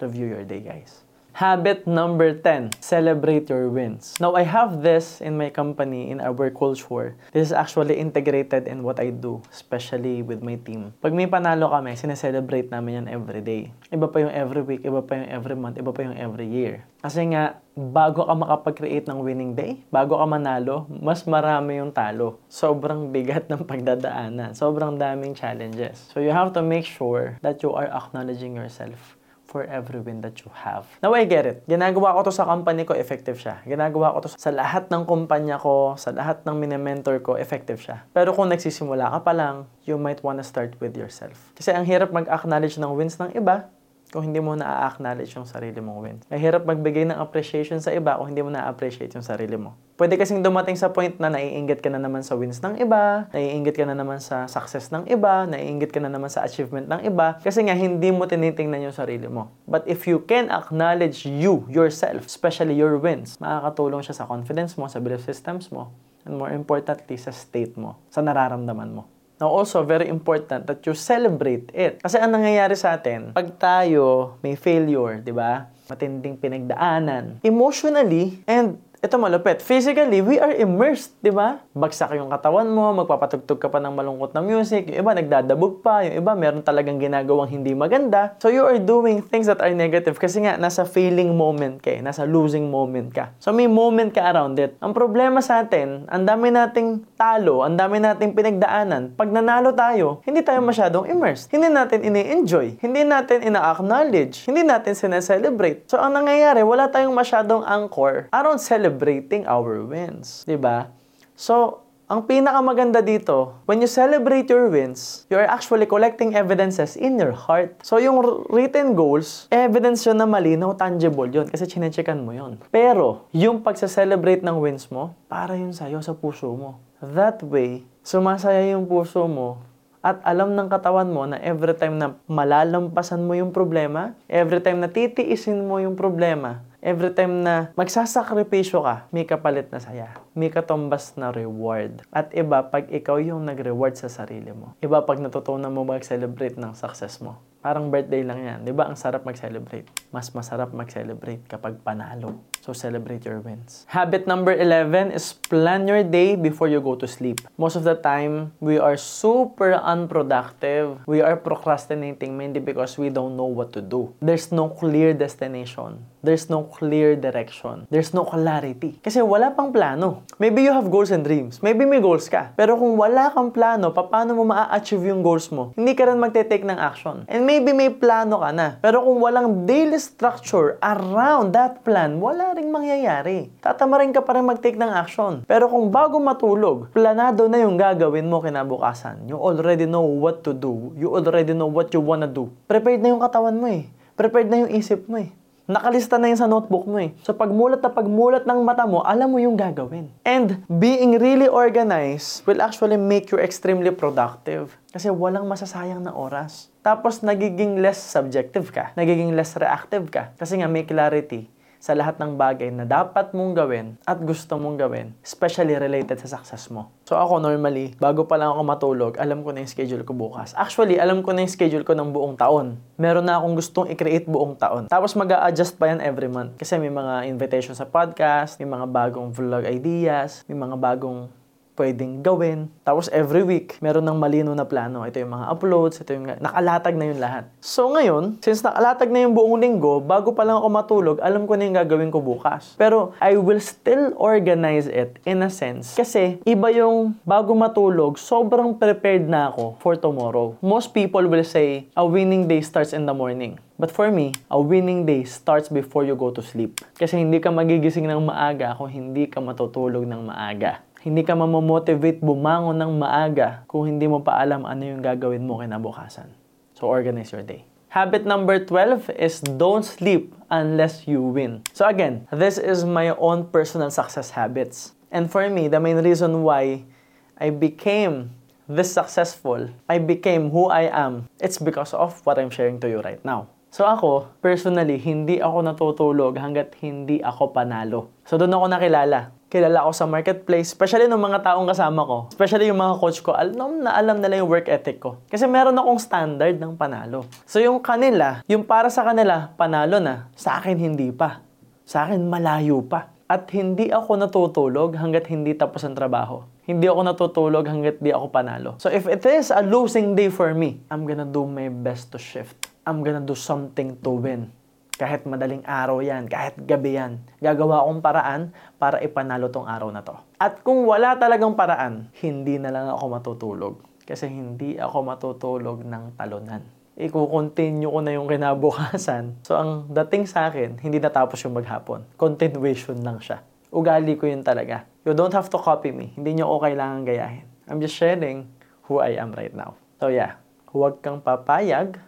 Review 0.00 0.26
your 0.26 0.44
day, 0.44 0.60
guys. 0.60 1.04
Habit 1.32 1.88
number 1.88 2.36
10, 2.36 2.76
celebrate 2.84 3.48
your 3.48 3.72
wins. 3.72 4.20
Now, 4.20 4.36
I 4.36 4.44
have 4.44 4.84
this 4.84 5.24
in 5.24 5.40
my 5.40 5.48
company, 5.48 6.12
in 6.12 6.20
our 6.20 6.52
culture. 6.52 7.16
This 7.32 7.48
is 7.48 7.56
actually 7.56 7.96
integrated 7.96 8.68
in 8.68 8.84
what 8.84 9.00
I 9.00 9.16
do, 9.16 9.40
especially 9.48 10.20
with 10.20 10.44
my 10.44 10.60
team. 10.60 10.92
Pag 11.00 11.16
may 11.16 11.24
panalo 11.24 11.72
kami, 11.72 11.96
sineselebrate 11.96 12.68
namin 12.68 13.08
yan 13.08 13.08
every 13.08 13.40
day. 13.40 13.72
Iba 13.88 14.12
pa 14.12 14.20
yung 14.20 14.28
every 14.28 14.60
week, 14.60 14.84
iba 14.84 15.00
pa 15.00 15.24
yung 15.24 15.32
every 15.32 15.56
month, 15.56 15.80
iba 15.80 15.88
pa 15.88 16.04
yung 16.04 16.20
every 16.20 16.44
year. 16.52 16.84
Kasi 17.00 17.24
nga, 17.32 17.56
bago 17.72 18.28
ka 18.28 18.36
makapag-create 18.36 19.08
ng 19.08 19.24
winning 19.24 19.56
day, 19.56 19.80
bago 19.88 20.20
ka 20.20 20.28
manalo, 20.28 20.84
mas 20.92 21.24
marami 21.24 21.80
yung 21.80 21.96
talo. 21.96 22.44
Sobrang 22.52 23.08
bigat 23.08 23.48
ng 23.48 23.64
pagdadaanan. 23.64 24.52
Sobrang 24.52 25.00
daming 25.00 25.32
challenges. 25.32 26.12
So 26.12 26.20
you 26.20 26.36
have 26.36 26.52
to 26.52 26.60
make 26.60 26.84
sure 26.84 27.40
that 27.40 27.64
you 27.64 27.72
are 27.72 27.88
acknowledging 27.88 28.52
yourself 28.52 29.16
for 29.52 29.68
every 29.68 30.00
win 30.00 30.24
that 30.24 30.40
you 30.40 30.48
have. 30.64 30.88
Now, 31.04 31.12
I 31.12 31.28
get 31.28 31.44
it. 31.44 31.60
Ginagawa 31.68 32.16
ko 32.16 32.24
to 32.24 32.32
sa 32.32 32.48
company 32.48 32.88
ko, 32.88 32.96
effective 32.96 33.36
siya. 33.36 33.60
Ginagawa 33.68 34.16
ko 34.16 34.24
to 34.24 34.32
sa 34.32 34.48
lahat 34.48 34.88
ng 34.88 35.04
kumpanya 35.04 35.60
ko, 35.60 35.92
sa 36.00 36.08
lahat 36.16 36.40
ng 36.48 36.56
minimentor 36.56 37.20
ko, 37.20 37.36
effective 37.36 37.76
siya. 37.84 38.08
Pero 38.16 38.32
kung 38.32 38.48
nagsisimula 38.48 39.12
ka 39.12 39.20
pa 39.20 39.36
lang, 39.36 39.68
you 39.84 40.00
might 40.00 40.24
wanna 40.24 40.40
start 40.40 40.72
with 40.80 40.96
yourself. 40.96 41.36
Kasi 41.52 41.76
ang 41.76 41.84
hirap 41.84 42.08
mag-acknowledge 42.08 42.80
ng 42.80 42.88
wins 42.96 43.20
ng 43.20 43.36
iba, 43.36 43.68
kung 44.12 44.28
hindi 44.28 44.44
mo 44.44 44.52
na-acknowledge 44.52 45.32
yung 45.40 45.48
sarili 45.48 45.80
mong 45.80 45.98
win. 46.04 46.16
Mahirap 46.28 46.68
magbigay 46.68 47.08
ng 47.08 47.16
appreciation 47.16 47.80
sa 47.80 47.96
iba 47.96 48.12
kung 48.20 48.28
hindi 48.28 48.44
mo 48.44 48.52
na-appreciate 48.52 49.08
yung 49.16 49.24
sarili 49.24 49.56
mo. 49.56 49.72
Pwede 50.02 50.18
kasing 50.18 50.42
dumating 50.42 50.74
sa 50.74 50.90
point 50.90 51.14
na 51.22 51.30
naiinggit 51.30 51.78
ka 51.78 51.86
na 51.86 52.02
naman 52.02 52.26
sa 52.26 52.34
wins 52.34 52.58
ng 52.58 52.74
iba, 52.82 53.30
naiinggit 53.30 53.78
ka 53.78 53.86
na 53.86 53.94
naman 53.94 54.18
sa 54.18 54.50
success 54.50 54.90
ng 54.90 55.06
iba, 55.06 55.46
naiinggit 55.46 55.94
ka 55.94 56.02
na 56.02 56.10
naman 56.10 56.26
sa 56.26 56.42
achievement 56.42 56.90
ng 56.90 57.06
iba, 57.06 57.38
kasi 57.38 57.62
nga 57.62 57.70
hindi 57.70 58.10
mo 58.10 58.26
tinitingnan 58.26 58.90
yung 58.90 58.96
sarili 58.98 59.30
mo. 59.30 59.54
But 59.62 59.86
if 59.86 60.10
you 60.10 60.18
can 60.26 60.50
acknowledge 60.50 61.22
you, 61.22 61.62
yourself, 61.70 62.26
especially 62.26 62.74
your 62.74 62.98
wins, 62.98 63.38
makakatulong 63.38 64.02
siya 64.02 64.18
sa 64.18 64.26
confidence 64.26 64.74
mo, 64.74 64.90
sa 64.90 64.98
belief 64.98 65.22
systems 65.22 65.70
mo, 65.70 65.94
and 66.26 66.34
more 66.34 66.50
importantly, 66.50 67.14
sa 67.14 67.30
state 67.30 67.78
mo, 67.78 68.02
sa 68.10 68.26
nararamdaman 68.26 68.90
mo. 68.90 69.06
Now 69.38 69.54
also, 69.54 69.86
very 69.86 70.10
important 70.10 70.66
that 70.66 70.82
you 70.82 70.98
celebrate 70.98 71.70
it. 71.78 72.02
Kasi 72.02 72.18
ang 72.18 72.34
nangyayari 72.34 72.74
sa 72.74 72.98
atin, 72.98 73.38
pag 73.38 73.54
tayo 73.54 74.34
may 74.42 74.58
failure, 74.58 75.22
di 75.22 75.30
ba? 75.30 75.70
Matinding 75.86 76.42
pinagdaanan, 76.42 77.38
emotionally 77.46 78.42
and 78.50 78.82
ito 79.02 79.18
malupit. 79.18 79.58
Physically, 79.58 80.22
we 80.22 80.38
are 80.38 80.54
immersed, 80.54 81.18
di 81.18 81.34
ba? 81.34 81.58
Bagsak 81.74 82.14
yung 82.14 82.30
katawan 82.30 82.70
mo, 82.70 82.94
magpapatugtog 83.02 83.58
ka 83.58 83.66
pa 83.66 83.82
ng 83.82 83.98
malungkot 83.98 84.30
na 84.30 84.38
music, 84.38 84.86
yung 84.94 85.02
iba 85.02 85.10
nagdadabog 85.18 85.82
pa, 85.82 86.06
yung 86.06 86.22
iba 86.22 86.38
meron 86.38 86.62
talagang 86.62 87.02
ginagawang 87.02 87.50
hindi 87.50 87.74
maganda. 87.74 88.38
So 88.38 88.46
you 88.46 88.62
are 88.62 88.78
doing 88.78 89.18
things 89.26 89.50
that 89.50 89.58
are 89.58 89.74
negative 89.74 90.22
kasi 90.22 90.46
nga 90.46 90.54
nasa 90.54 90.86
failing 90.86 91.34
moment 91.34 91.82
ka 91.82 91.90
eh, 91.90 91.98
nasa 91.98 92.22
losing 92.22 92.70
moment 92.70 93.10
ka. 93.10 93.34
So 93.42 93.50
may 93.50 93.66
moment 93.66 94.14
ka 94.14 94.22
around 94.22 94.62
it. 94.62 94.78
Ang 94.78 94.94
problema 94.94 95.42
sa 95.42 95.66
atin, 95.66 96.06
ang 96.06 96.22
dami 96.22 96.54
nating 96.54 97.02
talo, 97.18 97.66
ang 97.66 97.74
dami 97.74 97.98
nating 97.98 98.38
pinagdaanan. 98.38 99.18
Pag 99.18 99.34
nanalo 99.34 99.74
tayo, 99.74 100.22
hindi 100.22 100.46
tayo 100.46 100.62
masyadong 100.62 101.10
immersed. 101.10 101.50
Hindi 101.50 101.74
natin 101.74 102.06
ini-enjoy. 102.06 102.78
Hindi 102.78 103.02
natin 103.02 103.50
ina-acknowledge. 103.50 104.46
Hindi 104.46 104.62
natin 104.62 104.94
sineselebrate. 104.94 105.90
So 105.90 105.98
ang 105.98 106.14
nangyayari, 106.14 106.62
wala 106.62 106.86
tayong 106.86 107.18
masyadong 107.18 107.66
anchor 107.66 108.30
around 108.30 108.62
celebrating 108.62 108.91
celebrating 108.92 109.48
our 109.48 109.80
wins. 109.88 110.44
ba? 110.60 110.92
So, 111.32 111.80
ang 112.12 112.28
pinakamaganda 112.28 113.00
dito, 113.00 113.56
when 113.64 113.80
you 113.80 113.88
celebrate 113.88 114.44
your 114.52 114.68
wins, 114.68 115.24
you 115.32 115.40
are 115.40 115.48
actually 115.48 115.88
collecting 115.88 116.36
evidences 116.36 116.92
in 117.00 117.16
your 117.16 117.32
heart. 117.32 117.80
So, 117.80 117.96
yung 117.96 118.20
written 118.52 118.92
goals, 118.92 119.48
evidence 119.48 120.04
yun 120.04 120.20
na 120.20 120.28
malinaw, 120.28 120.76
tangible 120.76 121.24
yun, 121.24 121.48
kasi 121.48 121.64
chinecheckan 121.64 122.20
mo 122.20 122.36
yun. 122.36 122.60
Pero, 122.68 123.24
yung 123.32 123.64
pagsa-celebrate 123.64 124.44
ng 124.44 124.60
wins 124.60 124.92
mo, 124.92 125.16
para 125.24 125.56
yun 125.56 125.72
sa'yo, 125.72 126.04
sa 126.04 126.12
puso 126.12 126.52
mo. 126.52 126.76
That 127.00 127.40
way, 127.40 127.88
sumasaya 128.04 128.76
yung 128.76 128.84
puso 128.84 129.24
mo, 129.24 129.64
at 130.04 130.20
alam 130.26 130.52
ng 130.52 130.68
katawan 130.68 131.08
mo 131.08 131.24
na 131.30 131.40
every 131.40 131.72
time 131.78 131.96
na 131.96 132.18
malalampasan 132.28 133.22
mo 133.24 133.38
yung 133.38 133.54
problema, 133.54 134.12
every 134.28 134.58
time 134.60 134.82
na 134.84 134.90
titiisin 134.90 135.62
mo 135.64 135.78
yung 135.80 135.94
problema, 135.96 136.60
every 136.82 137.14
time 137.14 137.46
na 137.46 137.70
magsasakripisyo 137.78 138.82
ka, 138.82 139.06
may 139.14 139.24
kapalit 139.24 139.70
na 139.70 139.78
saya. 139.78 140.10
May 140.34 140.50
katumbas 140.50 141.14
na 141.14 141.30
reward. 141.30 142.02
At 142.10 142.34
iba 142.34 142.66
pag 142.66 142.90
ikaw 142.90 143.22
yung 143.22 143.46
nag-reward 143.46 143.94
sa 143.94 144.10
sarili 144.10 144.50
mo. 144.50 144.74
Iba 144.82 145.06
pag 145.06 145.22
natutunan 145.22 145.70
mo 145.70 145.86
mag-celebrate 145.86 146.58
ng 146.58 146.74
success 146.74 147.22
mo. 147.22 147.38
Parang 147.62 147.94
birthday 147.94 148.26
lang 148.26 148.42
yan. 148.42 148.58
Di 148.66 148.74
ba? 148.74 148.90
Ang 148.90 148.98
sarap 148.98 149.22
mag-celebrate. 149.22 149.86
Mas 150.10 150.34
masarap 150.34 150.74
mag-celebrate 150.74 151.46
kapag 151.46 151.78
panalo. 151.86 152.42
So, 152.62 152.70
celebrate 152.70 153.26
your 153.26 153.42
wins. 153.42 153.82
Habit 153.90 154.30
number 154.30 154.54
11 154.54 155.10
is 155.10 155.34
plan 155.34 155.90
your 155.90 156.06
day 156.06 156.38
before 156.38 156.70
you 156.70 156.78
go 156.78 156.94
to 156.94 157.10
sleep. 157.10 157.42
Most 157.58 157.74
of 157.74 157.82
the 157.82 157.98
time, 157.98 158.54
we 158.62 158.78
are 158.78 158.94
super 158.94 159.74
unproductive. 159.74 161.02
We 161.10 161.26
are 161.26 161.34
procrastinating 161.34 162.38
mainly 162.38 162.62
because 162.62 162.94
we 162.94 163.10
don't 163.10 163.34
know 163.34 163.50
what 163.50 163.74
to 163.74 163.82
do. 163.82 164.14
There's 164.22 164.54
no 164.54 164.70
clear 164.70 165.10
destination. 165.10 166.06
There's 166.22 166.46
no 166.46 166.70
clear 166.70 167.18
direction. 167.18 167.90
There's 167.90 168.14
no 168.14 168.22
clarity. 168.22 168.94
Kasi 169.02 169.18
wala 169.26 169.50
pang 169.58 169.74
plano. 169.74 170.22
Maybe 170.38 170.62
you 170.62 170.70
have 170.70 170.86
goals 170.86 171.10
and 171.10 171.26
dreams. 171.26 171.58
Maybe 171.66 171.82
may 171.82 171.98
goals 171.98 172.30
ka. 172.30 172.54
Pero 172.54 172.78
kung 172.78 172.94
wala 172.94 173.34
kang 173.34 173.50
plano, 173.50 173.90
paano 173.90 174.38
mo 174.38 174.46
ma-achieve 174.46 175.10
yung 175.10 175.26
goals 175.26 175.50
mo? 175.50 175.74
Hindi 175.74 175.98
ka 175.98 176.06
rin 176.06 176.22
magte-take 176.22 176.62
ng 176.62 176.78
action. 176.78 177.26
And 177.26 177.42
maybe 177.42 177.74
may 177.74 177.90
plano 177.90 178.38
ka 178.38 178.54
na. 178.54 178.78
Pero 178.78 179.02
kung 179.02 179.18
walang 179.18 179.66
daily 179.66 179.98
structure 179.98 180.78
around 180.78 181.58
that 181.58 181.82
plan, 181.82 182.22
wala 182.22 182.51
ring 182.52 182.68
mangyayari. 182.68 183.48
Tatamarin 183.64 184.12
ka 184.12 184.20
pa 184.20 184.36
rin 184.36 184.44
mag-take 184.44 184.76
ng 184.76 184.92
action. 184.92 185.40
Pero 185.48 185.72
kung 185.72 185.88
bago 185.88 186.20
matulog, 186.20 186.92
planado 186.92 187.48
na 187.48 187.64
yung 187.64 187.80
gagawin 187.80 188.28
mo 188.28 188.44
kinabukasan. 188.44 189.24
You 189.24 189.40
already 189.40 189.88
know 189.88 190.04
what 190.04 190.44
to 190.44 190.52
do. 190.52 190.92
You 190.96 191.16
already 191.16 191.56
know 191.56 191.68
what 191.68 191.88
you 191.96 192.04
wanna 192.04 192.28
do. 192.28 192.52
Prepared 192.68 193.00
na 193.00 193.16
yung 193.16 193.24
katawan 193.24 193.56
mo 193.56 193.68
eh. 193.68 193.88
Prepared 194.12 194.52
na 194.52 194.68
yung 194.68 194.72
isip 194.72 195.08
mo 195.08 195.16
eh. 195.16 195.32
Nakalista 195.62 196.20
na 196.20 196.28
yun 196.28 196.36
sa 196.36 196.50
notebook 196.50 196.84
mo 196.84 197.00
eh. 197.00 197.16
So 197.24 197.32
pagmulat 197.32 197.80
na 197.80 197.88
pagmulat 197.88 198.44
ng 198.44 198.60
mata 198.60 198.84
mo, 198.84 199.00
alam 199.00 199.32
mo 199.32 199.40
yung 199.40 199.56
gagawin. 199.56 200.12
And 200.26 200.60
being 200.68 201.16
really 201.16 201.48
organized 201.48 202.44
will 202.44 202.60
actually 202.60 203.00
make 203.00 203.32
you 203.32 203.40
extremely 203.40 203.94
productive. 203.94 204.76
Kasi 204.92 205.08
walang 205.08 205.48
masasayang 205.48 206.04
na 206.04 206.12
oras. 206.12 206.68
Tapos 206.84 207.24
nagiging 207.24 207.80
less 207.80 207.96
subjective 207.96 208.68
ka. 208.74 208.92
Nagiging 208.98 209.32
less 209.32 209.56
reactive 209.56 210.10
ka. 210.12 210.34
Kasi 210.36 210.60
nga 210.60 210.68
may 210.68 210.84
clarity 210.84 211.48
sa 211.82 211.98
lahat 211.98 212.22
ng 212.22 212.38
bagay 212.38 212.70
na 212.70 212.86
dapat 212.86 213.34
mong 213.34 213.58
gawin 213.58 213.98
at 214.06 214.22
gusto 214.22 214.54
mong 214.54 214.78
gawin, 214.78 215.10
especially 215.18 215.74
related 215.74 216.14
sa 216.22 216.38
success 216.38 216.70
mo. 216.70 216.94
So 217.02 217.18
ako 217.18 217.42
normally, 217.42 217.98
bago 217.98 218.22
pa 218.22 218.38
lang 218.38 218.54
ako 218.54 218.62
matulog, 218.62 219.12
alam 219.18 219.42
ko 219.42 219.50
na 219.50 219.66
yung 219.66 219.72
schedule 219.74 220.06
ko 220.06 220.14
bukas. 220.14 220.54
Actually, 220.54 221.02
alam 221.02 221.26
ko 221.26 221.34
na 221.34 221.42
yung 221.42 221.50
schedule 221.50 221.82
ko 221.82 221.98
ng 221.98 222.14
buong 222.14 222.38
taon. 222.38 222.78
Meron 222.94 223.26
na 223.26 223.42
akong 223.42 223.58
gustong 223.58 223.90
i-create 223.90 224.30
buong 224.30 224.54
taon. 224.54 224.86
Tapos 224.86 225.18
mag 225.18 225.34
adjust 225.42 225.74
pa 225.74 225.90
yan 225.90 225.98
every 225.98 226.30
month. 226.30 226.54
Kasi 226.54 226.78
may 226.78 226.94
mga 226.94 227.26
invitation 227.26 227.74
sa 227.74 227.82
podcast, 227.82 228.62
may 228.62 228.70
mga 228.70 228.86
bagong 228.86 229.34
vlog 229.34 229.66
ideas, 229.66 230.46
may 230.46 230.54
mga 230.54 230.78
bagong 230.78 231.34
pwedeng 231.82 232.22
gawin. 232.22 232.70
Tapos 232.86 233.10
every 233.10 233.42
week, 233.42 233.74
meron 233.82 234.06
ng 234.06 234.14
malino 234.14 234.54
na 234.54 234.62
plano. 234.62 235.02
Ito 235.02 235.18
yung 235.18 235.34
mga 235.34 235.50
uploads, 235.50 235.98
ito 235.98 236.14
yung 236.14 236.30
nakalatag 236.38 236.94
na 236.94 237.10
yung 237.10 237.18
lahat. 237.18 237.50
So 237.58 237.90
ngayon, 237.90 238.38
since 238.38 238.62
nakalatag 238.62 239.10
na 239.10 239.26
yung 239.26 239.34
buong 239.34 239.58
linggo, 239.58 239.98
bago 239.98 240.30
pa 240.30 240.46
lang 240.46 240.62
ako 240.62 240.68
matulog, 240.70 241.16
alam 241.18 241.42
ko 241.50 241.58
na 241.58 241.66
yung 241.66 241.74
gagawin 241.74 242.14
ko 242.14 242.22
bukas. 242.22 242.78
Pero 242.78 243.18
I 243.18 243.34
will 243.34 243.58
still 243.58 244.14
organize 244.14 244.86
it 244.86 245.18
in 245.26 245.42
a 245.42 245.50
sense. 245.50 245.98
Kasi 245.98 246.38
iba 246.46 246.70
yung 246.70 247.18
bago 247.26 247.50
matulog, 247.58 248.14
sobrang 248.14 248.78
prepared 248.78 249.26
na 249.26 249.50
ako 249.50 249.74
for 249.82 249.98
tomorrow. 249.98 250.54
Most 250.62 250.94
people 250.94 251.26
will 251.26 251.42
say, 251.42 251.90
a 251.98 252.06
winning 252.06 252.46
day 252.46 252.62
starts 252.62 252.94
in 252.94 253.10
the 253.10 253.16
morning. 253.16 253.58
But 253.82 253.90
for 253.90 254.14
me, 254.14 254.30
a 254.46 254.62
winning 254.62 255.10
day 255.10 255.26
starts 255.26 255.66
before 255.66 256.06
you 256.06 256.14
go 256.14 256.30
to 256.30 256.38
sleep. 256.38 256.78
Kasi 256.94 257.18
hindi 257.18 257.42
ka 257.42 257.50
magigising 257.50 258.06
ng 258.06 258.30
maaga 258.30 258.78
kung 258.78 258.86
hindi 258.86 259.26
ka 259.26 259.42
matutulog 259.42 260.06
ng 260.06 260.30
maaga. 260.30 260.78
Hindi 261.02 261.26
ka 261.26 261.34
mamomotivate 261.34 262.22
bumangon 262.22 262.78
ng 262.78 262.94
maaga 262.94 263.66
kung 263.66 263.90
hindi 263.90 264.06
mo 264.06 264.22
pa 264.22 264.38
alam 264.38 264.62
ano 264.62 264.86
yung 264.86 265.02
gagawin 265.02 265.42
mo 265.42 265.58
kinabukasan. 265.58 266.30
So 266.78 266.86
organize 266.86 267.34
your 267.34 267.42
day. 267.42 267.66
Habit 267.90 268.22
number 268.22 268.62
12 268.62 269.10
is 269.18 269.42
don't 269.58 269.82
sleep 269.82 270.30
unless 270.46 271.10
you 271.10 271.18
win. 271.18 271.66
So 271.74 271.90
again, 271.90 272.30
this 272.30 272.54
is 272.54 272.86
my 272.86 273.10
own 273.18 273.50
personal 273.50 273.90
success 273.90 274.30
habits. 274.30 274.94
And 275.10 275.26
for 275.26 275.50
me, 275.50 275.66
the 275.66 275.82
main 275.82 275.98
reason 275.98 276.46
why 276.46 276.86
I 277.34 277.50
became 277.50 278.30
this 278.70 278.94
successful, 278.94 279.74
I 279.90 279.98
became 279.98 280.54
who 280.54 280.70
I 280.70 280.86
am, 280.86 281.26
it's 281.42 281.58
because 281.58 281.98
of 281.98 282.22
what 282.22 282.38
I'm 282.38 282.54
sharing 282.54 282.78
to 282.78 282.86
you 282.86 283.02
right 283.02 283.18
now. 283.26 283.50
So 283.74 283.90
ako, 283.90 284.30
personally, 284.38 285.02
hindi 285.02 285.42
ako 285.42 285.66
natutulog 285.66 286.38
hanggat 286.38 286.78
hindi 286.78 287.18
ako 287.18 287.50
panalo. 287.50 288.06
So 288.22 288.38
doon 288.38 288.54
ako 288.54 288.66
nakilala 288.70 289.34
kilala 289.52 289.84
ako 289.84 289.92
sa 289.92 290.08
marketplace, 290.08 290.72
especially 290.72 291.04
ng 291.04 291.20
mga 291.20 291.44
taong 291.44 291.68
kasama 291.68 292.00
ko, 292.08 292.18
especially 292.32 292.72
yung 292.72 292.80
mga 292.80 292.96
coach 292.96 293.20
ko, 293.20 293.36
alam 293.36 293.84
na 293.84 293.92
alam 293.92 294.16
nila 294.16 294.40
yung 294.40 294.48
work 294.48 294.64
ethic 294.72 294.96
ko. 294.96 295.20
Kasi 295.28 295.44
meron 295.44 295.76
akong 295.76 296.00
standard 296.00 296.56
ng 296.56 296.72
panalo. 296.80 297.28
So 297.44 297.60
yung 297.60 297.84
kanila, 297.84 298.40
yung 298.48 298.64
para 298.64 298.88
sa 298.88 299.04
kanila, 299.04 299.52
panalo 299.60 300.00
na. 300.00 300.32
Sa 300.32 300.56
akin, 300.56 300.80
hindi 300.80 301.12
pa. 301.12 301.44
Sa 301.84 302.08
akin, 302.08 302.24
malayo 302.24 302.80
pa. 302.80 303.12
At 303.28 303.52
hindi 303.52 303.92
ako 303.92 304.24
natutulog 304.24 304.96
hanggat 304.96 305.28
hindi 305.28 305.52
tapos 305.52 305.84
ang 305.84 305.92
trabaho. 305.92 306.48
Hindi 306.64 306.88
ako 306.88 307.00
natutulog 307.04 307.68
hanggat 307.68 308.00
di 308.00 308.08
ako 308.08 308.32
panalo. 308.32 308.80
So 308.80 308.88
if 308.88 309.04
it 309.04 309.20
is 309.28 309.52
a 309.52 309.60
losing 309.60 310.16
day 310.16 310.32
for 310.32 310.56
me, 310.56 310.80
I'm 310.88 311.04
gonna 311.04 311.28
do 311.28 311.44
my 311.44 311.68
best 311.68 312.08
to 312.16 312.18
shift. 312.20 312.72
I'm 312.88 313.04
gonna 313.04 313.24
do 313.24 313.36
something 313.36 314.00
to 314.00 314.10
win. 314.16 314.61
Kahit 315.02 315.26
madaling 315.26 315.66
araw 315.66 315.98
yan, 315.98 316.30
kahit 316.30 316.54
gabi 316.62 316.94
yan, 316.94 317.18
gagawa 317.42 317.82
akong 317.82 317.98
paraan 317.98 318.54
para 318.78 319.02
ipanalo 319.02 319.50
tong 319.50 319.66
araw 319.66 319.90
na 319.90 319.98
to. 320.06 320.14
At 320.38 320.62
kung 320.62 320.86
wala 320.86 321.18
talagang 321.18 321.58
paraan, 321.58 322.06
hindi 322.22 322.54
na 322.54 322.70
lang 322.70 322.86
ako 322.86 323.04
matutulog. 323.10 323.74
Kasi 324.06 324.30
hindi 324.30 324.78
ako 324.78 325.02
matutulog 325.02 325.82
ng 325.82 326.14
talunan. 326.14 326.62
i-continue 326.94 327.90
ko 327.90 327.98
na 327.98 328.14
yung 328.14 328.30
kinabukasan. 328.30 329.34
So, 329.50 329.58
ang 329.58 329.90
dating 329.90 330.30
sa 330.30 330.46
akin, 330.46 330.78
hindi 330.78 331.02
natapos 331.02 331.42
yung 331.42 331.58
maghapon. 331.58 332.06
Continuation 332.14 333.02
lang 333.02 333.18
siya. 333.18 333.42
Ugali 333.74 334.14
ko 334.14 334.30
yun 334.30 334.46
talaga. 334.46 334.86
You 335.02 335.18
don't 335.18 335.34
have 335.34 335.50
to 335.50 335.58
copy 335.58 335.90
me. 335.90 336.14
Hindi 336.14 336.38
nyo 336.38 336.46
ko 336.46 336.56
kailangan 336.62 337.02
gayahin. 337.02 337.50
I'm 337.66 337.82
just 337.82 337.98
sharing 337.98 338.46
who 338.86 339.02
I 339.02 339.18
am 339.18 339.34
right 339.34 339.50
now. 339.50 339.74
So 339.98 340.14
yeah, 340.14 340.38
huwag 340.70 341.02
kang 341.02 341.18
papayag 341.26 341.98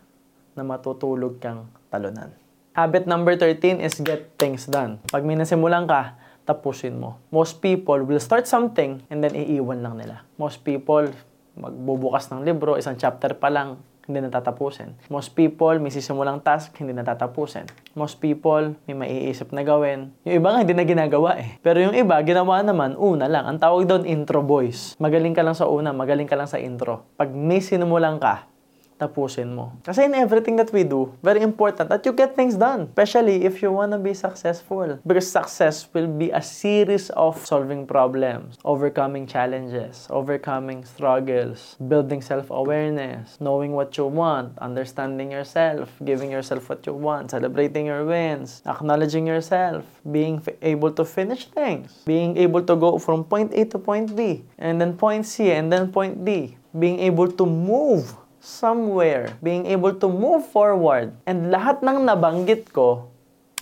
na 0.55 0.63
matutulog 0.63 1.43
kang 1.43 1.67
talunan. 1.91 2.44
Habit 2.75 3.07
number 3.07 3.39
13 3.39 3.79
is 3.79 4.03
get 4.03 4.35
things 4.35 4.67
done. 4.67 4.99
Pag 5.15 5.23
may 5.23 5.39
nasimulan 5.39 5.87
ka, 5.87 6.19
tapusin 6.43 6.99
mo. 6.99 7.23
Most 7.31 7.63
people 7.63 8.03
will 8.03 8.19
start 8.19 8.51
something 8.51 8.99
and 9.15 9.23
then 9.23 9.31
iiwan 9.31 9.79
lang 9.79 9.95
nila. 9.95 10.27
Most 10.43 10.67
people, 10.67 11.07
magbubukas 11.55 12.35
ng 12.35 12.43
libro, 12.43 12.75
isang 12.75 12.99
chapter 12.99 13.39
pa 13.39 13.47
lang, 13.47 13.79
hindi 14.11 14.27
natatapusin. 14.27 14.91
Most 15.07 15.39
people, 15.39 15.79
may 15.79 15.95
sisimulang 15.95 16.43
task, 16.43 16.75
hindi 16.83 16.91
natatapusin. 16.99 17.71
Most 17.95 18.19
people, 18.19 18.75
may 18.91 18.99
maiisip 18.99 19.55
na 19.55 19.63
gawin. 19.63 20.11
Yung 20.27 20.43
iba 20.43 20.51
nga, 20.51 20.67
hindi 20.67 20.75
na 20.75 20.83
ginagawa 20.83 21.39
eh. 21.39 21.63
Pero 21.63 21.79
yung 21.79 21.95
iba, 21.95 22.19
ginawa 22.27 22.59
naman, 22.59 22.99
una 22.99 23.31
lang. 23.31 23.47
Ang 23.47 23.63
tawag 23.63 23.87
doon, 23.87 24.03
intro 24.03 24.43
boys. 24.43 24.99
Magaling 24.99 25.31
ka 25.31 25.47
lang 25.47 25.55
sa 25.55 25.71
una, 25.71 25.95
magaling 25.95 26.27
ka 26.27 26.35
lang 26.35 26.51
sa 26.51 26.59
intro. 26.59 27.07
Pag 27.15 27.31
may 27.31 27.63
sinimulan 27.63 28.19
ka, 28.19 28.51
tapusin 28.99 29.55
mo. 29.55 29.73
Kasi 29.83 30.05
in 30.05 30.15
everything 30.15 30.57
that 30.57 30.73
we 30.73 30.85
do, 30.85 31.13
very 31.23 31.41
important 31.43 31.89
that 31.89 32.05
you 32.07 32.13
get 32.13 32.35
things 32.37 32.55
done. 32.55 32.89
Especially 32.95 33.45
if 33.45 33.63
you 33.63 33.73
wanna 33.73 33.99
be 33.99 34.15
successful. 34.15 34.99
Because 35.07 35.31
success 35.31 35.89
will 35.93 36.07
be 36.07 36.31
a 36.31 36.43
series 36.43 37.11
of 37.11 37.39
solving 37.45 37.87
problems, 37.87 38.59
overcoming 38.65 39.27
challenges, 39.27 40.07
overcoming 40.11 40.85
struggles, 40.85 41.77
building 41.89 42.23
self-awareness, 42.23 43.41
knowing 43.41 43.73
what 43.73 43.97
you 43.97 44.07
want, 44.07 44.57
understanding 44.59 45.31
yourself, 45.31 45.91
giving 46.05 46.31
yourself 46.31 46.69
what 46.69 46.87
you 46.87 46.95
want, 46.95 47.31
celebrating 47.31 47.87
your 47.87 48.05
wins, 48.05 48.63
acknowledging 48.67 49.27
yourself, 49.27 49.85
being 50.11 50.41
able 50.63 50.91
to 50.93 51.05
finish 51.05 51.47
things, 51.47 52.03
being 52.05 52.37
able 52.37 52.63
to 52.63 52.77
go 52.77 52.99
from 52.99 53.25
point 53.25 53.53
A 53.55 53.65
to 53.67 53.79
point 53.79 54.15
B, 54.15 54.45
and 54.59 54.81
then 54.81 54.97
point 54.97 55.27
C, 55.27 55.51
and 55.53 55.73
then 55.73 55.91
point 55.93 56.25
D, 56.25 56.57
being 56.79 56.99
able 57.01 57.31
to 57.31 57.47
move 57.47 58.17
somewhere, 58.45 59.33
being 59.41 59.65
able 59.65 59.97
to 59.97 60.05
move 60.05 60.45
forward. 60.53 61.17
And 61.25 61.49
lahat 61.49 61.81
ng 61.81 62.05
nabanggit 62.05 62.77
ko, 62.77 63.09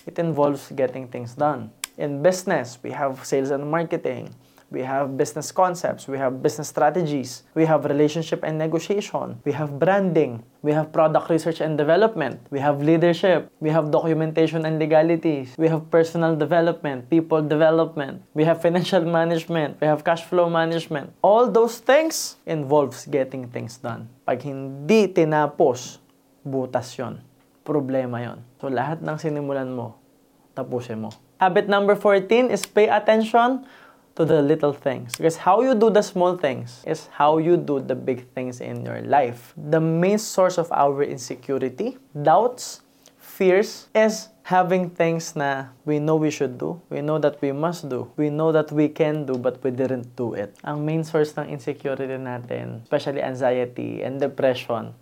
it 0.03 0.19
involves 0.19 0.67
getting 0.75 1.07
things 1.07 1.39
done. 1.39 1.71
In 1.95 2.19
business, 2.19 2.75
we 2.83 2.91
have 2.91 3.23
sales 3.23 3.47
and 3.47 3.71
marketing. 3.71 4.35
We 4.73 4.81
have 4.81 5.13
business 5.21 5.53
concepts, 5.53 6.09
we 6.09 6.17
have 6.17 6.41
business 6.41 6.73
strategies, 6.73 7.45
we 7.53 7.61
have 7.69 7.85
relationship 7.85 8.41
and 8.41 8.57
negotiation, 8.57 9.37
we 9.45 9.53
have 9.53 9.77
branding, 9.77 10.41
we 10.65 10.73
have 10.73 10.89
product 10.89 11.29
research 11.29 11.61
and 11.61 11.77
development, 11.77 12.41
we 12.49 12.57
have 12.57 12.81
leadership, 12.81 13.53
we 13.61 13.69
have 13.69 13.93
documentation 13.93 14.65
and 14.65 14.81
legalities, 14.81 15.53
we 15.61 15.69
have 15.69 15.85
personal 15.93 16.33
development, 16.33 17.05
people 17.05 17.37
development, 17.45 18.25
we 18.33 18.49
have 18.49 18.65
financial 18.65 19.05
management, 19.05 19.77
we 19.77 19.85
have 19.85 20.01
cash 20.01 20.25
flow 20.25 20.49
management. 20.49 21.13
All 21.21 21.45
those 21.45 21.77
things 21.77 22.41
involves 22.49 23.05
getting 23.05 23.45
things 23.53 23.77
done. 23.77 24.09
Pag 24.25 24.41
hindi 24.41 25.05
tinapos, 25.05 26.01
butas 26.41 26.97
yon. 26.97 27.21
Problema 27.61 28.25
yon. 28.25 28.41
So 28.57 28.73
lahat 28.73 29.05
ng 29.05 29.21
sinimulan 29.21 29.69
mo, 29.69 30.01
tapusin 30.57 30.97
mo. 30.97 31.13
Habit 31.37 31.69
number 31.69 31.93
14 31.93 32.49
is 32.49 32.63
pay 32.65 32.87
attention 32.87 33.67
to 34.15 34.25
the 34.25 34.41
little 34.41 34.73
things. 34.73 35.15
Because 35.15 35.37
how 35.37 35.61
you 35.61 35.73
do 35.75 35.89
the 35.89 36.01
small 36.01 36.37
things 36.37 36.83
is 36.85 37.07
how 37.13 37.37
you 37.37 37.57
do 37.57 37.79
the 37.79 37.95
big 37.95 38.29
things 38.33 38.61
in 38.61 38.85
your 38.85 39.01
life. 39.01 39.53
The 39.57 39.81
main 39.81 40.17
source 40.17 40.57
of 40.57 40.71
our 40.71 41.03
insecurity, 41.03 41.97
doubts, 42.21 42.81
fears 43.17 43.89
is 43.95 44.29
having 44.43 44.91
things 44.91 45.35
na 45.35 45.73
we 45.85 45.97
know 45.97 46.15
we 46.15 46.29
should 46.29 46.57
do, 46.59 46.79
we 46.89 47.01
know 47.01 47.17
that 47.17 47.41
we 47.41 47.51
must 47.51 47.89
do, 47.89 48.11
we 48.15 48.29
know 48.29 48.51
that 48.51 48.71
we 48.71 48.87
can 48.87 49.25
do, 49.25 49.33
but 49.33 49.63
we 49.63 49.71
didn't 49.71 50.15
do 50.15 50.33
it. 50.33 50.53
Ang 50.63 50.85
main 50.85 51.03
source 51.03 51.33
ng 51.33 51.49
insecurity 51.49 52.13
natin, 52.13 52.83
especially 52.85 53.23
anxiety 53.23 54.03
and 54.03 54.19
depression, 54.21 54.93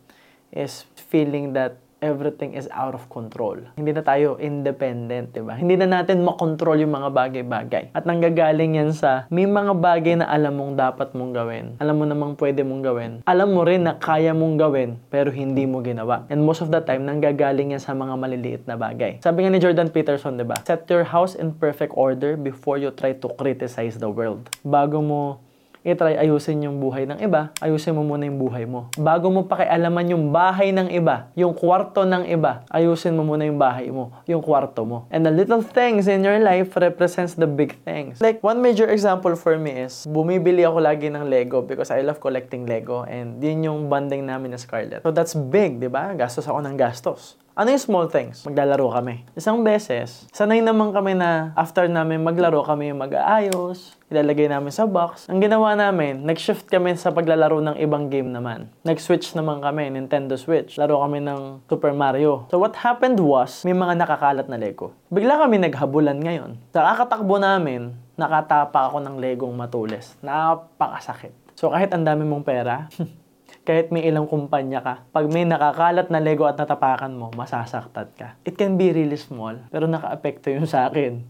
is 0.53 0.85
feeling 0.95 1.51
that 1.51 1.75
everything 2.01 2.57
is 2.57 2.65
out 2.73 2.97
of 2.97 3.05
control. 3.13 3.61
Hindi 3.77 3.93
na 3.93 4.01
tayo 4.01 4.35
independent, 4.41 5.37
di 5.37 5.41
ba? 5.45 5.53
Hindi 5.53 5.77
na 5.77 6.01
natin 6.01 6.25
makontrol 6.25 6.81
yung 6.81 6.97
mga 6.97 7.13
bagay-bagay. 7.13 7.93
At 7.93 8.09
nanggagaling 8.09 8.81
yan 8.81 8.91
sa 8.91 9.29
may 9.29 9.45
mga 9.45 9.77
bagay 9.77 10.17
na 10.17 10.25
alam 10.25 10.57
mong 10.57 10.73
dapat 10.81 11.13
mong 11.13 11.31
gawin. 11.31 11.65
Alam 11.77 11.95
mo 12.01 12.05
namang 12.09 12.33
pwede 12.41 12.65
mong 12.65 12.81
gawin. 12.81 13.11
Alam 13.29 13.53
mo 13.53 13.61
rin 13.61 13.85
na 13.85 14.01
kaya 14.01 14.33
mong 14.33 14.57
gawin, 14.57 14.97
pero 15.13 15.29
hindi 15.29 15.69
mo 15.69 15.85
ginawa. 15.85 16.25
And 16.33 16.41
most 16.41 16.65
of 16.65 16.73
the 16.73 16.81
time, 16.81 17.05
nanggagaling 17.05 17.77
yan 17.77 17.81
sa 17.81 17.93
mga 17.93 18.17
maliliit 18.17 18.63
na 18.65 18.73
bagay. 18.75 19.21
Sabi 19.21 19.45
nga 19.45 19.53
ni 19.53 19.61
Jordan 19.61 19.93
Peterson, 19.93 20.41
di 20.41 20.43
ba? 20.43 20.57
Set 20.65 20.89
your 20.89 21.05
house 21.05 21.37
in 21.37 21.53
perfect 21.53 21.93
order 21.93 22.33
before 22.33 22.81
you 22.81 22.89
try 22.89 23.13
to 23.13 23.29
criticize 23.37 24.01
the 24.01 24.09
world. 24.09 24.49
Bago 24.65 25.05
mo 25.05 25.50
i-try 25.81 26.13
ayusin 26.13 26.61
yung 26.61 26.77
buhay 26.77 27.09
ng 27.09 27.17
iba, 27.25 27.49
ayusin 27.57 27.97
mo 27.97 28.05
muna 28.05 28.29
yung 28.29 28.37
buhay 28.37 28.69
mo. 28.69 28.93
Bago 29.01 29.33
mo 29.33 29.49
pakialaman 29.49 30.13
yung 30.13 30.29
bahay 30.29 30.69
ng 30.69 30.93
iba, 30.93 31.33
yung 31.33 31.57
kwarto 31.57 32.05
ng 32.05 32.29
iba, 32.29 32.61
ayusin 32.69 33.17
mo 33.17 33.25
muna 33.25 33.49
yung 33.49 33.57
bahay 33.57 33.89
mo, 33.89 34.13
yung 34.29 34.45
kwarto 34.45 34.85
mo. 34.85 35.09
And 35.09 35.25
the 35.25 35.33
little 35.33 35.65
things 35.65 36.05
in 36.05 36.21
your 36.21 36.37
life 36.37 36.77
represents 36.77 37.33
the 37.33 37.49
big 37.49 37.81
things. 37.81 38.21
Like, 38.21 38.45
one 38.45 38.61
major 38.61 38.85
example 38.93 39.33
for 39.33 39.57
me 39.57 39.89
is, 39.89 40.05
bumibili 40.05 40.61
ako 40.61 40.85
lagi 40.85 41.09
ng 41.09 41.25
Lego 41.25 41.65
because 41.65 41.89
I 41.89 42.05
love 42.05 42.21
collecting 42.21 42.69
Lego 42.69 43.01
and 43.09 43.41
din 43.41 43.65
yung 43.65 43.89
banding 43.89 44.29
namin 44.29 44.53
na 44.53 44.61
Scarlett. 44.61 45.01
So 45.01 45.09
that's 45.09 45.33
big, 45.33 45.81
di 45.81 45.89
ba? 45.89 46.13
Gastos 46.13 46.45
ako 46.45 46.61
ng 46.61 46.77
gastos. 46.77 47.41
Ano 47.51 47.67
yung 47.67 47.83
small 47.83 48.07
things? 48.07 48.47
Maglalaro 48.47 48.95
kami. 48.95 49.27
Isang 49.35 49.59
beses, 49.59 50.23
sanay 50.31 50.63
naman 50.63 50.95
kami 50.95 51.19
na 51.19 51.51
after 51.59 51.83
namin 51.83 52.23
maglaro 52.23 52.63
kami 52.63 52.95
yung 52.95 53.03
mag-aayos, 53.03 53.99
ilalagay 54.07 54.47
namin 54.47 54.71
sa 54.71 54.87
box. 54.87 55.27
Ang 55.27 55.43
ginawa 55.43 55.75
namin, 55.75 56.23
nag-shift 56.23 56.71
kami 56.71 56.95
sa 56.95 57.11
paglalaro 57.11 57.59
ng 57.59 57.75
ibang 57.83 58.07
game 58.07 58.31
naman. 58.31 58.71
Nag-switch 58.87 59.35
naman 59.35 59.59
kami, 59.59 59.91
Nintendo 59.91 60.39
Switch. 60.39 60.79
Laro 60.79 61.03
kami 61.03 61.19
ng 61.19 61.67
Super 61.67 61.91
Mario. 61.91 62.47
So 62.47 62.55
what 62.55 62.71
happened 62.79 63.19
was, 63.19 63.67
may 63.67 63.75
mga 63.75 63.99
nakakalat 63.99 64.47
na 64.47 64.55
Lego. 64.55 64.95
Bigla 65.11 65.43
kami 65.43 65.59
naghabulan 65.59 66.23
ngayon. 66.23 66.55
Sa 66.71 66.87
kakatakbo 66.87 67.35
namin, 67.35 67.91
nakatapa 68.15 68.87
ako 68.87 69.03
ng 69.03 69.19
Legong 69.19 69.51
matulis. 69.51 70.15
Napakasakit. 70.23 71.35
So 71.59 71.67
kahit 71.67 71.91
ang 71.91 72.07
dami 72.07 72.23
mong 72.23 72.47
pera, 72.47 72.87
kahit 73.61 73.93
may 73.93 74.01
ilang 74.09 74.25
kumpanya 74.25 74.81
ka, 74.81 74.93
pag 75.13 75.29
may 75.29 75.45
nakakalat 75.45 76.09
na 76.09 76.17
Lego 76.17 76.49
at 76.49 76.57
natapakan 76.57 77.13
mo, 77.13 77.29
masasaktan 77.37 78.09
ka. 78.17 78.27
It 78.41 78.57
can 78.57 78.73
be 78.73 78.89
really 78.89 79.17
small, 79.17 79.53
pero 79.69 79.85
naka-apekto 79.85 80.49
yun 80.49 80.65
sa 80.65 80.89
akin. 80.89 81.21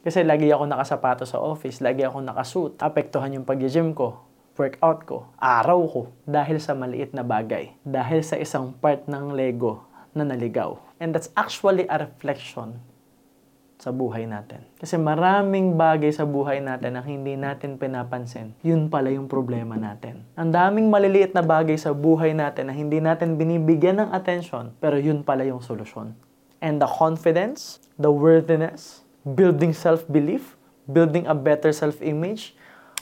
Kasi 0.00 0.24
lagi 0.24 0.48
ako 0.48 0.64
nakasapato 0.70 1.28
sa 1.28 1.42
office, 1.42 1.82
lagi 1.82 2.06
ako 2.06 2.22
nakasuit. 2.24 2.80
Apektuhan 2.80 3.34
yung 3.36 3.44
pag-gym 3.44 3.92
ko, 3.92 4.22
workout 4.54 5.00
ko, 5.04 5.18
araw 5.36 5.80
ko, 5.90 6.02
dahil 6.24 6.56
sa 6.62 6.78
maliit 6.78 7.12
na 7.12 7.26
bagay. 7.26 7.74
Dahil 7.82 8.22
sa 8.24 8.38
isang 8.38 8.72
part 8.76 9.04
ng 9.10 9.34
Lego 9.34 9.84
na 10.14 10.22
naligaw. 10.22 10.78
And 11.02 11.10
that's 11.10 11.32
actually 11.36 11.90
a 11.90 12.00
reflection 12.00 12.89
sa 13.80 13.88
buhay 13.96 14.28
natin. 14.28 14.60
Kasi 14.76 15.00
maraming 15.00 15.80
bagay 15.80 16.12
sa 16.12 16.28
buhay 16.28 16.60
natin 16.60 17.00
na 17.00 17.02
hindi 17.02 17.32
natin 17.32 17.80
pinapansin. 17.80 18.52
Yun 18.60 18.92
pala 18.92 19.08
yung 19.08 19.24
problema 19.24 19.80
natin. 19.80 20.20
Ang 20.36 20.52
daming 20.52 20.92
maliliit 20.92 21.32
na 21.32 21.40
bagay 21.40 21.80
sa 21.80 21.96
buhay 21.96 22.36
natin 22.36 22.68
na 22.68 22.76
hindi 22.76 23.00
natin 23.00 23.40
binibigyan 23.40 24.04
ng 24.04 24.12
attention, 24.12 24.76
pero 24.84 25.00
yun 25.00 25.24
pala 25.24 25.48
yung 25.48 25.64
solusyon. 25.64 26.12
And 26.60 26.76
the 26.76 26.86
confidence, 26.86 27.80
the 27.96 28.12
worthiness, 28.12 29.00
building 29.24 29.72
self-belief, 29.72 30.60
building 30.84 31.24
a 31.24 31.32
better 31.32 31.72
self-image, 31.72 32.52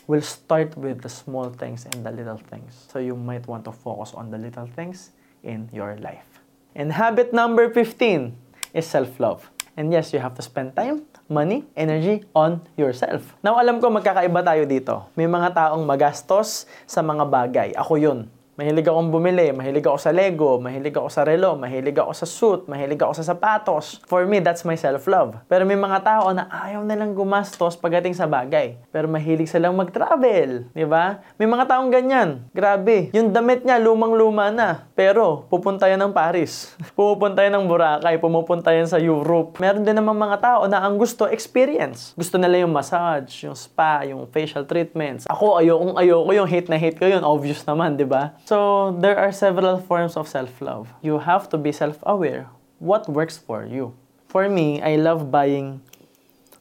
will 0.06 0.22
start 0.22 0.78
with 0.78 1.02
the 1.02 1.10
small 1.10 1.50
things 1.50 1.90
and 1.90 2.06
the 2.06 2.14
little 2.14 2.38
things. 2.38 2.86
So 2.86 3.02
you 3.02 3.18
might 3.18 3.50
want 3.50 3.66
to 3.66 3.74
focus 3.74 4.14
on 4.14 4.30
the 4.30 4.38
little 4.38 4.70
things 4.78 5.10
in 5.42 5.68
your 5.74 5.98
life. 5.98 6.38
And 6.78 6.94
habit 6.94 7.34
number 7.34 7.66
15 7.66 8.32
is 8.72 8.86
self-love. 8.86 9.50
And 9.78 9.94
yes, 9.94 10.10
you 10.10 10.18
have 10.18 10.34
to 10.34 10.42
spend 10.42 10.74
time, 10.74 11.06
money, 11.30 11.62
energy 11.78 12.26
on 12.34 12.66
yourself. 12.74 13.38
Now, 13.46 13.62
alam 13.62 13.78
ko 13.78 13.94
magkakaiba 13.94 14.42
tayo 14.42 14.66
dito. 14.66 15.06
May 15.14 15.30
mga 15.30 15.54
taong 15.54 15.86
magastos 15.86 16.66
sa 16.82 16.98
mga 16.98 17.22
bagay. 17.30 17.68
Ako 17.78 17.94
yun. 17.94 18.26
Mahilig 18.58 18.90
akong 18.90 19.14
bumili, 19.14 19.54
mahilig 19.54 19.86
ako 19.86 20.02
sa 20.02 20.10
Lego, 20.10 20.58
mahilig 20.58 20.90
ako 20.90 21.06
sa 21.06 21.22
relo, 21.22 21.54
mahilig 21.54 21.94
ako 21.94 22.10
sa 22.10 22.26
suit, 22.26 22.66
mahilig 22.66 22.98
ako 22.98 23.22
sa 23.22 23.30
sapatos. 23.30 24.02
For 24.10 24.26
me, 24.26 24.42
that's 24.42 24.66
my 24.66 24.74
self-love. 24.74 25.46
Pero 25.46 25.62
may 25.62 25.78
mga 25.78 26.02
tao 26.02 26.34
na 26.34 26.50
ayaw 26.50 26.82
nilang 26.82 27.14
gumastos 27.14 27.78
pagdating 27.78 28.18
sa 28.18 28.26
bagay. 28.26 28.74
Pero 28.90 29.06
mahilig 29.06 29.46
silang 29.46 29.78
mag-travel, 29.78 30.74
di 30.74 30.82
ba? 30.90 31.22
May 31.38 31.46
mga 31.46 31.70
taong 31.70 31.86
ganyan. 31.86 32.50
Grabe. 32.50 33.14
Yung 33.14 33.30
damit 33.30 33.62
niya, 33.62 33.78
lumang-luma 33.78 34.50
na. 34.50 34.90
Pero, 34.98 35.46
pupunta 35.46 35.86
yan 35.86 36.02
ng 36.02 36.10
Paris. 36.10 36.74
Pupunta 36.98 37.46
yan 37.46 37.62
ng 37.62 37.70
Boracay, 37.70 38.18
pumupunta 38.18 38.74
yan 38.74 38.90
sa 38.90 38.98
Europe. 38.98 39.62
Meron 39.62 39.86
din 39.86 39.94
naman 39.94 40.18
mga 40.18 40.42
tao 40.42 40.66
na 40.66 40.82
ang 40.82 40.98
gusto, 40.98 41.30
experience. 41.30 42.10
Gusto 42.18 42.34
nila 42.34 42.66
yung 42.66 42.74
massage, 42.74 43.46
yung 43.46 43.54
spa, 43.54 44.02
yung 44.02 44.26
facial 44.26 44.66
treatments. 44.66 45.30
Ako, 45.30 45.62
ayokong 45.62 45.94
ayoko 45.94 46.30
yung 46.34 46.50
hate 46.50 46.66
na 46.66 46.74
hate 46.74 46.98
ko 46.98 47.06
yun. 47.06 47.22
Obvious 47.22 47.62
naman, 47.62 47.94
di 47.94 48.02
ba? 48.02 48.34
So, 48.48 48.96
there 48.96 49.20
are 49.20 49.28
several 49.28 49.76
forms 49.76 50.16
of 50.16 50.24
self-love. 50.24 50.88
You 51.04 51.20
have 51.20 51.52
to 51.52 51.60
be 51.60 51.68
self-aware. 51.68 52.48
What 52.80 53.04
works 53.04 53.36
for 53.36 53.68
you? 53.68 53.92
For 54.24 54.48
me, 54.48 54.80
I 54.80 54.96
love 54.96 55.28
buying 55.28 55.84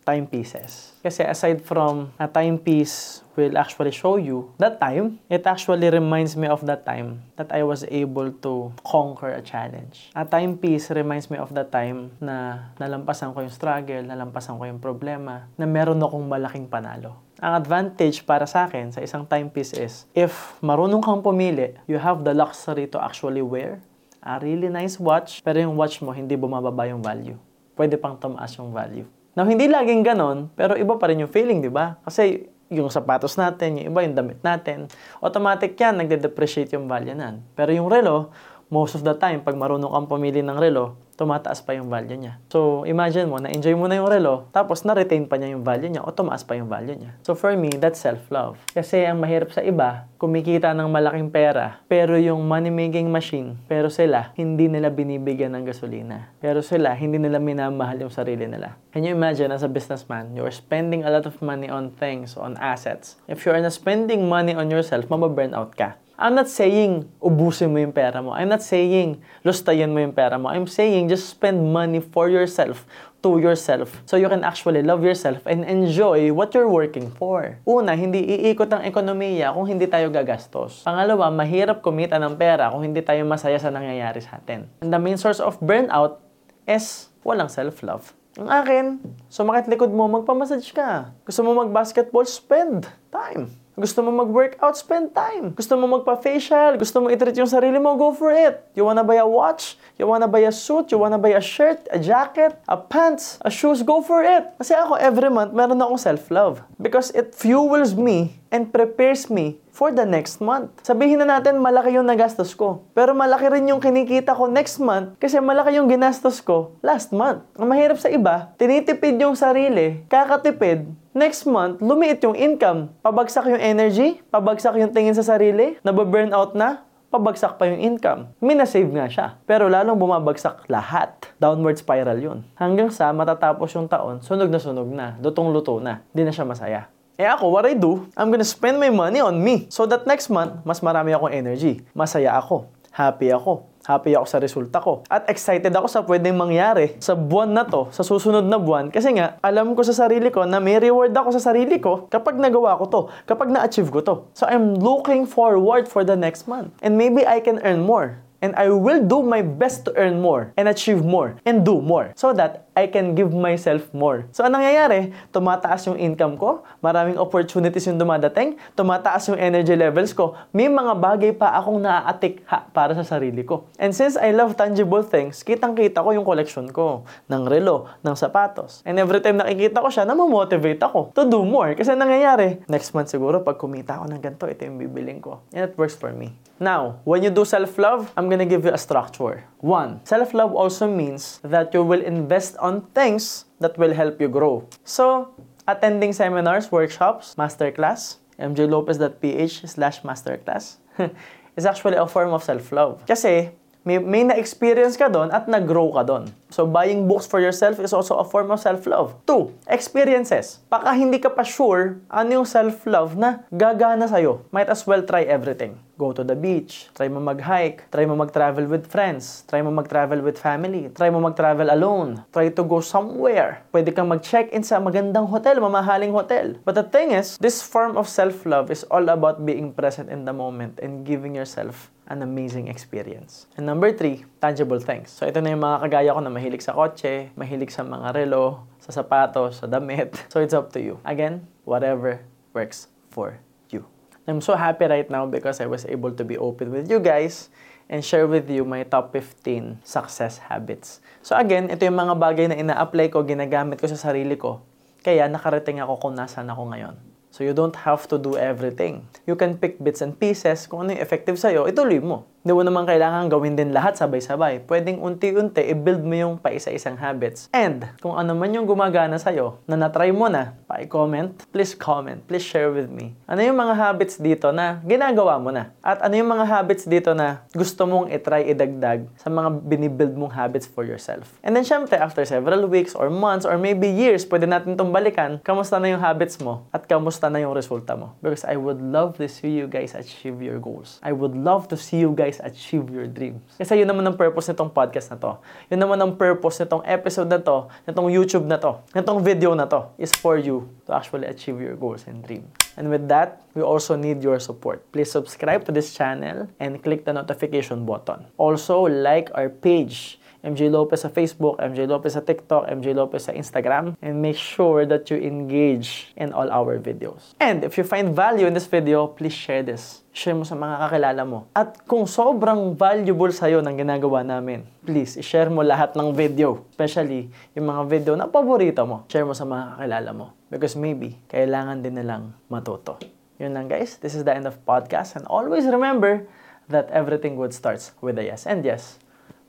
timepieces. 0.03 0.91
Kasi 0.99 1.23
aside 1.23 1.63
from 1.63 2.11
a 2.19 2.27
timepiece 2.27 3.23
will 3.39 3.55
actually 3.55 3.95
show 3.95 4.19
you 4.19 4.51
that 4.59 4.83
time, 4.83 5.23
it 5.31 5.47
actually 5.47 5.87
reminds 5.87 6.35
me 6.35 6.51
of 6.51 6.59
that 6.67 6.83
time 6.83 7.23
that 7.39 7.55
I 7.55 7.63
was 7.63 7.87
able 7.87 8.35
to 8.43 8.75
conquer 8.83 9.31
a 9.31 9.39
challenge. 9.39 10.11
A 10.11 10.27
timepiece 10.27 10.91
reminds 10.91 11.31
me 11.31 11.39
of 11.39 11.55
that 11.55 11.71
time 11.71 12.11
na 12.19 12.67
nalampasan 12.83 13.31
ko 13.31 13.47
yung 13.47 13.55
struggle, 13.55 14.03
nalampasan 14.03 14.59
ko 14.59 14.67
yung 14.67 14.83
problema, 14.83 15.47
na 15.55 15.63
meron 15.63 16.03
akong 16.03 16.27
malaking 16.27 16.67
panalo. 16.67 17.26
Ang 17.37 17.53
advantage 17.53 18.25
para 18.25 18.49
sa 18.49 18.65
akin 18.65 18.89
sa 18.89 18.97
isang 18.97 19.21
timepiece 19.21 19.69
is, 19.77 20.09
if 20.17 20.57
marunong 20.57 21.05
kang 21.05 21.21
pumili, 21.21 21.77
you 21.85 22.01
have 22.01 22.25
the 22.25 22.33
luxury 22.33 22.89
to 22.89 22.97
actually 22.97 23.45
wear 23.45 23.77
a 24.25 24.41
really 24.41 24.73
nice 24.73 24.97
watch, 24.97 25.45
pero 25.45 25.61
yung 25.61 25.77
watch 25.77 26.01
mo 26.01 26.09
hindi 26.09 26.33
bumababa 26.33 26.89
yung 26.89 27.05
value. 27.05 27.37
Pwede 27.77 27.93
pang 28.01 28.17
tumaas 28.17 28.57
yung 28.57 28.73
value. 28.73 29.05
Now, 29.37 29.45
hindi 29.45 29.69
laging 29.69 30.01
ganon, 30.01 30.49
pero 30.57 30.73
iba 30.81 30.97
pa 30.97 31.13
rin 31.13 31.21
yung 31.21 31.29
feeling, 31.29 31.61
di 31.61 31.69
ba? 31.69 32.01
Kasi 32.01 32.49
yung 32.73 32.89
sapatos 32.89 33.37
natin, 33.37 33.85
yung 33.85 33.93
iba 33.93 34.01
yung 34.01 34.17
damit 34.17 34.41
natin, 34.41 34.89
automatic 35.21 35.77
yan, 35.77 35.93
nagde-depreciate 36.01 36.73
yung 36.73 36.89
value 36.89 37.13
nan. 37.13 37.45
Pero 37.53 37.69
yung 37.69 37.85
relo, 37.85 38.33
most 38.73 38.97
of 38.97 39.05
the 39.05 39.13
time, 39.13 39.45
pag 39.45 39.53
marunong 39.53 39.93
kang 39.93 40.09
pumili 40.09 40.41
ng 40.41 40.57
relo, 40.57 40.97
tumataas 41.17 41.65
pa 41.65 41.73
yung 41.73 41.89
value 41.89 42.15
niya. 42.15 42.37
So, 42.53 42.85
imagine 42.85 43.25
mo, 43.25 43.41
na-enjoy 43.41 43.73
mo 43.73 43.89
na 43.89 43.97
yung 43.97 44.07
relo, 44.07 44.45
tapos 44.53 44.85
na-retain 44.85 45.25
pa 45.25 45.35
niya 45.35 45.57
yung 45.57 45.65
value 45.65 45.89
niya 45.89 46.05
o 46.05 46.13
tumaas 46.13 46.45
pa 46.45 46.53
yung 46.53 46.69
value 46.69 46.93
niya. 46.93 47.11
So, 47.25 47.33
for 47.33 47.51
me, 47.57 47.73
that's 47.73 47.97
self-love. 47.97 48.61
Kasi 48.71 49.03
ang 49.03 49.17
mahirap 49.17 49.49
sa 49.49 49.65
iba, 49.65 50.05
kumikita 50.21 50.77
ng 50.77 50.87
malaking 50.87 51.33
pera, 51.33 51.81
pero 51.89 52.15
yung 52.21 52.45
money-making 52.45 53.09
machine, 53.09 53.57
pero 53.65 53.89
sila, 53.89 54.29
hindi 54.37 54.69
nila 54.69 54.93
binibigyan 54.93 55.57
ng 55.57 55.65
gasolina. 55.65 56.29
Pero 56.37 56.61
sila, 56.61 56.93
hindi 56.93 57.17
nila 57.17 57.41
minamahal 57.41 58.05
yung 58.05 58.13
sarili 58.13 58.45
nila. 58.45 58.77
Can 58.93 59.01
you 59.01 59.17
imagine, 59.17 59.49
as 59.49 59.65
a 59.65 59.69
businessman, 59.69 60.37
you're 60.37 60.53
spending 60.53 61.01
a 61.01 61.09
lot 61.09 61.25
of 61.25 61.37
money 61.41 61.69
on 61.69 61.89
things, 61.97 62.37
on 62.37 62.53
assets. 62.61 63.17
If 63.25 63.41
you're 63.45 63.57
not 63.57 63.73
spending 63.73 64.29
money 64.29 64.53
on 64.53 64.69
yourself, 64.69 65.09
mababurn 65.09 65.57
out 65.57 65.73
ka. 65.73 65.97
I'm 66.17 66.33
not 66.33 66.49
saying 66.49 67.05
ubusin 67.21 67.69
mo 67.69 67.77
yung 67.77 67.93
pera 67.93 68.25
mo. 68.25 68.33
I'm 68.33 68.49
not 68.49 68.65
saying 68.65 69.21
lustayin 69.45 69.93
mo 69.93 70.01
yung 70.01 70.17
pera 70.17 70.41
mo. 70.41 70.49
I'm 70.49 70.65
saying 70.65 71.13
just 71.13 71.29
spend 71.29 71.61
money 71.61 72.01
for 72.01 72.25
yourself, 72.25 72.89
to 73.21 73.37
yourself, 73.37 74.01
so 74.09 74.17
you 74.17 74.25
can 74.25 74.41
actually 74.41 74.81
love 74.81 75.05
yourself 75.05 75.45
and 75.45 75.61
enjoy 75.61 76.33
what 76.33 76.57
you're 76.57 76.73
working 76.73 77.13
for. 77.13 77.61
Una, 77.69 77.93
hindi 77.93 78.25
iikot 78.25 78.65
ang 78.73 78.81
ekonomiya 78.89 79.53
kung 79.53 79.69
hindi 79.69 79.85
tayo 79.85 80.09
gagastos. 80.09 80.81
Pangalawa, 80.81 81.29
mahirap 81.29 81.85
kumita 81.85 82.17
ng 82.17 82.33
pera 82.33 82.73
kung 82.73 82.81
hindi 82.81 83.05
tayo 83.05 83.21
masaya 83.21 83.61
sa 83.61 83.69
nangyayari 83.69 84.17
sa 84.17 84.41
atin. 84.41 84.65
And 84.81 84.89
the 84.89 84.97
main 84.97 85.21
source 85.21 85.37
of 85.37 85.61
burnout 85.61 86.17
is 86.65 87.13
walang 87.21 87.53
self-love. 87.53 88.17
Ang 88.41 88.49
akin, 88.49 88.85
sumakit 89.29 89.69
likod 89.69 89.93
mo, 89.93 90.09
magpamassage 90.09 90.73
ka. 90.73 91.13
Gusto 91.29 91.45
mo 91.45 91.61
mag-basketball, 91.61 92.25
spend 92.25 92.89
time. 93.13 93.53
Gusto 93.77 94.01
mo 94.01 94.09
mag-workout, 94.09 94.73
spend 94.73 95.13
time. 95.13 95.53
Gusto 95.53 95.77
mo 95.77 95.85
magpa-facial, 95.85 96.81
gusto 96.81 96.97
mo 96.97 97.13
i-treat 97.13 97.37
yung 97.37 97.45
sarili 97.45 97.77
mo, 97.77 97.93
go 97.93 98.09
for 98.09 98.33
it. 98.33 98.65
You 98.73 98.89
wanna 98.89 99.05
buy 99.05 99.21
a 99.21 99.29
watch? 99.29 99.77
You 100.01 100.09
wanna 100.09 100.25
buy 100.25 100.49
a 100.49 100.51
suit? 100.51 100.89
You 100.89 100.97
wanna 100.97 101.21
buy 101.21 101.37
a 101.37 101.43
shirt? 101.45 101.85
A 101.93 102.01
jacket? 102.01 102.57
A 102.65 102.73
pants? 102.73 103.37
A 103.45 103.53
shoes? 103.53 103.85
Go 103.85 104.01
for 104.01 104.25
it. 104.25 104.49
Kasi 104.57 104.73
ako, 104.73 104.97
every 104.97 105.29
month, 105.29 105.53
meron 105.53 105.77
akong 105.77 106.01
self-love. 106.01 106.65
Because 106.81 107.13
it 107.13 107.37
fuels 107.37 107.93
me 107.93 108.41
and 108.49 108.71
prepares 108.71 109.27
me 109.27 109.59
for 109.69 109.93
the 109.93 110.03
next 110.03 110.41
month. 110.41 110.73
Sabihin 110.81 111.21
na 111.21 111.37
natin 111.37 111.61
malaki 111.61 111.93
yung 111.93 112.09
nagastos 112.09 112.57
ko. 112.57 112.81
Pero 112.97 113.13
malaki 113.13 113.45
rin 113.53 113.69
yung 113.69 113.77
kinikita 113.77 114.33
ko 114.33 114.49
next 114.49 114.81
month 114.81 115.13
kasi 115.21 115.37
malaki 115.37 115.77
yung 115.77 115.85
ginastos 115.85 116.41
ko 116.41 116.73
last 116.81 117.13
month. 117.13 117.45
Ang 117.61 117.69
mahirap 117.69 118.01
sa 118.01 118.09
iba, 118.09 118.49
tinitipid 118.57 119.21
yung 119.21 119.37
sarili, 119.37 120.01
kakatipid, 120.09 120.89
next 121.17 121.45
month, 121.45 121.81
lumiit 121.81 122.21
yung 122.25 122.37
income. 122.37 122.93
Pabagsak 123.05 123.49
yung 123.49 123.61
energy, 123.61 124.21
pabagsak 124.33 124.77
yung 124.77 124.93
tingin 124.93 125.13
sa 125.13 125.25
sarili, 125.25 125.77
nababurn 125.85 126.33
out 126.33 126.53
na, 126.53 126.87
pabagsak 127.07 127.55
pa 127.55 127.65
yung 127.65 127.79
income. 127.79 128.29
Minasave 128.43 128.91
nga 128.91 129.07
siya. 129.07 129.27
Pero 129.47 129.71
lalong 129.71 129.97
bumabagsak 129.97 130.67
lahat. 130.67 131.15
Downward 131.39 131.79
spiral 131.79 132.19
yun. 132.19 132.39
Hanggang 132.59 132.91
sa 132.91 133.09
matatapos 133.15 133.71
yung 133.73 133.87
taon, 133.87 134.19
sunog 134.21 134.51
na 134.51 134.59
sunog 134.59 134.89
na, 134.91 135.15
lutong-luto 135.23 135.79
na, 135.79 136.03
di 136.11 136.21
na 136.21 136.33
siya 136.35 136.45
masaya. 136.45 136.81
Eh 137.17 137.25
ako, 137.25 137.49
what 137.49 137.65
I 137.65 137.73
do, 137.73 138.05
I'm 138.13 138.29
gonna 138.29 138.45
spend 138.45 138.77
my 138.77 138.93
money 138.93 139.17
on 139.17 139.41
me. 139.41 139.65
So 139.73 139.89
that 139.89 140.05
next 140.05 140.29
month, 140.29 140.61
mas 140.61 140.85
marami 140.85 141.17
akong 141.17 141.33
energy. 141.33 141.81
Masaya 141.97 142.37
ako. 142.37 142.69
Happy 142.93 143.33
ako. 143.33 143.65
Happy 143.89 144.13
ako 144.13 144.25
sa 144.29 144.37
resulta 144.37 144.77
ko. 144.77 145.01
At 145.09 145.25
excited 145.25 145.73
ako 145.73 145.89
sa 145.89 146.05
pwedeng 146.05 146.37
mangyari 146.37 146.93
sa 147.01 147.17
buwan 147.17 147.57
na 147.57 147.65
to, 147.65 147.89
sa 147.89 148.05
susunod 148.05 148.45
na 148.45 148.61
buwan. 148.61 148.93
Kasi 148.93 149.17
nga, 149.17 149.41
alam 149.41 149.73
ko 149.73 149.81
sa 149.81 149.97
sarili 149.97 150.29
ko 150.29 150.45
na 150.45 150.61
may 150.61 150.77
reward 150.77 151.09
ako 151.09 151.33
sa 151.33 151.41
sarili 151.41 151.81
ko 151.81 152.05
kapag 152.05 152.37
nagawa 152.37 152.77
ko 152.77 152.85
to, 152.85 153.01
kapag 153.25 153.49
na-achieve 153.49 153.89
ko 153.89 154.05
to. 154.05 154.15
So 154.37 154.45
I'm 154.45 154.77
looking 154.77 155.25
forward 155.25 155.89
for 155.89 156.05
the 156.05 156.13
next 156.13 156.45
month. 156.45 156.69
And 156.85 157.01
maybe 157.01 157.25
I 157.25 157.41
can 157.41 157.57
earn 157.65 157.81
more. 157.81 158.21
And 158.45 158.53
I 158.53 158.69
will 158.69 159.01
do 159.01 159.25
my 159.25 159.41
best 159.41 159.89
to 159.89 159.91
earn 159.97 160.21
more 160.21 160.53
and 160.53 160.69
achieve 160.69 161.01
more 161.01 161.41
and 161.41 161.65
do 161.65 161.81
more 161.81 162.13
so 162.13 162.37
that 162.37 162.66
I 162.77 162.85
can 162.93 163.17
give 163.17 163.33
myself 163.33 163.89
more. 163.89 164.29
So, 164.29 164.45
anong 164.45 164.61
nangyayari? 164.61 165.09
Tumataas 165.33 165.89
yung 165.89 165.97
income 165.97 166.37
ko, 166.37 166.61
maraming 166.77 167.17
opportunities 167.17 167.89
yung 167.89 167.97
dumadating, 167.97 168.61
tumataas 168.77 169.33
yung 169.33 169.41
energy 169.41 169.73
levels 169.73 170.13
ko, 170.13 170.37
may 170.53 170.69
mga 170.69 170.93
bagay 170.93 171.31
pa 171.33 171.57
akong 171.57 171.81
naaatikha 171.81 172.69
para 172.69 172.93
sa 172.93 173.01
sarili 173.01 173.41
ko. 173.41 173.65
And 173.81 173.97
since 173.97 174.13
I 174.13 174.29
love 174.29 174.53
tangible 174.53 175.01
things, 175.01 175.41
kitang-kita 175.41 176.05
ko 176.05 176.13
yung 176.13 176.21
collection 176.21 176.69
ko 176.69 177.09
ng 177.25 177.49
relo, 177.49 177.89
ng 178.05 178.13
sapatos. 178.13 178.85
And 178.85 179.01
every 179.01 179.25
time 179.25 179.41
nakikita 179.41 179.81
ko 179.81 179.89
siya, 179.89 180.05
namamotivate 180.05 180.85
ako 180.85 181.17
to 181.17 181.25
do 181.25 181.41
more. 181.41 181.73
Kasi 181.73 181.97
nangyayari, 181.97 182.61
next 182.69 182.93
month 182.93 183.09
siguro, 183.09 183.41
pag 183.41 183.57
kumita 183.57 183.97
ako 183.97 184.05
ng 184.13 184.21
ganito, 184.21 184.45
ito 184.45 184.61
yung 184.69 184.77
bibiling 184.77 185.17
ko. 185.17 185.41
And 185.49 185.65
it 185.65 185.73
works 185.81 185.97
for 185.97 186.13
me. 186.13 186.37
Now, 186.61 187.01
when 187.05 187.21
you 187.21 187.29
do 187.33 187.45
self-love, 187.45 188.13
I'm 188.17 188.29
gonna 188.29 188.45
give 188.45 188.65
you 188.65 188.73
a 188.73 188.81
structure. 188.81 189.45
One, 189.61 190.01
self-love 190.05 190.53
also 190.53 190.89
means 190.89 191.41
that 191.45 191.73
you 191.73 191.85
will 191.85 192.01
invest 192.01 192.57
things 192.93 193.45
that 193.59 193.77
will 193.77 193.93
help 193.93 194.21
you 194.21 194.29
grow. 194.29 194.67
So, 194.83 195.33
attending 195.67 196.13
seminars, 196.13 196.71
workshops, 196.71 197.35
masterclass, 197.35 198.17
mjlopez.ph 198.39 199.65
slash 199.65 200.01
masterclass 200.01 200.77
is 201.57 201.65
actually 201.65 201.97
a 201.97 202.07
form 202.07 202.33
of 202.33 202.43
self-love. 202.43 203.05
Kasi, 203.07 203.51
may, 203.87 204.03
may 204.03 204.27
na-experience 204.27 204.99
ka 204.99 205.07
doon 205.07 205.31
at 205.31 205.47
nag-grow 205.47 205.95
ka 205.95 206.03
doon. 206.03 206.27
So, 206.51 206.67
buying 206.67 207.07
books 207.07 207.23
for 207.23 207.39
yourself 207.39 207.79
is 207.79 207.95
also 207.95 208.19
a 208.19 208.27
form 208.27 208.51
of 208.51 208.59
self-love. 208.59 209.15
Two, 209.23 209.55
experiences. 209.63 210.59
Baka 210.67 210.91
hindi 210.91 211.23
ka 211.23 211.31
pa 211.31 211.47
sure 211.47 212.03
ano 212.11 212.43
yung 212.43 212.47
self-love 212.47 213.15
na 213.15 213.47
gagana 213.47 214.11
sa'yo. 214.11 214.43
Might 214.51 214.67
as 214.67 214.83
well 214.83 215.07
try 215.07 215.23
everything. 215.23 215.79
Go 215.95 216.13
to 216.13 216.21
the 216.21 216.35
beach, 216.37 216.91
try 216.93 217.07
mo 217.09 217.17
mag-hike, 217.23 217.89
try 217.89 218.05
mo 218.05 218.13
mag-travel 218.13 218.67
with 218.69 218.85
friends, 218.85 219.47
try 219.49 219.63
mo 219.65 219.73
mag-travel 219.73 220.21
with 220.21 220.37
family, 220.37 220.93
try 220.93 221.09
mo 221.09 221.17
mag-travel 221.23 221.73
alone, 221.73 222.21
try 222.29 222.53
to 222.53 222.63
go 222.67 222.83
somewhere. 222.83 223.65
Pwede 223.73 223.95
kang 223.95 224.11
mag-check-in 224.11 224.61
sa 224.61 224.77
magandang 224.77 225.25
hotel, 225.25 225.57
mamahaling 225.57 226.13
hotel. 226.13 226.53
But 226.61 226.77
the 226.77 226.85
thing 226.85 227.17
is, 227.17 227.39
this 227.41 227.65
form 227.65 227.97
of 227.97 228.05
self-love 228.05 228.69
is 228.69 228.85
all 228.93 229.09
about 229.09 229.41
being 229.41 229.73
present 229.73 230.13
in 230.13 230.27
the 230.27 230.35
moment 230.35 230.77
and 230.85 231.01
giving 231.01 231.33
yourself 231.33 231.89
an 232.07 232.23
amazing 232.23 232.71
experience. 232.71 233.47
And 233.59 233.67
number 233.67 233.91
three, 233.91 234.23
tangible 234.39 234.79
things. 234.79 235.11
So 235.11 235.27
ito 235.27 235.43
na 235.43 235.51
yung 235.51 235.63
mga 235.63 235.77
kagaya 235.87 236.15
ko 236.15 236.19
na 236.23 236.31
mahilig 236.31 236.63
sa 236.63 236.71
kotse, 236.71 237.29
mahilig 237.35 237.71
sa 237.71 237.83
mga 237.83 238.15
relo, 238.15 238.63
sa 238.79 238.95
sapatos, 238.95 239.59
sa 239.59 239.67
damit. 239.67 240.15
So 240.31 240.39
it's 240.39 240.55
up 240.55 240.71
to 240.75 240.79
you. 240.79 241.03
Again, 241.03 241.43
whatever 241.67 242.23
works 242.55 242.87
for 243.11 243.39
you. 243.67 243.83
I'm 244.27 244.39
so 244.39 244.55
happy 244.55 244.87
right 244.87 245.07
now 245.07 245.27
because 245.27 245.59
I 245.59 245.67
was 245.67 245.83
able 245.87 246.15
to 246.15 246.23
be 246.23 246.39
open 246.39 246.71
with 246.71 246.87
you 246.87 247.03
guys 247.03 247.51
and 247.91 248.03
share 248.03 248.27
with 248.27 248.47
you 248.51 248.63
my 248.63 248.83
top 248.83 249.11
15 249.11 249.83
success 249.83 250.39
habits. 250.39 250.99
So 251.23 251.35
again, 251.35 251.71
ito 251.71 251.83
yung 251.87 251.99
mga 251.99 252.15
bagay 252.19 252.45
na 252.51 252.55
ina-apply 252.59 253.11
ko, 253.11 253.23
ginagamit 253.23 253.79
ko 253.79 253.87
sa 253.87 253.99
sarili 253.99 254.35
ko. 254.35 254.63
Kaya 255.03 255.27
nakarating 255.31 255.79
ako 255.79 255.99
kung 255.99 256.15
nasan 256.15 256.51
ako 256.51 256.71
ngayon. 256.71 256.95
So 257.37 257.45
you 257.45 257.53
don't 257.53 257.85
have 257.85 258.09
to 258.09 258.17
do 258.17 258.33
everything. 258.33 259.05
You 259.29 259.37
can 259.37 259.61
pick 259.61 259.77
bits 259.77 260.01
and 260.01 260.17
pieces 260.17 260.65
kung 260.65 260.89
ano 260.89 260.97
yung 260.97 261.05
effective 261.05 261.37
sa'yo, 261.37 261.69
ituloy 261.69 262.01
mo. 262.01 262.25
Hindi 262.47 262.55
mo 262.55 262.63
naman 262.63 262.87
kailangan 262.87 263.27
gawin 263.27 263.59
din 263.59 263.75
lahat 263.75 263.99
sabay-sabay. 263.99 264.63
Pwedeng 264.71 265.03
unti-unti, 265.03 265.67
i-build 265.67 265.99
mo 265.99 266.15
yung 266.15 266.33
paisa-isang 266.39 266.95
habits. 266.95 267.51
And 267.51 267.91
kung 267.99 268.15
ano 268.15 268.31
man 268.39 268.55
yung 268.55 268.63
gumagana 268.63 269.19
sa'yo, 269.19 269.59
na 269.67 269.75
natry 269.75 270.15
mo 270.15 270.31
na, 270.31 270.55
paki-comment. 270.63 271.35
Please 271.51 271.75
comment. 271.75 272.23
Please 272.23 272.47
share 272.47 272.71
with 272.71 272.87
me. 272.87 273.19
Ano 273.27 273.43
yung 273.43 273.59
mga 273.59 273.75
habits 273.75 274.15
dito 274.15 274.55
na 274.55 274.79
ginagawa 274.87 275.35
mo 275.43 275.51
na? 275.51 275.75
At 275.83 275.99
ano 275.99 276.15
yung 276.15 276.31
mga 276.31 276.47
habits 276.47 276.87
dito 276.87 277.11
na 277.11 277.43
gusto 277.51 277.83
mong 277.83 278.15
itry 278.15 278.47
idagdag 278.47 279.11
sa 279.19 279.27
mga 279.27 279.67
binibuild 279.67 280.15
mong 280.15 280.31
habits 280.31 280.71
for 280.71 280.87
yourself? 280.87 281.35
And 281.43 281.51
then 281.51 281.67
syempre, 281.67 281.99
after 281.99 282.23
several 282.23 282.63
weeks 282.71 282.95
or 282.95 283.11
months 283.11 283.43
or 283.43 283.59
maybe 283.59 283.91
years, 283.91 284.23
pwede 284.23 284.47
natin 284.47 284.79
itong 284.79 284.95
balikan. 284.95 285.43
Kamusta 285.43 285.83
na 285.83 285.91
yung 285.91 285.99
habits 285.99 286.39
mo? 286.39 286.63
At 286.71 286.87
kamusta 286.87 287.27
na 287.27 287.43
yung 287.43 287.51
resulta 287.51 287.99
mo? 287.99 288.15
Because 288.23 288.47
I 288.47 288.55
would 288.55 288.79
love 288.79 289.19
to 289.19 289.27
see 289.27 289.51
you 289.51 289.67
guys 289.67 289.91
achieve 289.91 290.39
your 290.39 290.63
goals. 290.63 291.03
I 291.03 291.11
would 291.11 291.35
love 291.35 291.67
to 291.71 291.75
see 291.75 291.99
you 291.99 292.15
guys 292.15 292.36
achieve 292.43 292.89
your 292.89 293.07
dreams. 293.07 293.41
Kasi 293.57 293.79
yun 293.81 293.89
naman 293.89 294.05
ang 294.05 294.17
purpose 294.17 294.49
nitong 294.51 294.73
podcast 294.73 295.13
na 295.13 295.17
to. 295.17 295.37
Yun 295.69 295.79
naman 295.81 295.97
ang 295.97 296.13
purpose 296.15 296.61
nitong 296.61 296.83
episode 296.85 297.29
na 297.29 297.39
to, 297.41 297.71
nitong 297.87 298.09
YouTube 298.09 298.45
na 298.45 298.57
to, 298.57 298.81
nitong 298.93 299.19
video 299.21 299.55
na 299.57 299.65
to, 299.65 299.89
is 299.97 300.13
for 300.13 300.37
you 300.37 300.69
to 300.85 300.93
actually 300.93 301.25
achieve 301.25 301.57
your 301.57 301.73
goals 301.77 302.05
and 302.05 302.21
dreams. 302.21 302.49
And 302.77 302.93
with 302.93 303.09
that, 303.09 303.41
we 303.57 303.65
also 303.65 303.97
need 303.97 304.21
your 304.21 304.37
support. 304.37 304.85
Please 304.93 305.09
subscribe 305.09 305.65
to 305.65 305.71
this 305.73 305.97
channel 305.97 306.45
and 306.61 306.77
click 306.83 307.05
the 307.05 307.13
notification 307.13 307.85
button. 307.89 308.29
Also, 308.37 308.85
like 308.85 309.33
our 309.33 309.49
page. 309.49 310.21
MJ 310.45 310.69
Lopez 310.69 311.01
sa 311.01 311.09
Facebook, 311.09 311.57
MJ 311.57 311.89
Lopez 311.89 312.13
sa 312.13 312.21
TikTok, 312.21 312.69
MJ 312.69 312.93
Lopez 312.93 313.25
sa 313.25 313.33
Instagram, 313.33 313.97
and 314.01 314.21
make 314.21 314.37
sure 314.37 314.85
that 314.85 315.09
you 315.09 315.17
engage 315.17 316.13
in 316.13 316.29
all 316.29 316.49
our 316.53 316.77
videos. 316.77 317.33
And 317.41 317.65
if 317.65 317.77
you 317.77 317.83
find 317.83 318.13
value 318.13 318.45
in 318.45 318.53
this 318.53 318.69
video, 318.69 319.09
please 319.09 319.33
share 319.33 319.65
this. 319.65 320.05
Share 320.13 320.37
mo 320.37 320.45
sa 320.45 320.53
mga 320.53 320.87
kakilala 320.87 321.23
mo. 321.25 321.49
At 321.53 321.85
kung 321.89 322.05
sobrang 322.05 322.77
valuable 322.77 323.33
sa'yo 323.33 323.61
ng 323.65 323.75
ginagawa 323.77 324.21
namin, 324.21 324.65
please, 324.85 325.17
share 325.25 325.49
mo 325.49 325.65
lahat 325.65 325.97
ng 325.97 326.13
video. 326.13 326.65
Especially 326.73 327.29
yung 327.57 327.69
mga 327.69 327.81
video 327.89 328.13
na 328.13 328.29
paborito 328.29 328.85
mo. 328.85 329.05
Share 329.09 329.25
mo 329.25 329.33
sa 329.33 329.45
mga 329.45 329.77
kakilala 329.77 330.11
mo. 330.13 330.25
Because 330.49 330.77
maybe, 330.77 331.17
kailangan 331.29 331.81
din 331.81 331.97
nilang 331.97 332.33
matuto. 332.49 332.97
Yun 333.37 333.53
lang 333.53 333.69
guys, 333.69 334.01
this 334.01 334.17
is 334.17 334.25
the 334.25 334.33
end 334.33 334.49
of 334.49 334.57
podcast. 334.65 335.13
And 335.13 335.25
always 335.29 335.69
remember 335.69 336.25
that 336.73 336.89
everything 336.89 337.37
good 337.37 337.53
starts 337.53 337.93
with 338.01 338.17
a 338.17 338.25
yes. 338.25 338.49
And 338.49 338.65
yes, 338.65 338.97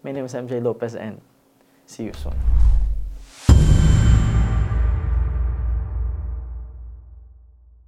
my 0.08 0.12
name 0.12 0.24
is 0.24 0.32
MJ 0.32 0.62
Lopez 0.62 0.94
and 0.94 1.20
see 1.84 2.04
you 2.04 2.14
soon. 2.14 2.67